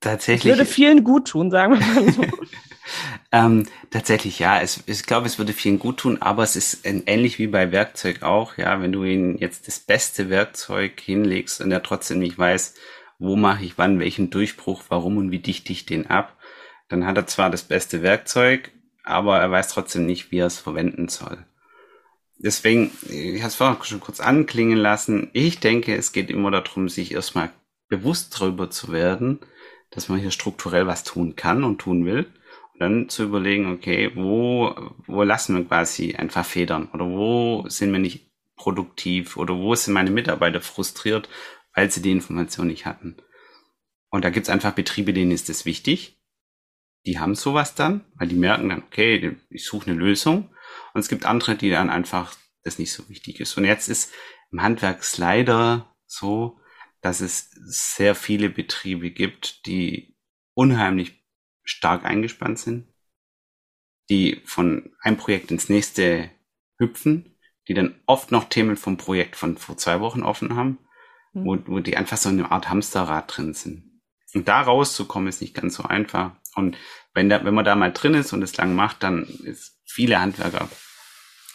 Tatsächlich. 0.00 0.52
Es 0.52 0.58
würde 0.58 0.70
vielen 0.70 1.04
gut 1.04 1.28
tun, 1.28 1.50
sagen 1.50 1.78
wir 1.78 2.02
mal 2.02 2.12
so. 2.12 2.24
ähm, 3.32 3.66
tatsächlich 3.90 4.38
ja. 4.38 4.60
Es, 4.60 4.82
ich 4.86 5.04
glaube, 5.04 5.26
es 5.26 5.38
würde 5.38 5.52
vielen 5.52 5.78
gut 5.78 5.98
tun, 5.98 6.22
aber 6.22 6.42
es 6.42 6.56
ist 6.56 6.86
ähnlich 6.86 7.38
wie 7.38 7.48
bei 7.48 7.70
Werkzeug 7.72 8.22
auch. 8.22 8.56
Ja, 8.56 8.80
wenn 8.80 8.92
du 8.92 9.04
ihnen 9.04 9.36
jetzt 9.36 9.66
das 9.66 9.80
beste 9.80 10.30
Werkzeug 10.30 11.00
hinlegst 11.00 11.60
und 11.60 11.70
er 11.70 11.82
trotzdem 11.82 12.20
nicht 12.20 12.38
weiß, 12.38 12.74
wo 13.20 13.36
mache 13.36 13.64
ich 13.64 13.78
wann 13.78 14.00
welchen 14.00 14.30
Durchbruch, 14.30 14.82
warum 14.88 15.18
und 15.18 15.30
wie 15.30 15.38
dichte 15.38 15.72
ich 15.72 15.86
den 15.86 16.08
ab, 16.08 16.36
dann 16.88 17.06
hat 17.06 17.16
er 17.16 17.26
zwar 17.26 17.50
das 17.50 17.62
beste 17.62 18.02
Werkzeug, 18.02 18.72
aber 19.04 19.38
er 19.38 19.50
weiß 19.50 19.68
trotzdem 19.68 20.06
nicht, 20.06 20.32
wie 20.32 20.38
er 20.38 20.46
es 20.46 20.58
verwenden 20.58 21.08
soll. 21.08 21.44
Deswegen, 22.38 22.90
ich 23.08 23.42
habe 23.42 23.48
es 23.48 23.54
vorhin 23.54 23.76
schon 23.82 24.00
kurz 24.00 24.18
anklingen 24.18 24.78
lassen, 24.78 25.28
ich 25.34 25.60
denke, 25.60 25.94
es 25.94 26.12
geht 26.12 26.30
immer 26.30 26.50
darum, 26.50 26.88
sich 26.88 27.12
erstmal 27.12 27.50
bewusst 27.88 28.40
darüber 28.40 28.70
zu 28.70 28.90
werden, 28.90 29.40
dass 29.90 30.08
man 30.08 30.18
hier 30.18 30.30
strukturell 30.30 30.86
was 30.86 31.04
tun 31.04 31.36
kann 31.36 31.62
und 31.62 31.78
tun 31.78 32.06
will. 32.06 32.26
Und 32.72 32.80
dann 32.80 33.08
zu 33.10 33.24
überlegen, 33.24 33.70
okay, 33.70 34.12
wo, 34.14 34.74
wo 35.06 35.22
lassen 35.22 35.56
wir 35.56 35.64
quasi 35.64 36.14
einfach 36.14 36.46
federn? 36.46 36.88
Oder 36.94 37.04
wo 37.06 37.66
sind 37.68 37.92
wir 37.92 37.98
nicht 37.98 38.30
produktiv? 38.56 39.36
Oder 39.36 39.56
wo 39.56 39.74
sind 39.74 39.92
meine 39.92 40.10
Mitarbeiter 40.10 40.62
frustriert, 40.62 41.28
weil 41.74 41.90
sie 41.90 42.02
die 42.02 42.10
Information 42.10 42.66
nicht 42.66 42.86
hatten. 42.86 43.16
Und 44.10 44.24
da 44.24 44.30
gibt's 44.30 44.48
einfach 44.48 44.72
Betriebe, 44.72 45.12
denen 45.12 45.30
ist 45.30 45.48
das 45.48 45.64
wichtig. 45.64 46.20
Die 47.06 47.18
haben 47.18 47.34
sowas 47.34 47.74
dann, 47.74 48.04
weil 48.14 48.28
die 48.28 48.36
merken 48.36 48.68
dann, 48.68 48.82
okay, 48.82 49.36
ich 49.48 49.64
suche 49.64 49.90
eine 49.90 49.98
Lösung. 49.98 50.54
Und 50.92 51.00
es 51.00 51.08
gibt 51.08 51.24
andere, 51.24 51.56
die 51.56 51.70
dann 51.70 51.90
einfach 51.90 52.36
das 52.62 52.78
nicht 52.78 52.92
so 52.92 53.08
wichtig 53.08 53.40
ist. 53.40 53.56
Und 53.56 53.64
jetzt 53.64 53.88
ist 53.88 54.12
im 54.50 54.62
Handwerk 54.62 55.02
leider 55.16 55.96
so, 56.06 56.60
dass 57.00 57.20
es 57.20 57.50
sehr 57.64 58.14
viele 58.14 58.50
Betriebe 58.50 59.10
gibt, 59.10 59.64
die 59.66 60.16
unheimlich 60.54 61.24
stark 61.62 62.04
eingespannt 62.04 62.58
sind, 62.58 62.92
die 64.10 64.42
von 64.44 64.92
einem 65.00 65.16
Projekt 65.16 65.50
ins 65.50 65.68
nächste 65.68 66.30
hüpfen, 66.78 67.38
die 67.68 67.74
dann 67.74 68.00
oft 68.06 68.32
noch 68.32 68.48
Themen 68.48 68.76
vom 68.76 68.96
Projekt 68.96 69.36
von 69.36 69.56
vor 69.56 69.76
zwei 69.76 70.00
Wochen 70.00 70.22
offen 70.22 70.56
haben 70.56 70.78
mhm. 71.32 71.44
wo, 71.44 71.58
wo 71.66 71.80
die 71.80 71.96
einfach 71.96 72.16
so 72.16 72.28
in 72.28 72.38
einer 72.38 72.52
Art 72.52 72.68
Hamsterrad 72.68 73.36
drin 73.36 73.54
sind. 73.54 74.00
Und 74.34 74.48
da 74.48 74.60
rauszukommen 74.62 75.28
ist 75.28 75.40
nicht 75.40 75.54
ganz 75.54 75.74
so 75.74 75.82
einfach. 75.82 76.32
Und 76.54 76.76
wenn, 77.14 77.28
da, 77.28 77.44
wenn 77.44 77.54
man 77.54 77.64
da 77.64 77.74
mal 77.74 77.92
drin 77.92 78.14
ist 78.14 78.32
und 78.32 78.42
es 78.42 78.56
lang 78.56 78.74
macht, 78.74 79.02
dann 79.02 79.24
ist 79.24 79.80
viele 79.84 80.20
Handwerker. 80.20 80.68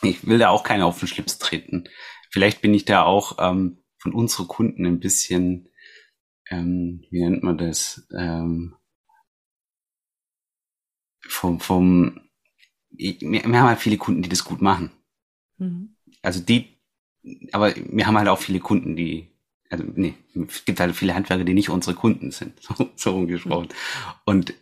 Ich 0.01 0.28
will 0.28 0.39
da 0.39 0.49
auch 0.49 0.63
keiner 0.63 0.86
auf 0.86 0.99
den 0.99 1.07
Schlips 1.07 1.38
treten. 1.38 1.86
Vielleicht 2.30 2.61
bin 2.61 2.73
ich 2.73 2.86
da 2.86 3.03
auch 3.03 3.38
ähm, 3.39 3.84
von 3.97 4.13
unseren 4.13 4.47
Kunden 4.47 4.86
ein 4.86 4.99
bisschen, 4.99 5.69
ähm, 6.49 7.05
wie 7.09 7.23
nennt 7.23 7.43
man 7.43 7.57
das, 7.57 8.07
ähm, 8.17 8.76
vom, 11.28 11.59
vom, 11.59 12.30
ich, 12.89 13.21
wir, 13.21 13.43
wir 13.45 13.59
haben 13.59 13.67
halt 13.67 13.80
viele 13.80 13.97
Kunden, 13.97 14.21
die 14.21 14.30
das 14.30 14.43
gut 14.43 14.61
machen. 14.61 14.91
Mhm. 15.57 15.95
Also 16.21 16.41
die, 16.41 16.78
aber 17.51 17.73
wir 17.76 18.05
haben 18.05 18.17
halt 18.17 18.28
auch 18.28 18.39
viele 18.39 18.59
Kunden, 18.59 18.95
die 18.95 19.34
also 19.76 19.91
nee, 19.95 20.15
es 20.47 20.65
gibt 20.65 20.80
halt 20.80 20.95
viele 20.95 21.15
Handwerker, 21.15 21.43
die 21.43 21.53
nicht 21.53 21.69
unsere 21.69 21.95
Kunden 21.95 22.32
sind, 22.32 22.59
so, 22.61 22.89
so 22.95 23.15
umgesprochen. 23.15 23.69
Und 24.26 24.53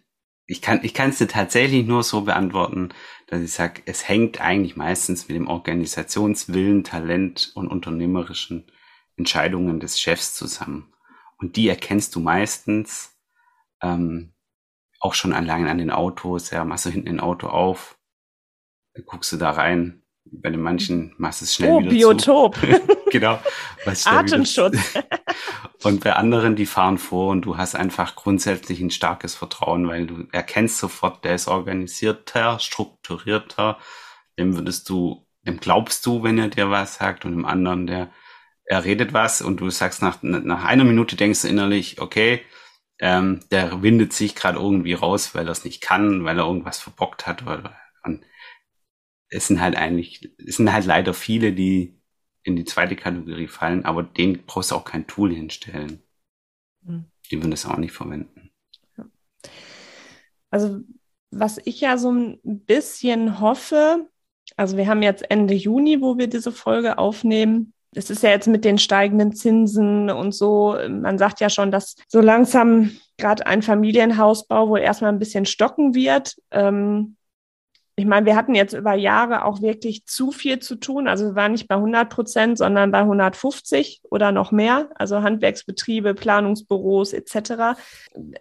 ich 0.45 0.61
kann 0.61 0.81
ich 0.83 0.93
kann 0.93 1.11
es 1.11 1.19
dir 1.19 1.27
tatsächlich 1.27 1.85
nur 1.85 2.03
so 2.03 2.21
beantworten, 2.21 2.89
dass 3.27 3.41
ich 3.41 3.51
sage, 3.51 3.81
es 3.85 4.07
hängt 4.07 4.41
eigentlich 4.41 4.75
meistens 4.75 5.27
mit 5.27 5.35
dem 5.35 5.47
Organisationswillen, 5.47 6.83
Talent 6.83 7.51
und 7.55 7.67
unternehmerischen 7.69 8.71
Entscheidungen 9.15 9.79
des 9.79 9.99
Chefs 9.99 10.35
zusammen. 10.35 10.93
Und 11.37 11.55
die 11.55 11.67
erkennst 11.67 12.15
du 12.15 12.19
meistens 12.19 13.17
ähm, 13.81 14.33
auch 14.99 15.13
schon 15.13 15.33
allein 15.33 15.67
an 15.67 15.77
den 15.77 15.91
Autos. 15.91 16.51
Ja, 16.51 16.65
machst 16.65 16.85
du 16.85 16.89
hinten 16.89 17.09
ein 17.09 17.19
Auto 17.19 17.47
auf, 17.47 17.97
guckst 19.05 19.31
du 19.31 19.37
da 19.37 19.51
rein, 19.51 20.02
bei 20.41 20.49
den 20.49 20.61
manchen 20.61 21.13
machst 21.17 21.41
du 21.41 21.45
es 21.45 21.55
schnell 21.55 21.71
oh, 21.71 21.79
wieder 21.79 21.89
Biotop. 21.89 22.55
zu. 22.59 22.81
genau. 23.11 23.39
Artenschutz. 24.05 24.77
und 25.83 26.03
bei 26.03 26.13
anderen, 26.13 26.55
die 26.55 26.65
fahren 26.65 26.97
vor 26.97 27.31
und 27.31 27.43
du 27.43 27.57
hast 27.57 27.75
einfach 27.75 28.15
grundsätzlich 28.15 28.79
ein 28.81 28.91
starkes 28.91 29.35
Vertrauen, 29.35 29.87
weil 29.87 30.07
du 30.07 30.27
erkennst 30.31 30.77
sofort, 30.77 31.23
der 31.23 31.35
ist 31.35 31.47
organisierter, 31.47 32.59
strukturierter. 32.59 33.77
Dem 34.37 34.55
würdest 34.55 34.89
du, 34.89 35.25
dem 35.43 35.59
glaubst 35.59 36.05
du, 36.05 36.23
wenn 36.23 36.37
er 36.37 36.47
dir 36.47 36.69
was 36.69 36.95
sagt 36.95 37.25
und 37.25 37.31
dem 37.31 37.45
anderen, 37.45 37.87
der, 37.87 38.09
er 38.65 38.85
redet 38.85 39.13
was 39.13 39.41
und 39.41 39.59
du 39.59 39.69
sagst 39.69 40.01
nach, 40.01 40.23
nach 40.23 40.63
einer 40.63 40.83
Minute 40.85 41.15
denkst 41.15 41.43
du 41.43 41.47
innerlich, 41.47 42.01
okay, 42.01 42.41
ähm, 42.99 43.41
der 43.51 43.81
windet 43.81 44.13
sich 44.13 44.35
gerade 44.35 44.57
irgendwie 44.57 44.93
raus, 44.93 45.35
weil 45.35 45.47
er 45.47 45.51
es 45.51 45.65
nicht 45.65 45.81
kann, 45.81 46.23
weil 46.23 46.37
er 46.37 46.45
irgendwas 46.45 46.79
verbockt 46.79 47.27
hat. 47.27 47.45
Weil, 47.45 47.59
und 47.59 47.69
es 49.33 49.47
sind 49.47 49.59
halt 49.59 49.75
eigentlich, 49.75 50.31
es 50.37 50.57
sind 50.57 50.71
halt 50.71 50.85
leider 50.85 51.13
viele, 51.13 51.53
die 51.53 51.99
in 52.43 52.55
die 52.55 52.65
zweite 52.65 52.95
Kategorie 52.95 53.47
fallen, 53.47 53.85
aber 53.85 54.03
den 54.03 54.45
brauchst 54.45 54.71
du 54.71 54.75
auch 54.75 54.85
kein 54.85 55.07
Tool 55.07 55.33
hinstellen. 55.33 56.01
Mhm. 56.81 57.05
Die 57.31 57.37
würden 57.37 57.51
das 57.51 57.65
auch 57.65 57.77
nicht 57.77 57.93
verwenden. 57.93 58.51
Also, 60.49 60.81
was 61.31 61.59
ich 61.65 61.81
ja 61.81 61.97
so 61.97 62.11
ein 62.11 62.39
bisschen 62.43 63.39
hoffe, 63.39 64.07
also 64.55 64.77
wir 64.77 64.87
haben 64.87 65.01
jetzt 65.01 65.29
Ende 65.31 65.55
Juni, 65.55 66.01
wo 66.01 66.17
wir 66.17 66.27
diese 66.27 66.51
Folge 66.51 66.97
aufnehmen. 66.99 67.73
Es 67.95 68.09
ist 68.09 68.23
ja 68.23 68.29
jetzt 68.29 68.47
mit 68.47 68.65
den 68.65 68.77
steigenden 68.77 69.33
Zinsen 69.33 70.09
und 70.09 70.33
so, 70.33 70.77
man 70.89 71.17
sagt 71.17 71.39
ja 71.39 71.49
schon, 71.49 71.71
dass 71.71 71.95
so 72.07 72.21
langsam 72.21 72.91
gerade 73.17 73.45
ein 73.47 73.61
Familienhausbau 73.61 74.69
wohl 74.69 74.79
erstmal 74.79 75.11
ein 75.11 75.19
bisschen 75.19 75.45
stocken 75.45 75.95
wird. 75.95 76.35
Ähm, 76.51 77.15
ich 77.95 78.05
meine, 78.05 78.25
wir 78.25 78.35
hatten 78.35 78.55
jetzt 78.55 78.73
über 78.73 78.95
Jahre 78.95 79.45
auch 79.45 79.61
wirklich 79.61 80.05
zu 80.05 80.31
viel 80.31 80.57
zu 80.57 80.75
tun. 80.75 81.07
Also 81.07 81.25
wir 81.25 81.35
waren 81.35 81.51
nicht 81.51 81.67
bei 81.67 81.75
100 81.75 82.09
Prozent, 82.09 82.57
sondern 82.57 82.89
bei 82.89 82.99
150 82.99 84.01
oder 84.09 84.31
noch 84.31 84.51
mehr. 84.51 84.89
Also 84.95 85.21
Handwerksbetriebe, 85.21 86.15
Planungsbüros 86.15 87.13
etc. 87.13 87.77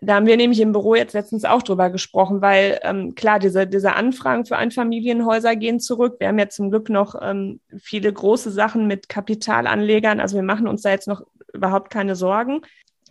Da 0.01 0.15
haben 0.15 0.27
wir 0.27 0.39
nämlich 0.39 0.61
im 0.61 0.73
Büro 0.73 0.95
jetzt 0.95 1.13
letztens 1.13 1.45
auch 1.45 1.63
drüber 1.63 1.91
gesprochen, 1.91 2.41
weil 2.41 2.81
ähm, 2.83 3.15
klar, 3.15 3.39
diese, 3.39 3.67
diese 3.67 3.95
Anfragen 3.95 4.47
für 4.47 4.57
Einfamilienhäuser 4.57 5.55
gehen 5.55 5.81
zurück. 5.81 6.17
Wir 6.19 6.29
haben 6.29 6.39
jetzt 6.39 6.57
zum 6.57 6.71
Glück 6.71 6.89
noch 6.89 7.15
ähm, 7.21 7.61
viele 7.79 8.11
große 8.11 8.51
Sachen 8.51 8.87
mit 8.87 9.11
Kapitalanlegern. 9.11 10.19
Also 10.19 10.37
wir 10.37 10.43
machen 10.43 10.67
uns 10.67 10.81
da 10.81 10.91
jetzt 10.91 11.09
noch 11.09 11.27
überhaupt 11.53 11.91
keine 11.91 12.17
Sorgen. 12.17 12.63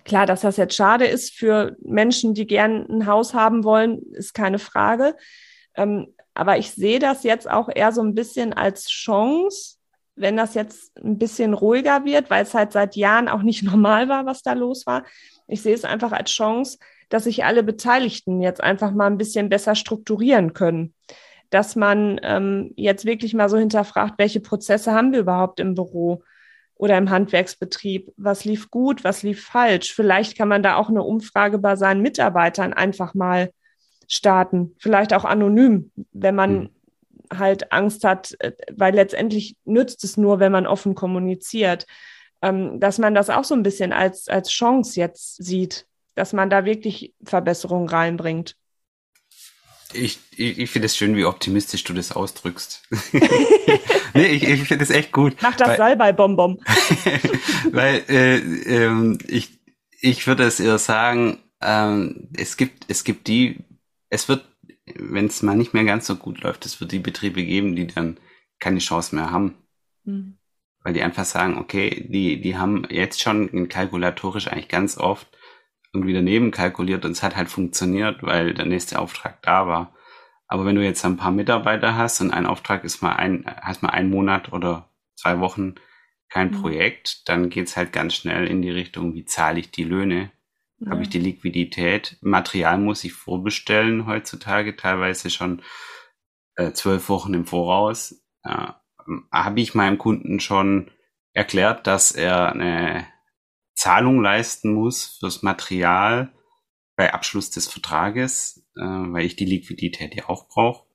Klar, 0.05 0.25
dass 0.25 0.41
das 0.41 0.57
jetzt 0.57 0.73
schade 0.73 1.05
ist 1.05 1.35
für 1.35 1.77
Menschen, 1.83 2.33
die 2.33 2.47
gern 2.47 2.87
ein 2.89 3.05
Haus 3.05 3.35
haben 3.35 3.63
wollen, 3.63 4.01
ist 4.13 4.33
keine 4.33 4.57
Frage. 4.57 5.15
Ähm, 5.75 6.07
aber 6.33 6.57
ich 6.57 6.71
sehe 6.71 6.99
das 6.99 7.23
jetzt 7.23 7.49
auch 7.49 7.69
eher 7.73 7.91
so 7.91 8.01
ein 8.01 8.15
bisschen 8.15 8.53
als 8.53 8.87
Chance, 8.87 9.77
wenn 10.15 10.37
das 10.37 10.53
jetzt 10.53 10.97
ein 11.03 11.17
bisschen 11.17 11.53
ruhiger 11.53 12.05
wird, 12.05 12.29
weil 12.29 12.43
es 12.43 12.53
halt 12.53 12.71
seit 12.71 12.95
Jahren 12.95 13.27
auch 13.27 13.41
nicht 13.41 13.63
normal 13.71 14.09
war, 14.09 14.25
was 14.25 14.41
da 14.41 14.53
los 14.53 14.85
war. 14.85 15.03
Ich 15.47 15.61
sehe 15.61 15.75
es 15.75 15.83
einfach 15.83 16.11
als 16.11 16.31
Chance, 16.31 16.77
dass 17.09 17.25
sich 17.25 17.43
alle 17.43 17.63
Beteiligten 17.63 18.41
jetzt 18.41 18.63
einfach 18.63 18.91
mal 18.91 19.07
ein 19.07 19.17
bisschen 19.17 19.49
besser 19.49 19.75
strukturieren 19.75 20.53
können. 20.53 20.93
Dass 21.49 21.75
man 21.75 22.19
ähm, 22.23 22.71
jetzt 22.77 23.03
wirklich 23.03 23.33
mal 23.33 23.49
so 23.49 23.57
hinterfragt, 23.57 24.13
welche 24.17 24.39
Prozesse 24.39 24.93
haben 24.93 25.11
wir 25.11 25.19
überhaupt 25.19 25.59
im 25.59 25.75
Büro 25.75 26.23
oder 26.75 26.97
im 26.97 27.09
Handwerksbetrieb? 27.09 28.13
Was 28.15 28.45
lief 28.45 28.71
gut, 28.71 29.03
was 29.03 29.23
lief 29.23 29.43
falsch? 29.43 29.93
Vielleicht 29.93 30.37
kann 30.37 30.47
man 30.47 30.63
da 30.63 30.75
auch 30.77 30.87
eine 30.87 31.03
Umfrage 31.03 31.57
bei 31.57 31.75
seinen 31.75 32.01
Mitarbeitern 32.01 32.71
einfach 32.71 33.13
mal 33.13 33.51
starten. 34.11 34.75
Vielleicht 34.77 35.13
auch 35.13 35.23
anonym, 35.23 35.91
wenn 36.11 36.35
man 36.35 36.53
mhm. 36.59 36.69
halt 37.39 37.71
Angst 37.71 38.03
hat, 38.03 38.35
äh, 38.39 38.51
weil 38.71 38.93
letztendlich 38.93 39.55
nützt 39.63 40.03
es 40.03 40.17
nur, 40.17 40.39
wenn 40.39 40.51
man 40.51 40.67
offen 40.67 40.95
kommuniziert. 40.95 41.87
Ähm, 42.41 42.79
dass 42.79 42.97
man 42.97 43.15
das 43.15 43.29
auch 43.29 43.43
so 43.43 43.55
ein 43.55 43.63
bisschen 43.63 43.93
als, 43.93 44.27
als 44.27 44.49
Chance 44.49 44.99
jetzt 44.99 45.43
sieht, 45.43 45.85
dass 46.15 46.33
man 46.33 46.49
da 46.49 46.65
wirklich 46.65 47.13
Verbesserungen 47.23 47.87
reinbringt. 47.87 48.55
Ich, 49.93 50.19
ich, 50.35 50.57
ich 50.57 50.69
finde 50.69 50.87
es 50.87 50.97
schön, 50.97 51.15
wie 51.15 51.25
optimistisch 51.25 51.83
du 51.83 51.93
das 51.93 52.11
ausdrückst. 52.11 52.81
nee, 54.13 54.25
ich, 54.25 54.43
ich 54.43 54.63
finde 54.63 54.83
es 54.83 54.89
echt 54.89 55.11
gut. 55.11 55.37
Mach 55.41 55.55
das 55.55 55.77
Salbei-Bonbon. 55.77 56.59
weil 57.71 58.03
äh, 58.09 58.37
ähm, 58.37 59.19
ich, 59.27 59.59
ich 59.99 60.25
würde 60.27 60.43
es 60.43 60.59
eher 60.59 60.79
sagen, 60.79 61.37
ähm, 61.61 62.29
es 62.35 62.57
gibt, 62.57 62.85
es 62.87 63.03
gibt 63.03 63.27
die, 63.27 63.63
es 64.11 64.29
wird, 64.29 64.45
wenn 64.95 65.25
es 65.25 65.41
mal 65.41 65.55
nicht 65.55 65.73
mehr 65.73 65.85
ganz 65.85 66.05
so 66.05 66.15
gut 66.15 66.41
läuft, 66.41 66.65
es 66.65 66.79
wird 66.79 66.91
die 66.91 66.99
Betriebe 66.99 67.43
geben, 67.43 67.75
die 67.75 67.87
dann 67.87 68.19
keine 68.59 68.79
Chance 68.79 69.15
mehr 69.15 69.31
haben. 69.31 69.55
Mhm. 70.03 70.37
Weil 70.83 70.93
die 70.93 71.01
einfach 71.01 71.25
sagen, 71.25 71.57
okay, 71.57 72.07
die, 72.09 72.41
die 72.41 72.57
haben 72.57 72.85
jetzt 72.89 73.21
schon 73.21 73.69
kalkulatorisch 73.69 74.47
eigentlich 74.47 74.67
ganz 74.67 74.97
oft 74.97 75.27
irgendwie 75.93 76.13
daneben 76.13 76.51
kalkuliert 76.51 77.05
und 77.05 77.11
es 77.11 77.23
hat 77.23 77.35
halt 77.35 77.49
funktioniert, 77.49 78.23
weil 78.23 78.53
der 78.53 78.65
nächste 78.65 78.99
Auftrag 78.99 79.41
da 79.41 79.67
war. 79.67 79.95
Aber 80.47 80.65
wenn 80.65 80.75
du 80.75 80.83
jetzt 80.83 81.03
ein 81.05 81.17
paar 81.17 81.31
Mitarbeiter 81.31 81.95
hast 81.95 82.19
und 82.19 82.31
ein 82.31 82.45
Auftrag 82.45 82.83
ist 82.83 83.01
mal 83.01 83.15
ein, 83.15 83.45
hast 83.61 83.81
mal 83.83 83.89
einen 83.89 84.09
Monat 84.09 84.51
oder 84.51 84.89
zwei 85.15 85.39
Wochen 85.39 85.75
kein 86.29 86.51
mhm. 86.51 86.61
Projekt, 86.61 87.29
dann 87.29 87.49
geht's 87.49 87.77
halt 87.77 87.93
ganz 87.93 88.15
schnell 88.15 88.47
in 88.47 88.61
die 88.61 88.71
Richtung, 88.71 89.13
wie 89.13 89.25
zahle 89.25 89.59
ich 89.59 89.71
die 89.71 89.83
Löhne? 89.83 90.31
Ja. 90.81 90.91
Habe 90.91 91.03
ich 91.03 91.09
die 91.09 91.19
Liquidität? 91.19 92.17
Material 92.21 92.77
muss 92.77 93.03
ich 93.03 93.13
vorbestellen 93.13 94.07
heutzutage, 94.07 94.75
teilweise 94.75 95.29
schon 95.29 95.61
äh, 96.55 96.71
zwölf 96.71 97.07
Wochen 97.07 97.33
im 97.33 97.45
Voraus. 97.45 98.23
Äh, 98.43 98.67
Habe 99.31 99.61
ich 99.61 99.75
meinem 99.75 99.97
Kunden 99.97 100.39
schon 100.39 100.91
erklärt, 101.33 101.87
dass 101.87 102.11
er 102.11 102.51
eine 102.51 103.07
Zahlung 103.73 104.21
leisten 104.21 104.73
muss 104.73 105.17
fürs 105.19 105.43
Material 105.43 106.33
bei 106.95 107.13
Abschluss 107.13 107.49
des 107.51 107.67
Vertrages, 107.67 108.67
äh, 108.75 108.81
weil 108.81 109.25
ich 109.25 109.35
die 109.35 109.45
Liquidität 109.45 110.15
ja 110.15 110.29
auch 110.29 110.49
brauche. 110.49 110.87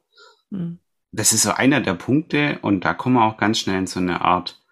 Mhm. 0.51 0.81
Das 1.13 1.33
ist 1.33 1.43
so 1.43 1.53
einer 1.53 1.81
der 1.81 1.95
Punkte 1.95 2.59
und 2.63 2.85
da 2.85 2.93
kommen 2.93 3.17
wir 3.17 3.25
auch 3.25 3.39
ganz 3.39 3.61
schnell 3.61 3.79
in 3.79 3.87
so 3.87 4.01
eine 4.01 4.21
Art, 4.21 4.63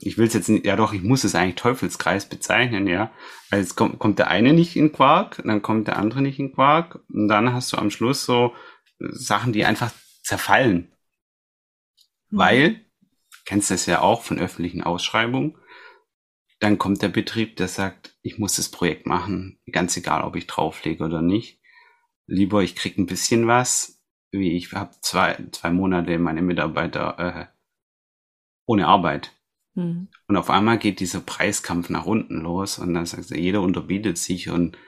ich 0.00 0.18
will 0.18 0.26
es 0.26 0.34
jetzt 0.34 0.48
nicht, 0.48 0.66
ja 0.66 0.74
doch, 0.74 0.92
ich 0.92 1.02
muss 1.02 1.22
es 1.22 1.34
eigentlich 1.34 1.54
Teufelskreis 1.54 2.28
bezeichnen, 2.28 2.88
ja, 2.88 3.12
weil 3.50 3.60
es 3.60 3.76
kommt, 3.76 3.98
kommt 4.00 4.18
der 4.18 4.28
eine 4.28 4.52
nicht 4.52 4.74
in 4.74 4.92
Quark, 4.92 5.42
dann 5.44 5.62
kommt 5.62 5.86
der 5.86 5.96
andere 5.96 6.22
nicht 6.22 6.40
in 6.40 6.52
Quark 6.52 7.00
und 7.08 7.28
dann 7.28 7.52
hast 7.52 7.72
du 7.72 7.78
am 7.78 7.90
Schluss 7.90 8.24
so 8.24 8.54
Sachen, 8.98 9.52
die 9.52 9.64
einfach 9.64 9.92
zerfallen. 10.22 10.92
Mhm. 12.30 12.38
Weil, 12.38 12.80
kennst 13.44 13.70
das 13.70 13.86
ja 13.86 14.00
auch 14.00 14.22
von 14.22 14.40
öffentlichen 14.40 14.82
Ausschreibungen, 14.82 15.56
dann 16.58 16.78
kommt 16.78 17.02
der 17.02 17.08
Betrieb, 17.08 17.56
der 17.56 17.68
sagt, 17.68 18.16
ich 18.22 18.38
muss 18.38 18.56
das 18.56 18.70
Projekt 18.70 19.06
machen, 19.06 19.60
ganz 19.70 19.96
egal, 19.96 20.22
ob 20.22 20.34
ich 20.34 20.46
drauflege 20.46 21.04
oder 21.04 21.22
nicht. 21.22 21.60
Lieber 22.26 22.62
ich 22.62 22.74
krieg 22.74 22.96
ein 22.98 23.06
bisschen 23.06 23.46
was, 23.46 24.02
wie 24.32 24.56
ich 24.56 24.72
habe 24.72 24.94
zwei, 25.00 25.36
zwei 25.52 25.70
Monate 25.70 26.18
meine 26.18 26.42
Mitarbeiter 26.42 27.18
äh, 27.18 27.46
ohne 28.66 28.86
Arbeit. 28.88 29.32
Mhm. 29.74 30.08
Und 30.28 30.36
auf 30.36 30.50
einmal 30.50 30.78
geht 30.78 31.00
dieser 31.00 31.20
Preiskampf 31.20 31.90
nach 31.90 32.06
unten 32.06 32.40
los 32.40 32.78
und 32.78 32.94
dann 32.94 33.06
sagt 33.06 33.30
er, 33.30 33.38
jeder 33.38 33.60
unterbietet 33.60 34.18
sich 34.18 34.50
und, 34.50 34.78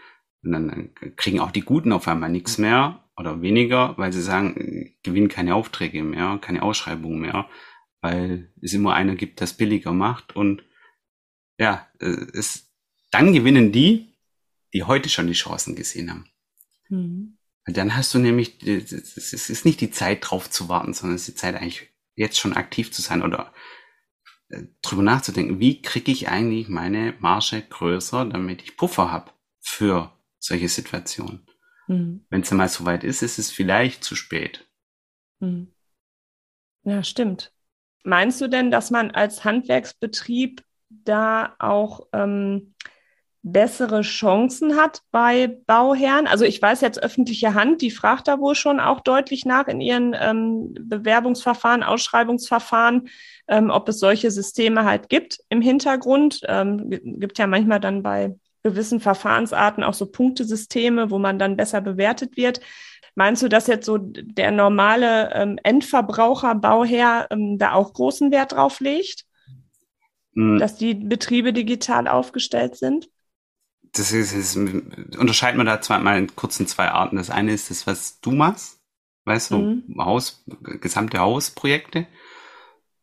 und 0.42 0.52
dann 0.52 0.94
kriegen 1.16 1.40
auch 1.40 1.50
die 1.50 1.62
Guten 1.62 1.92
auf 1.92 2.08
einmal 2.08 2.30
nichts 2.30 2.58
mehr 2.58 3.04
oder 3.16 3.42
weniger, 3.42 3.96
weil 3.98 4.12
sie 4.12 4.22
sagen, 4.22 4.94
gewinnen 5.02 5.28
keine 5.28 5.54
Aufträge 5.54 6.02
mehr, 6.02 6.38
keine 6.40 6.62
Ausschreibungen 6.62 7.20
mehr, 7.20 7.48
weil 8.00 8.52
es 8.60 8.72
immer 8.74 8.94
einer 8.94 9.16
gibt, 9.16 9.40
das 9.40 9.54
billiger 9.54 9.92
macht 9.92 10.36
und 10.36 10.62
ja, 11.58 11.88
äh, 11.98 12.26
es, 12.34 12.70
dann 13.10 13.32
gewinnen 13.32 13.72
die, 13.72 14.14
die 14.74 14.84
heute 14.84 15.08
schon 15.08 15.26
die 15.26 15.32
Chancen 15.32 15.74
gesehen 15.74 16.10
haben. 16.10 16.26
Mhm. 16.88 17.38
Dann 17.64 17.96
hast 17.96 18.14
du 18.14 18.18
nämlich, 18.18 18.62
es 18.64 19.50
ist 19.50 19.64
nicht 19.64 19.80
die 19.80 19.90
Zeit 19.90 20.18
drauf 20.22 20.48
zu 20.48 20.68
warten, 20.68 20.94
sondern 20.94 21.16
es 21.16 21.22
ist 21.22 21.36
die 21.36 21.40
Zeit 21.40 21.56
eigentlich 21.56 21.88
jetzt 22.14 22.38
schon 22.38 22.52
aktiv 22.52 22.92
zu 22.92 23.02
sein 23.02 23.22
oder 23.22 23.52
äh, 23.52 23.65
drüber 24.82 25.02
nachzudenken, 25.02 25.58
wie 25.58 25.82
kriege 25.82 26.12
ich 26.12 26.28
eigentlich 26.28 26.68
meine 26.68 27.14
Marge 27.18 27.62
größer, 27.62 28.26
damit 28.26 28.62
ich 28.62 28.76
Puffer 28.76 29.10
habe 29.10 29.32
für 29.60 30.12
solche 30.38 30.68
Situationen. 30.68 31.46
Mhm. 31.88 32.24
Wenn 32.30 32.42
es 32.42 32.50
einmal 32.50 32.68
soweit 32.68 33.04
ist, 33.04 33.22
ist 33.22 33.38
es 33.38 33.50
vielleicht 33.50 34.04
zu 34.04 34.14
spät. 34.14 34.66
Mhm. 35.40 35.72
Ja, 36.84 37.02
stimmt. 37.02 37.52
Meinst 38.04 38.40
du 38.40 38.48
denn, 38.48 38.70
dass 38.70 38.90
man 38.90 39.10
als 39.10 39.44
Handwerksbetrieb 39.44 40.62
da 40.88 41.56
auch 41.58 42.06
ähm, 42.12 42.74
bessere 43.52 44.02
Chancen 44.02 44.76
hat 44.76 45.02
bei 45.12 45.58
Bauherren? 45.66 46.26
Also 46.26 46.44
ich 46.44 46.60
weiß 46.60 46.80
jetzt 46.80 47.02
öffentliche 47.02 47.54
Hand, 47.54 47.80
die 47.80 47.92
fragt 47.92 48.26
da 48.26 48.40
wohl 48.40 48.56
schon 48.56 48.80
auch 48.80 49.00
deutlich 49.00 49.44
nach 49.44 49.68
in 49.68 49.80
ihren 49.80 50.16
ähm, 50.18 50.74
Bewerbungsverfahren, 50.80 51.84
Ausschreibungsverfahren, 51.84 53.08
ähm, 53.46 53.70
ob 53.70 53.88
es 53.88 54.00
solche 54.00 54.30
Systeme 54.30 54.84
halt 54.84 55.08
gibt 55.08 55.38
im 55.48 55.60
Hintergrund. 55.60 56.40
Ähm, 56.48 56.90
gibt 56.90 57.38
ja 57.38 57.46
manchmal 57.46 57.78
dann 57.78 58.02
bei 58.02 58.34
gewissen 58.64 58.98
Verfahrensarten 58.98 59.84
auch 59.84 59.94
so 59.94 60.06
Punktesysteme, 60.06 61.10
wo 61.12 61.18
man 61.18 61.38
dann 61.38 61.56
besser 61.56 61.80
bewertet 61.80 62.36
wird. 62.36 62.60
Meinst 63.14 63.42
du, 63.42 63.48
dass 63.48 63.68
jetzt 63.68 63.86
so 63.86 63.96
der 63.98 64.50
normale 64.50 65.32
ähm, 65.34 65.58
Endverbraucher, 65.62 66.56
Bauherr 66.56 67.28
ähm, 67.30 67.58
da 67.58 67.72
auch 67.72 67.92
großen 67.92 68.32
Wert 68.32 68.52
drauf 68.52 68.80
legt? 68.80 69.24
Mhm. 70.36 70.58
dass 70.58 70.76
die 70.76 70.94
Betriebe 70.94 71.54
digital 71.54 72.06
aufgestellt 72.06 72.76
sind? 72.76 73.08
Das 73.96 74.12
ist, 74.12 74.32
ist 74.32 74.56
unterscheidet 74.56 75.56
man 75.56 75.66
da 75.66 75.80
zweimal 75.80 76.18
in 76.18 76.66
zwei 76.66 76.90
Arten. 76.90 77.16
Das 77.16 77.30
eine 77.30 77.52
ist 77.52 77.70
das, 77.70 77.86
was 77.86 78.20
du 78.20 78.32
machst, 78.32 78.80
weißt 79.24 79.52
du, 79.52 79.58
mhm. 79.58 79.96
Haus, 79.98 80.44
gesamte 80.80 81.18
Hausprojekte. 81.18 82.06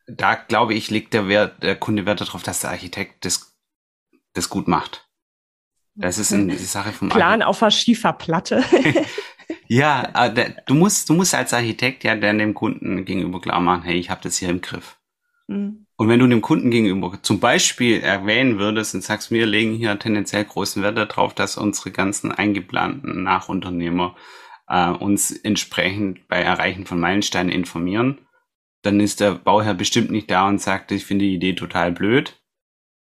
Da 0.07 0.35
glaube 0.35 0.73
ich, 0.73 0.91
legt 0.91 1.13
der 1.13 1.27
Wert, 1.27 1.63
der 1.63 1.75
Kunde 1.75 2.05
Wert 2.05 2.21
darauf, 2.21 2.43
dass 2.43 2.59
der 2.59 2.71
Architekt 2.71 3.25
das, 3.25 3.57
das 4.33 4.49
gut 4.49 4.67
macht. 4.67 5.07
Das 5.95 6.17
ist 6.17 6.33
eine 6.33 6.57
Sache 6.57 6.91
vom 6.91 7.09
Plan 7.09 7.23
Architekt. 7.23 7.47
auf 7.47 7.59
der 7.59 7.71
Schieferplatte. 7.71 8.63
ja, 9.67 10.29
der, 10.29 10.61
du 10.65 10.73
musst, 10.73 11.09
du 11.09 11.13
musst 11.13 11.33
als 11.33 11.53
Architekt 11.53 12.03
ja 12.03 12.15
dem 12.15 12.53
Kunden 12.53 13.05
gegenüber 13.05 13.41
klar 13.41 13.59
machen, 13.59 13.83
hey, 13.83 13.97
ich 13.97 14.09
habe 14.09 14.21
das 14.21 14.37
hier 14.37 14.49
im 14.49 14.61
Griff. 14.61 14.97
Mhm. 15.47 15.82
Und 15.95 16.09
wenn 16.09 16.19
du 16.19 16.27
dem 16.27 16.41
Kunden 16.41 16.71
gegenüber 16.71 17.19
zum 17.21 17.39
Beispiel 17.39 18.01
erwähnen 18.01 18.57
würdest 18.57 18.95
und 18.95 19.03
sagst, 19.03 19.31
wir 19.31 19.45
legen 19.45 19.73
hier 19.75 19.97
tendenziell 19.99 20.43
großen 20.43 20.81
Wert 20.81 20.97
darauf, 20.97 21.35
dass 21.35 21.57
unsere 21.57 21.91
ganzen 21.91 22.31
eingeplanten 22.31 23.23
Nachunternehmer 23.23 24.15
äh, 24.67 24.89
uns 24.89 25.31
entsprechend 25.31 26.27
bei 26.27 26.41
Erreichen 26.41 26.85
von 26.85 26.99
Meilensteinen 26.99 27.51
informieren, 27.51 28.27
dann 28.81 28.99
ist 28.99 29.19
der 29.19 29.35
Bauherr 29.35 29.75
bestimmt 29.75 30.11
nicht 30.11 30.29
da 30.29 30.47
und 30.47 30.59
sagt, 30.59 30.91
ich 30.91 31.05
finde 31.05 31.25
die 31.25 31.35
Idee 31.35 31.53
total 31.53 31.91
blöd, 31.91 32.41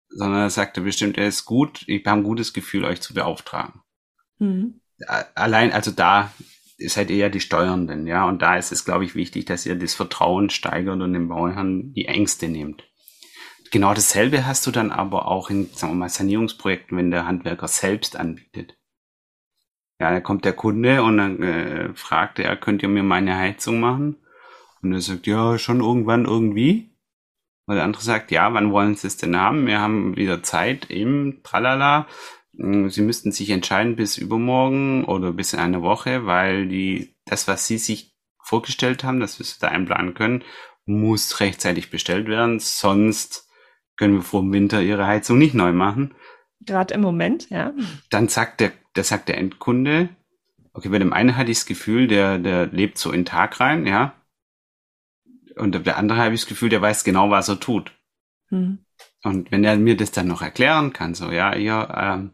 sondern 0.08 0.42
er 0.42 0.50
sagt 0.50 0.76
er 0.76 0.82
bestimmt, 0.82 1.18
er 1.18 1.28
ist 1.28 1.44
gut, 1.44 1.84
ich 1.86 2.04
habe 2.06 2.20
ein 2.20 2.24
gutes 2.24 2.52
Gefühl, 2.52 2.84
euch 2.84 3.00
zu 3.00 3.14
beauftragen. 3.14 3.82
Mhm. 4.38 4.80
Allein, 5.34 5.72
also 5.72 5.90
da 5.90 6.32
seid 6.86 7.10
ihr 7.10 7.16
ja 7.16 7.28
die 7.28 7.40
Steuernden, 7.40 8.06
ja. 8.06 8.26
Und 8.26 8.42
da 8.42 8.56
ist 8.56 8.72
es, 8.72 8.84
glaube 8.84 9.04
ich, 9.04 9.14
wichtig, 9.14 9.46
dass 9.46 9.66
ihr 9.66 9.76
das 9.76 9.94
Vertrauen 9.94 10.50
steigert 10.50 11.00
und 11.00 11.12
den 11.12 11.28
Bauherren 11.28 11.92
die 11.92 12.06
Ängste 12.06 12.48
nehmt. 12.48 12.84
Genau 13.70 13.94
dasselbe 13.94 14.46
hast 14.46 14.66
du 14.66 14.70
dann 14.70 14.90
aber 14.90 15.28
auch 15.28 15.48
in, 15.50 15.66
sagen 15.72 15.92
wir 15.92 15.98
mal, 15.98 16.08
Sanierungsprojekten, 16.08 16.98
wenn 16.98 17.10
der 17.10 17.26
Handwerker 17.26 17.68
selbst 17.68 18.16
anbietet. 18.16 18.76
Ja, 20.00 20.10
da 20.10 20.20
kommt 20.20 20.44
der 20.44 20.54
Kunde 20.54 21.02
und 21.02 21.18
dann 21.18 21.42
äh, 21.42 21.94
fragt 21.94 22.38
er, 22.38 22.56
könnt 22.56 22.82
ihr 22.82 22.88
mir 22.88 23.02
meine 23.02 23.36
Heizung 23.36 23.80
machen? 23.80 24.16
Und 24.82 24.92
er 24.92 25.00
sagt, 25.00 25.26
ja, 25.26 25.58
schon 25.58 25.80
irgendwann 25.80 26.24
irgendwie. 26.24 26.90
Und 27.66 27.76
der 27.76 27.84
andere 27.84 28.02
sagt, 28.02 28.30
ja, 28.32 28.52
wann 28.54 28.72
wollen 28.72 28.96
Sie 28.96 29.06
es 29.06 29.18
denn 29.18 29.36
haben? 29.36 29.66
Wir 29.66 29.80
haben 29.80 30.16
wieder 30.16 30.42
Zeit 30.42 30.90
im 30.90 31.42
Tralala. 31.44 32.08
Hm, 32.56 32.90
sie 32.90 33.02
müssten 33.02 33.32
sich 33.32 33.50
entscheiden 33.50 33.96
bis 33.96 34.18
übermorgen 34.18 35.04
oder 35.04 35.32
bis 35.32 35.52
in 35.52 35.60
einer 35.60 35.82
Woche, 35.82 36.26
weil 36.26 36.68
die, 36.68 37.14
das, 37.24 37.48
was 37.48 37.66
Sie 37.66 37.78
sich 37.78 38.14
vorgestellt 38.42 39.04
haben, 39.04 39.20
dass 39.20 39.38
wir 39.38 39.44
es 39.44 39.58
da 39.58 39.68
einplanen 39.68 40.14
können, 40.14 40.44
muss 40.84 41.40
rechtzeitig 41.40 41.90
bestellt 41.90 42.26
werden, 42.26 42.58
sonst 42.58 43.48
können 43.96 44.14
wir 44.14 44.22
vor 44.22 44.40
dem 44.40 44.52
Winter 44.52 44.82
Ihre 44.82 45.06
Heizung 45.06 45.38
nicht 45.38 45.54
neu 45.54 45.72
machen. 45.72 46.14
Gerade 46.60 46.94
im 46.94 47.00
Moment, 47.00 47.48
ja. 47.50 47.72
Dann 48.10 48.28
sagt 48.28 48.60
der, 48.60 48.72
der 48.96 49.04
sagt 49.04 49.28
der 49.28 49.38
Endkunde, 49.38 50.08
okay, 50.72 50.88
bei 50.88 50.98
dem 50.98 51.12
einen 51.12 51.36
hatte 51.36 51.50
ich 51.50 51.58
das 51.58 51.66
Gefühl, 51.66 52.08
der, 52.08 52.38
der 52.38 52.66
lebt 52.66 52.98
so 52.98 53.10
in 53.10 53.20
den 53.20 53.26
Tag 53.26 53.60
rein, 53.60 53.86
ja. 53.86 54.14
Und 55.56 55.86
der 55.86 55.96
andere 55.96 56.18
habe 56.18 56.34
ich 56.34 56.42
das 56.42 56.48
Gefühl, 56.48 56.68
der 56.68 56.82
weiß 56.82 57.04
genau, 57.04 57.30
was 57.30 57.48
er 57.48 57.60
tut. 57.60 57.92
Hm. 58.48 58.84
Und 59.22 59.50
wenn 59.50 59.64
er 59.64 59.76
mir 59.76 59.96
das 59.96 60.12
dann 60.12 60.28
noch 60.28 60.42
erklären 60.42 60.92
kann, 60.92 61.14
so, 61.14 61.30
ja, 61.30 61.54
ja, 61.56 62.14
ähm, 62.14 62.32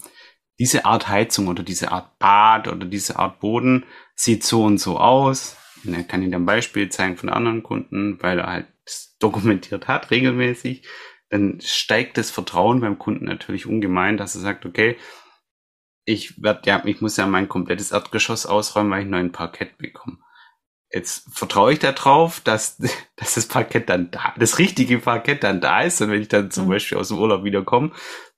diese 0.59 0.85
Art 0.85 1.09
Heizung 1.09 1.49
oder 1.49 1.63
diese 1.63 1.93
Art 1.93 2.19
Bad 2.19 2.69
oder 2.69 2.87
diese 2.87 3.19
Art 3.19 3.41
Boden 3.41 3.85
sieht 4.15 4.45
so 4.45 4.65
und 4.65 4.79
so 4.79 4.99
aus. 4.99 5.57
Und 5.85 5.95
er 5.95 6.05
kann 6.05 6.23
Ihnen 6.23 6.35
ein 6.35 6.47
Beispiel 6.47 6.89
zeigen 6.89 7.17
von 7.17 7.29
anderen 7.29 7.63
Kunden, 7.63 8.23
weil 8.23 8.39
er 8.39 8.47
halt 8.47 8.67
dokumentiert 9.21 9.89
hat, 9.89 10.11
regelmäßig. 10.11 10.87
Dann 11.29 11.61
steigt 11.61 12.19
das 12.19 12.31
Vertrauen 12.31 12.81
beim 12.81 12.99
Kunden 12.99 13.25
natürlich 13.25 13.67
ungemein, 13.67 14.17
dass 14.17 14.35
er 14.37 14.41
sagt, 14.41 14.65
okay, 14.65 14.97
ich 16.05 16.41
werde 16.41 16.63
ja, 16.67 16.83
ich 16.85 17.01
muss 17.01 17.17
ja 17.17 17.27
mein 17.27 17.49
komplettes 17.49 17.91
Erdgeschoss 17.91 18.47
ausräumen, 18.47 18.93
weil 18.93 19.03
ich 19.03 19.09
neuen 19.09 19.33
Parkett 19.33 19.77
bekomme. 19.77 20.19
Jetzt 20.97 21.29
vertraue 21.31 21.75
ich 21.75 21.79
darauf, 21.79 22.41
dass, 22.41 22.79
dass 23.17 23.35
das 23.35 23.47
Parkett 23.47 23.91
dann 23.91 24.11
da, 24.11 24.35
das 24.39 24.59
richtige 24.59 24.99
Parkett 24.99 25.45
dann 25.45 25.61
da 25.61 25.83
ist 25.83 26.01
und 26.01 26.11
wenn 26.11 26.23
ich 26.23 26.29
dann 26.29 26.51
zum 26.51 26.65
mhm. 26.65 26.71
Beispiel 26.71 26.97
aus 26.97 27.09
dem 27.09 27.19
Urlaub 27.19 27.45
wiederkomme, 27.45 27.93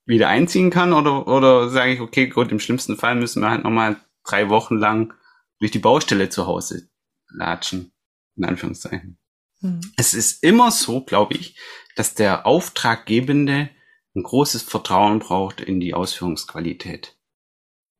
wieder 0.04 0.28
einziehen 0.28 0.70
kann 0.70 0.92
oder, 0.92 1.28
oder 1.28 1.68
sage 1.68 1.92
ich, 1.92 2.00
okay, 2.00 2.26
gut, 2.26 2.50
im 2.50 2.58
schlimmsten 2.58 2.96
Fall 2.96 3.14
müssen 3.14 3.42
wir 3.42 3.50
halt 3.50 3.62
nochmal 3.62 3.96
drei 4.24 4.48
Wochen 4.48 4.76
lang 4.76 5.14
durch 5.60 5.70
die 5.70 5.78
Baustelle 5.78 6.30
zu 6.30 6.46
Hause 6.46 6.88
latschen, 7.28 7.92
in 8.36 8.44
Anführungszeichen. 8.44 9.18
Mhm. 9.60 9.80
Es 9.96 10.14
ist 10.14 10.42
immer 10.42 10.72
so, 10.72 11.02
glaube 11.04 11.34
ich, 11.34 11.56
dass 11.94 12.14
der 12.14 12.44
Auftraggebende 12.44 13.70
ein 14.16 14.22
großes 14.24 14.62
Vertrauen 14.62 15.20
braucht 15.20 15.60
in 15.60 15.78
die 15.78 15.94
Ausführungsqualität. 15.94 17.16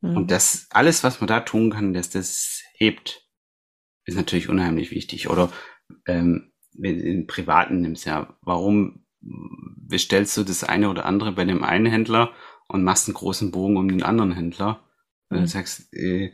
Mhm. 0.01 0.17
Und 0.17 0.31
das, 0.33 0.67
alles, 0.71 1.05
was 1.05 1.21
man 1.21 1.29
da 1.29 1.41
tun 1.41 1.71
kann, 1.71 1.93
dass 1.93 2.11
das 2.11 2.63
hebt, 2.75 3.28
ist 4.09 4.17
natürlich 4.17 4.49
unheimlich 4.49 4.91
wichtig. 4.91 5.29
Oder 5.29 5.53
ähm, 6.07 6.53
wenn 6.73 6.99
in 6.99 7.27
privaten 7.27 7.81
nimmst 7.81 8.07
ja, 8.07 8.37
warum 8.41 9.05
bestellst 9.21 10.37
du 10.37 10.45
das 10.45 10.65
eine 10.65 10.89
oder 10.89 11.05
andere 11.05 11.33
bei 11.33 11.45
dem 11.45 11.63
einen 11.63 11.87
Händler 11.87 12.33
und 12.69 12.85
machst 12.85 13.09
einen 13.09 13.15
großen 13.15 13.51
Bogen 13.51 13.77
um 13.77 13.89
den 13.89 14.03
anderen 14.03 14.33
Händler? 14.33 14.83
Mhm. 15.29 15.37
Du 15.37 15.47
sagst, 15.47 15.93
äh, 15.93 16.33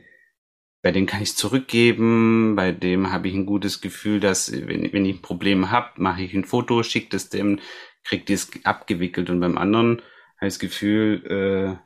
bei 0.83 0.93
dem 0.93 1.07
kann 1.07 1.22
ich 1.22 1.35
zurückgeben, 1.35 2.55
bei 2.57 2.70
dem 2.70 3.11
habe 3.11 3.29
ich 3.29 3.35
ein 3.35 3.47
gutes 3.47 3.81
Gefühl, 3.81 4.20
dass 4.20 4.53
wenn, 4.53 4.93
wenn 4.93 5.07
ich 5.07 5.16
ein 5.16 5.22
Problem 5.22 5.70
habe, 5.70 6.01
mache 6.01 6.22
ich 6.22 6.35
ein 6.35 6.45
Foto, 6.45 6.83
schicke 6.83 7.09
das 7.11 7.31
dem, 7.31 7.59
kriegt 8.05 8.29
die 8.29 8.35
es 8.35 8.51
abgewickelt 8.64 9.31
und 9.31 9.41
beim 9.41 9.57
anderen 9.57 10.03
habe 10.37 10.49
ich 10.49 10.55
das 10.55 10.59
Gefühl, 10.59 11.25
äh, 11.27 11.77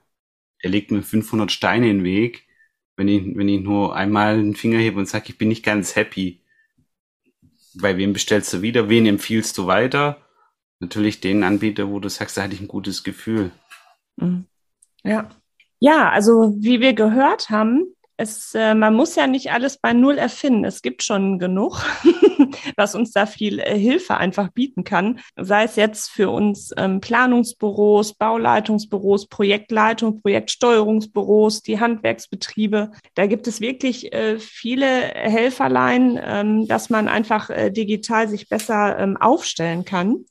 er 0.61 0.70
legt 0.70 0.91
mir 0.91 1.03
500 1.03 1.53
Steine 1.53 1.89
in 1.89 1.99
den 1.99 2.05
Weg, 2.05 2.47
wenn 2.99 3.07
ich, 3.07 3.36
wenn 3.36 3.49
ich 3.49 3.62
nur 3.62 3.94
einmal 3.94 4.34
einen 4.34 4.57
Finger 4.57 4.78
hebe 4.78 4.99
und 4.99 5.09
sage, 5.09 5.26
ich 5.28 5.38
bin 5.38 5.49
nicht 5.49 5.64
ganz 5.64 5.94
happy. 5.94 6.42
Bei 7.74 7.96
wem 7.96 8.12
bestellst 8.12 8.53
du 8.53 8.61
wieder? 8.61 8.88
Wen 8.88 9.07
empfiehlst 9.07 9.57
du 9.57 9.68
weiter? 9.68 10.20
Natürlich 10.80 11.20
den 11.20 11.44
Anbieter, 11.44 11.88
wo 11.88 12.01
du 12.01 12.09
sagst, 12.09 12.36
da 12.36 12.42
hatte 12.42 12.55
ich 12.55 12.61
ein 12.61 12.66
gutes 12.66 13.05
Gefühl. 13.05 13.53
Mhm. 14.16 14.46
Ja. 15.05 15.30
Ja, 15.78 16.11
also 16.11 16.57
wie 16.59 16.80
wir 16.80 16.92
gehört 16.92 17.51
haben, 17.51 17.94
es, 18.18 18.52
äh, 18.54 18.74
man 18.74 18.94
muss 18.94 19.14
ja 19.14 19.28
nicht 19.28 19.52
alles 19.52 19.78
bei 19.78 19.92
Null 19.92 20.18
erfinden. 20.18 20.64
Es 20.64 20.82
gibt 20.82 21.04
schon 21.04 21.38
genug, 21.38 21.80
was 22.76 22.96
uns 22.96 23.12
da 23.12 23.26
viel 23.26 23.60
äh, 23.60 23.78
Hilfe 23.78 24.16
einfach 24.16 24.48
bieten 24.50 24.82
kann. 24.82 25.20
Sei 25.36 25.62
es 25.62 25.76
jetzt 25.76 26.10
für 26.10 26.28
uns 26.28 26.72
ähm, 26.76 27.00
Planungsbüros, 27.00 28.14
Bauleitungsbüros, 28.14 29.28
Projektleitung, 29.28 30.20
Projektsteuerungsbüros, 30.20 31.62
die 31.62 31.78
Handwerksbetriebe. 31.78 32.90
Da 33.14 33.26
gibt 33.26 33.46
es 33.46 33.60
wirklich 33.60 34.12
äh, 34.12 34.40
viele 34.40 34.86
Helferlein, 34.86 36.20
ähm, 36.20 36.66
dass 36.66 36.90
man 36.90 37.06
einfach 37.06 37.50
digital 37.70 38.28
sich 38.28 38.48
besser 38.48 38.98
ähm, 38.98 39.16
aufstellen 39.16 39.84
kann. 39.84 40.24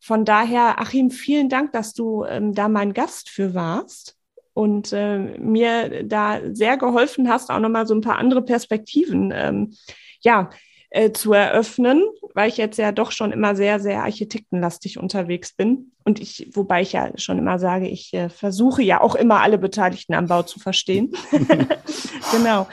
Von 0.00 0.26
daher, 0.26 0.78
Achim, 0.80 1.10
vielen 1.10 1.48
Dank, 1.48 1.72
dass 1.72 1.92
du 1.92 2.24
da 2.52 2.68
mein 2.68 2.94
Gast 2.94 3.28
für 3.28 3.54
warst 3.54 4.19
und 4.60 4.92
äh, 4.92 5.18
mir 5.38 6.04
da 6.04 6.38
sehr 6.52 6.76
geholfen 6.76 7.30
hast, 7.30 7.50
auch 7.50 7.60
nochmal 7.60 7.86
so 7.86 7.94
ein 7.94 8.02
paar 8.02 8.18
andere 8.18 8.42
Perspektiven 8.42 9.32
ähm, 9.34 9.74
ja, 10.20 10.50
äh, 10.90 11.12
zu 11.12 11.32
eröffnen, 11.32 12.04
weil 12.34 12.50
ich 12.50 12.58
jetzt 12.58 12.76
ja 12.76 12.92
doch 12.92 13.10
schon 13.10 13.32
immer 13.32 13.56
sehr, 13.56 13.80
sehr 13.80 14.02
architektenlastig 14.02 14.98
unterwegs 14.98 15.54
bin. 15.54 15.92
Und 16.04 16.20
ich, 16.20 16.50
wobei 16.52 16.82
ich 16.82 16.92
ja 16.92 17.10
schon 17.16 17.38
immer 17.38 17.58
sage, 17.58 17.88
ich 17.88 18.12
äh, 18.12 18.28
versuche 18.28 18.82
ja 18.82 19.00
auch 19.00 19.14
immer 19.14 19.40
alle 19.40 19.56
Beteiligten 19.56 20.12
am 20.12 20.26
Bau 20.26 20.42
zu 20.42 20.60
verstehen. 20.60 21.12
genau. 22.32 22.66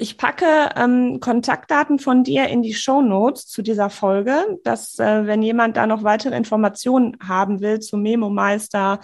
Ich 0.00 0.16
packe 0.16 0.70
ähm, 0.76 1.20
Kontaktdaten 1.20 1.98
von 1.98 2.24
dir 2.24 2.48
in 2.48 2.62
die 2.62 2.72
Show 2.72 3.02
Notes 3.02 3.46
zu 3.46 3.60
dieser 3.60 3.90
Folge, 3.90 4.58
dass 4.64 4.98
äh, 4.98 5.26
wenn 5.26 5.42
jemand 5.42 5.76
da 5.76 5.86
noch 5.86 6.02
weitere 6.02 6.34
Informationen 6.36 7.18
haben 7.22 7.60
will 7.60 7.80
zu 7.80 7.98
Memo-Meister 7.98 9.00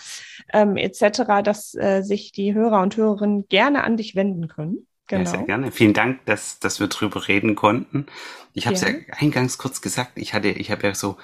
ähm, 0.53 0.77
etc., 0.77 1.43
dass 1.45 1.75
äh, 1.75 2.03
sich 2.03 2.33
die 2.33 2.55
Hörer 2.55 2.81
und 2.81 2.97
Hörerinnen 2.97 3.47
gerne 3.49 3.85
an 3.85 3.99
dich 3.99 4.17
wenden 4.17 4.49
können. 4.49 4.87
Genau. 5.07 5.25
Ja, 5.25 5.27
sehr 5.27 5.43
gerne. 5.43 5.71
Vielen 5.71 5.93
Dank, 5.93 6.25
dass, 6.25 6.59
dass 6.61 6.81
wir 6.81 6.89
drüber 6.89 7.29
reden 7.29 7.55
konnten. 7.55 8.07
Ich 8.55 8.67
habe 8.67 8.75
es 8.75 8.81
ja 8.81 8.89
eingangs 9.11 9.59
kurz 9.59 9.83
gesagt, 9.83 10.13
ich 10.15 10.33
hatte, 10.33 10.49
ich 10.49 10.71
habe 10.71 10.87
ja 10.87 10.95
so 10.95 11.17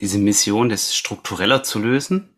diese 0.00 0.18
Mission, 0.18 0.68
das 0.68 0.94
struktureller 0.94 1.62
zu 1.62 1.78
lösen. 1.78 2.34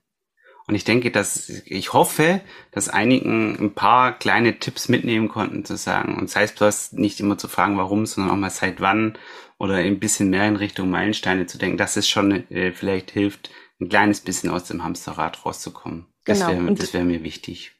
Und 0.66 0.74
ich 0.74 0.84
denke, 0.84 1.10
dass 1.10 1.48
ich 1.48 1.92
hoffe, 1.92 2.40
dass 2.70 2.88
einigen 2.88 3.56
ein 3.58 3.74
paar 3.74 4.18
kleine 4.18 4.58
Tipps 4.58 4.88
mitnehmen 4.88 5.28
konnten, 5.28 5.64
zu 5.64 5.76
sagen. 5.76 6.16
Und 6.16 6.30
sei 6.30 6.44
es 6.44 6.52
bloß 6.52 6.92
nicht 6.92 7.20
immer 7.20 7.36
zu 7.36 7.48
fragen, 7.48 7.76
warum, 7.76 8.06
sondern 8.06 8.32
auch 8.32 8.38
mal 8.38 8.50
seit 8.50 8.80
wann 8.80 9.18
oder 9.58 9.76
ein 9.76 9.98
bisschen 9.98 10.30
mehr 10.30 10.46
in 10.46 10.56
Richtung 10.56 10.90
Meilensteine 10.90 11.46
zu 11.46 11.58
denken, 11.58 11.78
dass 11.78 11.96
es 11.96 12.08
schon 12.08 12.48
äh, 12.50 12.72
vielleicht 12.72 13.10
hilft, 13.10 13.50
ein 13.80 13.88
kleines 13.88 14.20
bisschen 14.20 14.50
aus 14.50 14.64
dem 14.64 14.84
Hamsterrad 14.84 15.44
rauszukommen. 15.44 16.06
Das 16.24 16.40
genau. 16.40 16.64
wäre 16.64 16.74
das 16.74 16.94
wär 16.94 17.04
mir 17.04 17.24
wichtig. 17.24 17.72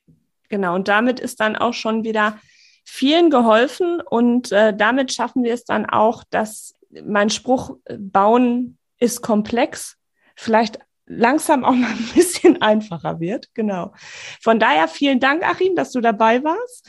Genau. 0.49 0.74
Und 0.74 0.89
damit 0.89 1.20
ist 1.20 1.41
dann 1.41 1.57
auch 1.57 1.74
schon 1.74 2.05
wieder 2.05 2.39
vielen 2.85 3.30
geholfen 3.30 4.01
und 4.01 4.51
äh, 4.51 4.76
damit 4.76 5.12
schaffen 5.12 5.45
wir 5.45 5.55
es 5.55 5.64
dann 5.64 5.87
auch, 5.87 6.24
dass 6.30 6.74
mein 7.05 7.30
Spruch 7.30 7.76
äh, 7.85 7.97
bauen 7.97 8.76
ist 8.99 9.22
komplex 9.22 9.97
vielleicht 10.35 10.78
langsam 11.17 11.65
auch 11.65 11.75
mal 11.75 11.91
ein 11.91 12.09
bisschen 12.15 12.61
einfacher 12.63 13.21
wird. 13.21 13.55
Genau. 13.55 13.93
Von 14.41 14.59
daher 14.59 14.89
vielen 14.89 15.21
Dank, 15.21 15.43
Achim, 15.45 15.77
dass 15.77 15.93
du 15.93 16.01
dabei 16.01 16.43
warst. 16.43 16.89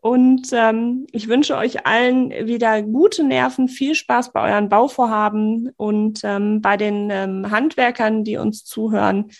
Und 0.00 0.48
ähm, 0.52 1.06
ich 1.12 1.28
wünsche 1.28 1.56
euch 1.56 1.86
allen 1.86 2.30
wieder 2.30 2.82
gute 2.82 3.22
Nerven, 3.22 3.68
viel 3.68 3.94
Spaß 3.94 4.32
bei 4.32 4.50
euren 4.50 4.68
Bauvorhaben 4.68 5.70
und 5.76 6.22
ähm, 6.24 6.60
bei 6.60 6.76
den 6.76 7.08
ähm, 7.10 7.52
Handwerkern, 7.52 8.24
die 8.24 8.36
uns 8.36 8.64
zuhören. 8.64 9.30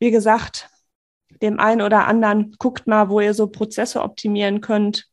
Wie 0.00 0.10
gesagt, 0.10 0.68
dem 1.40 1.60
einen 1.60 1.82
oder 1.82 2.08
anderen, 2.08 2.56
guckt 2.58 2.88
mal, 2.88 3.10
wo 3.10 3.20
ihr 3.20 3.32
so 3.32 3.46
Prozesse 3.46 4.02
optimieren 4.02 4.60
könnt. 4.60 5.06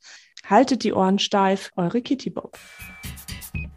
Haltet 0.50 0.84
die 0.84 0.94
Ohren 0.94 1.20
steif, 1.20 1.72
eure 1.76 2.02
Kitty 2.02 2.32
Bob. 2.32 2.58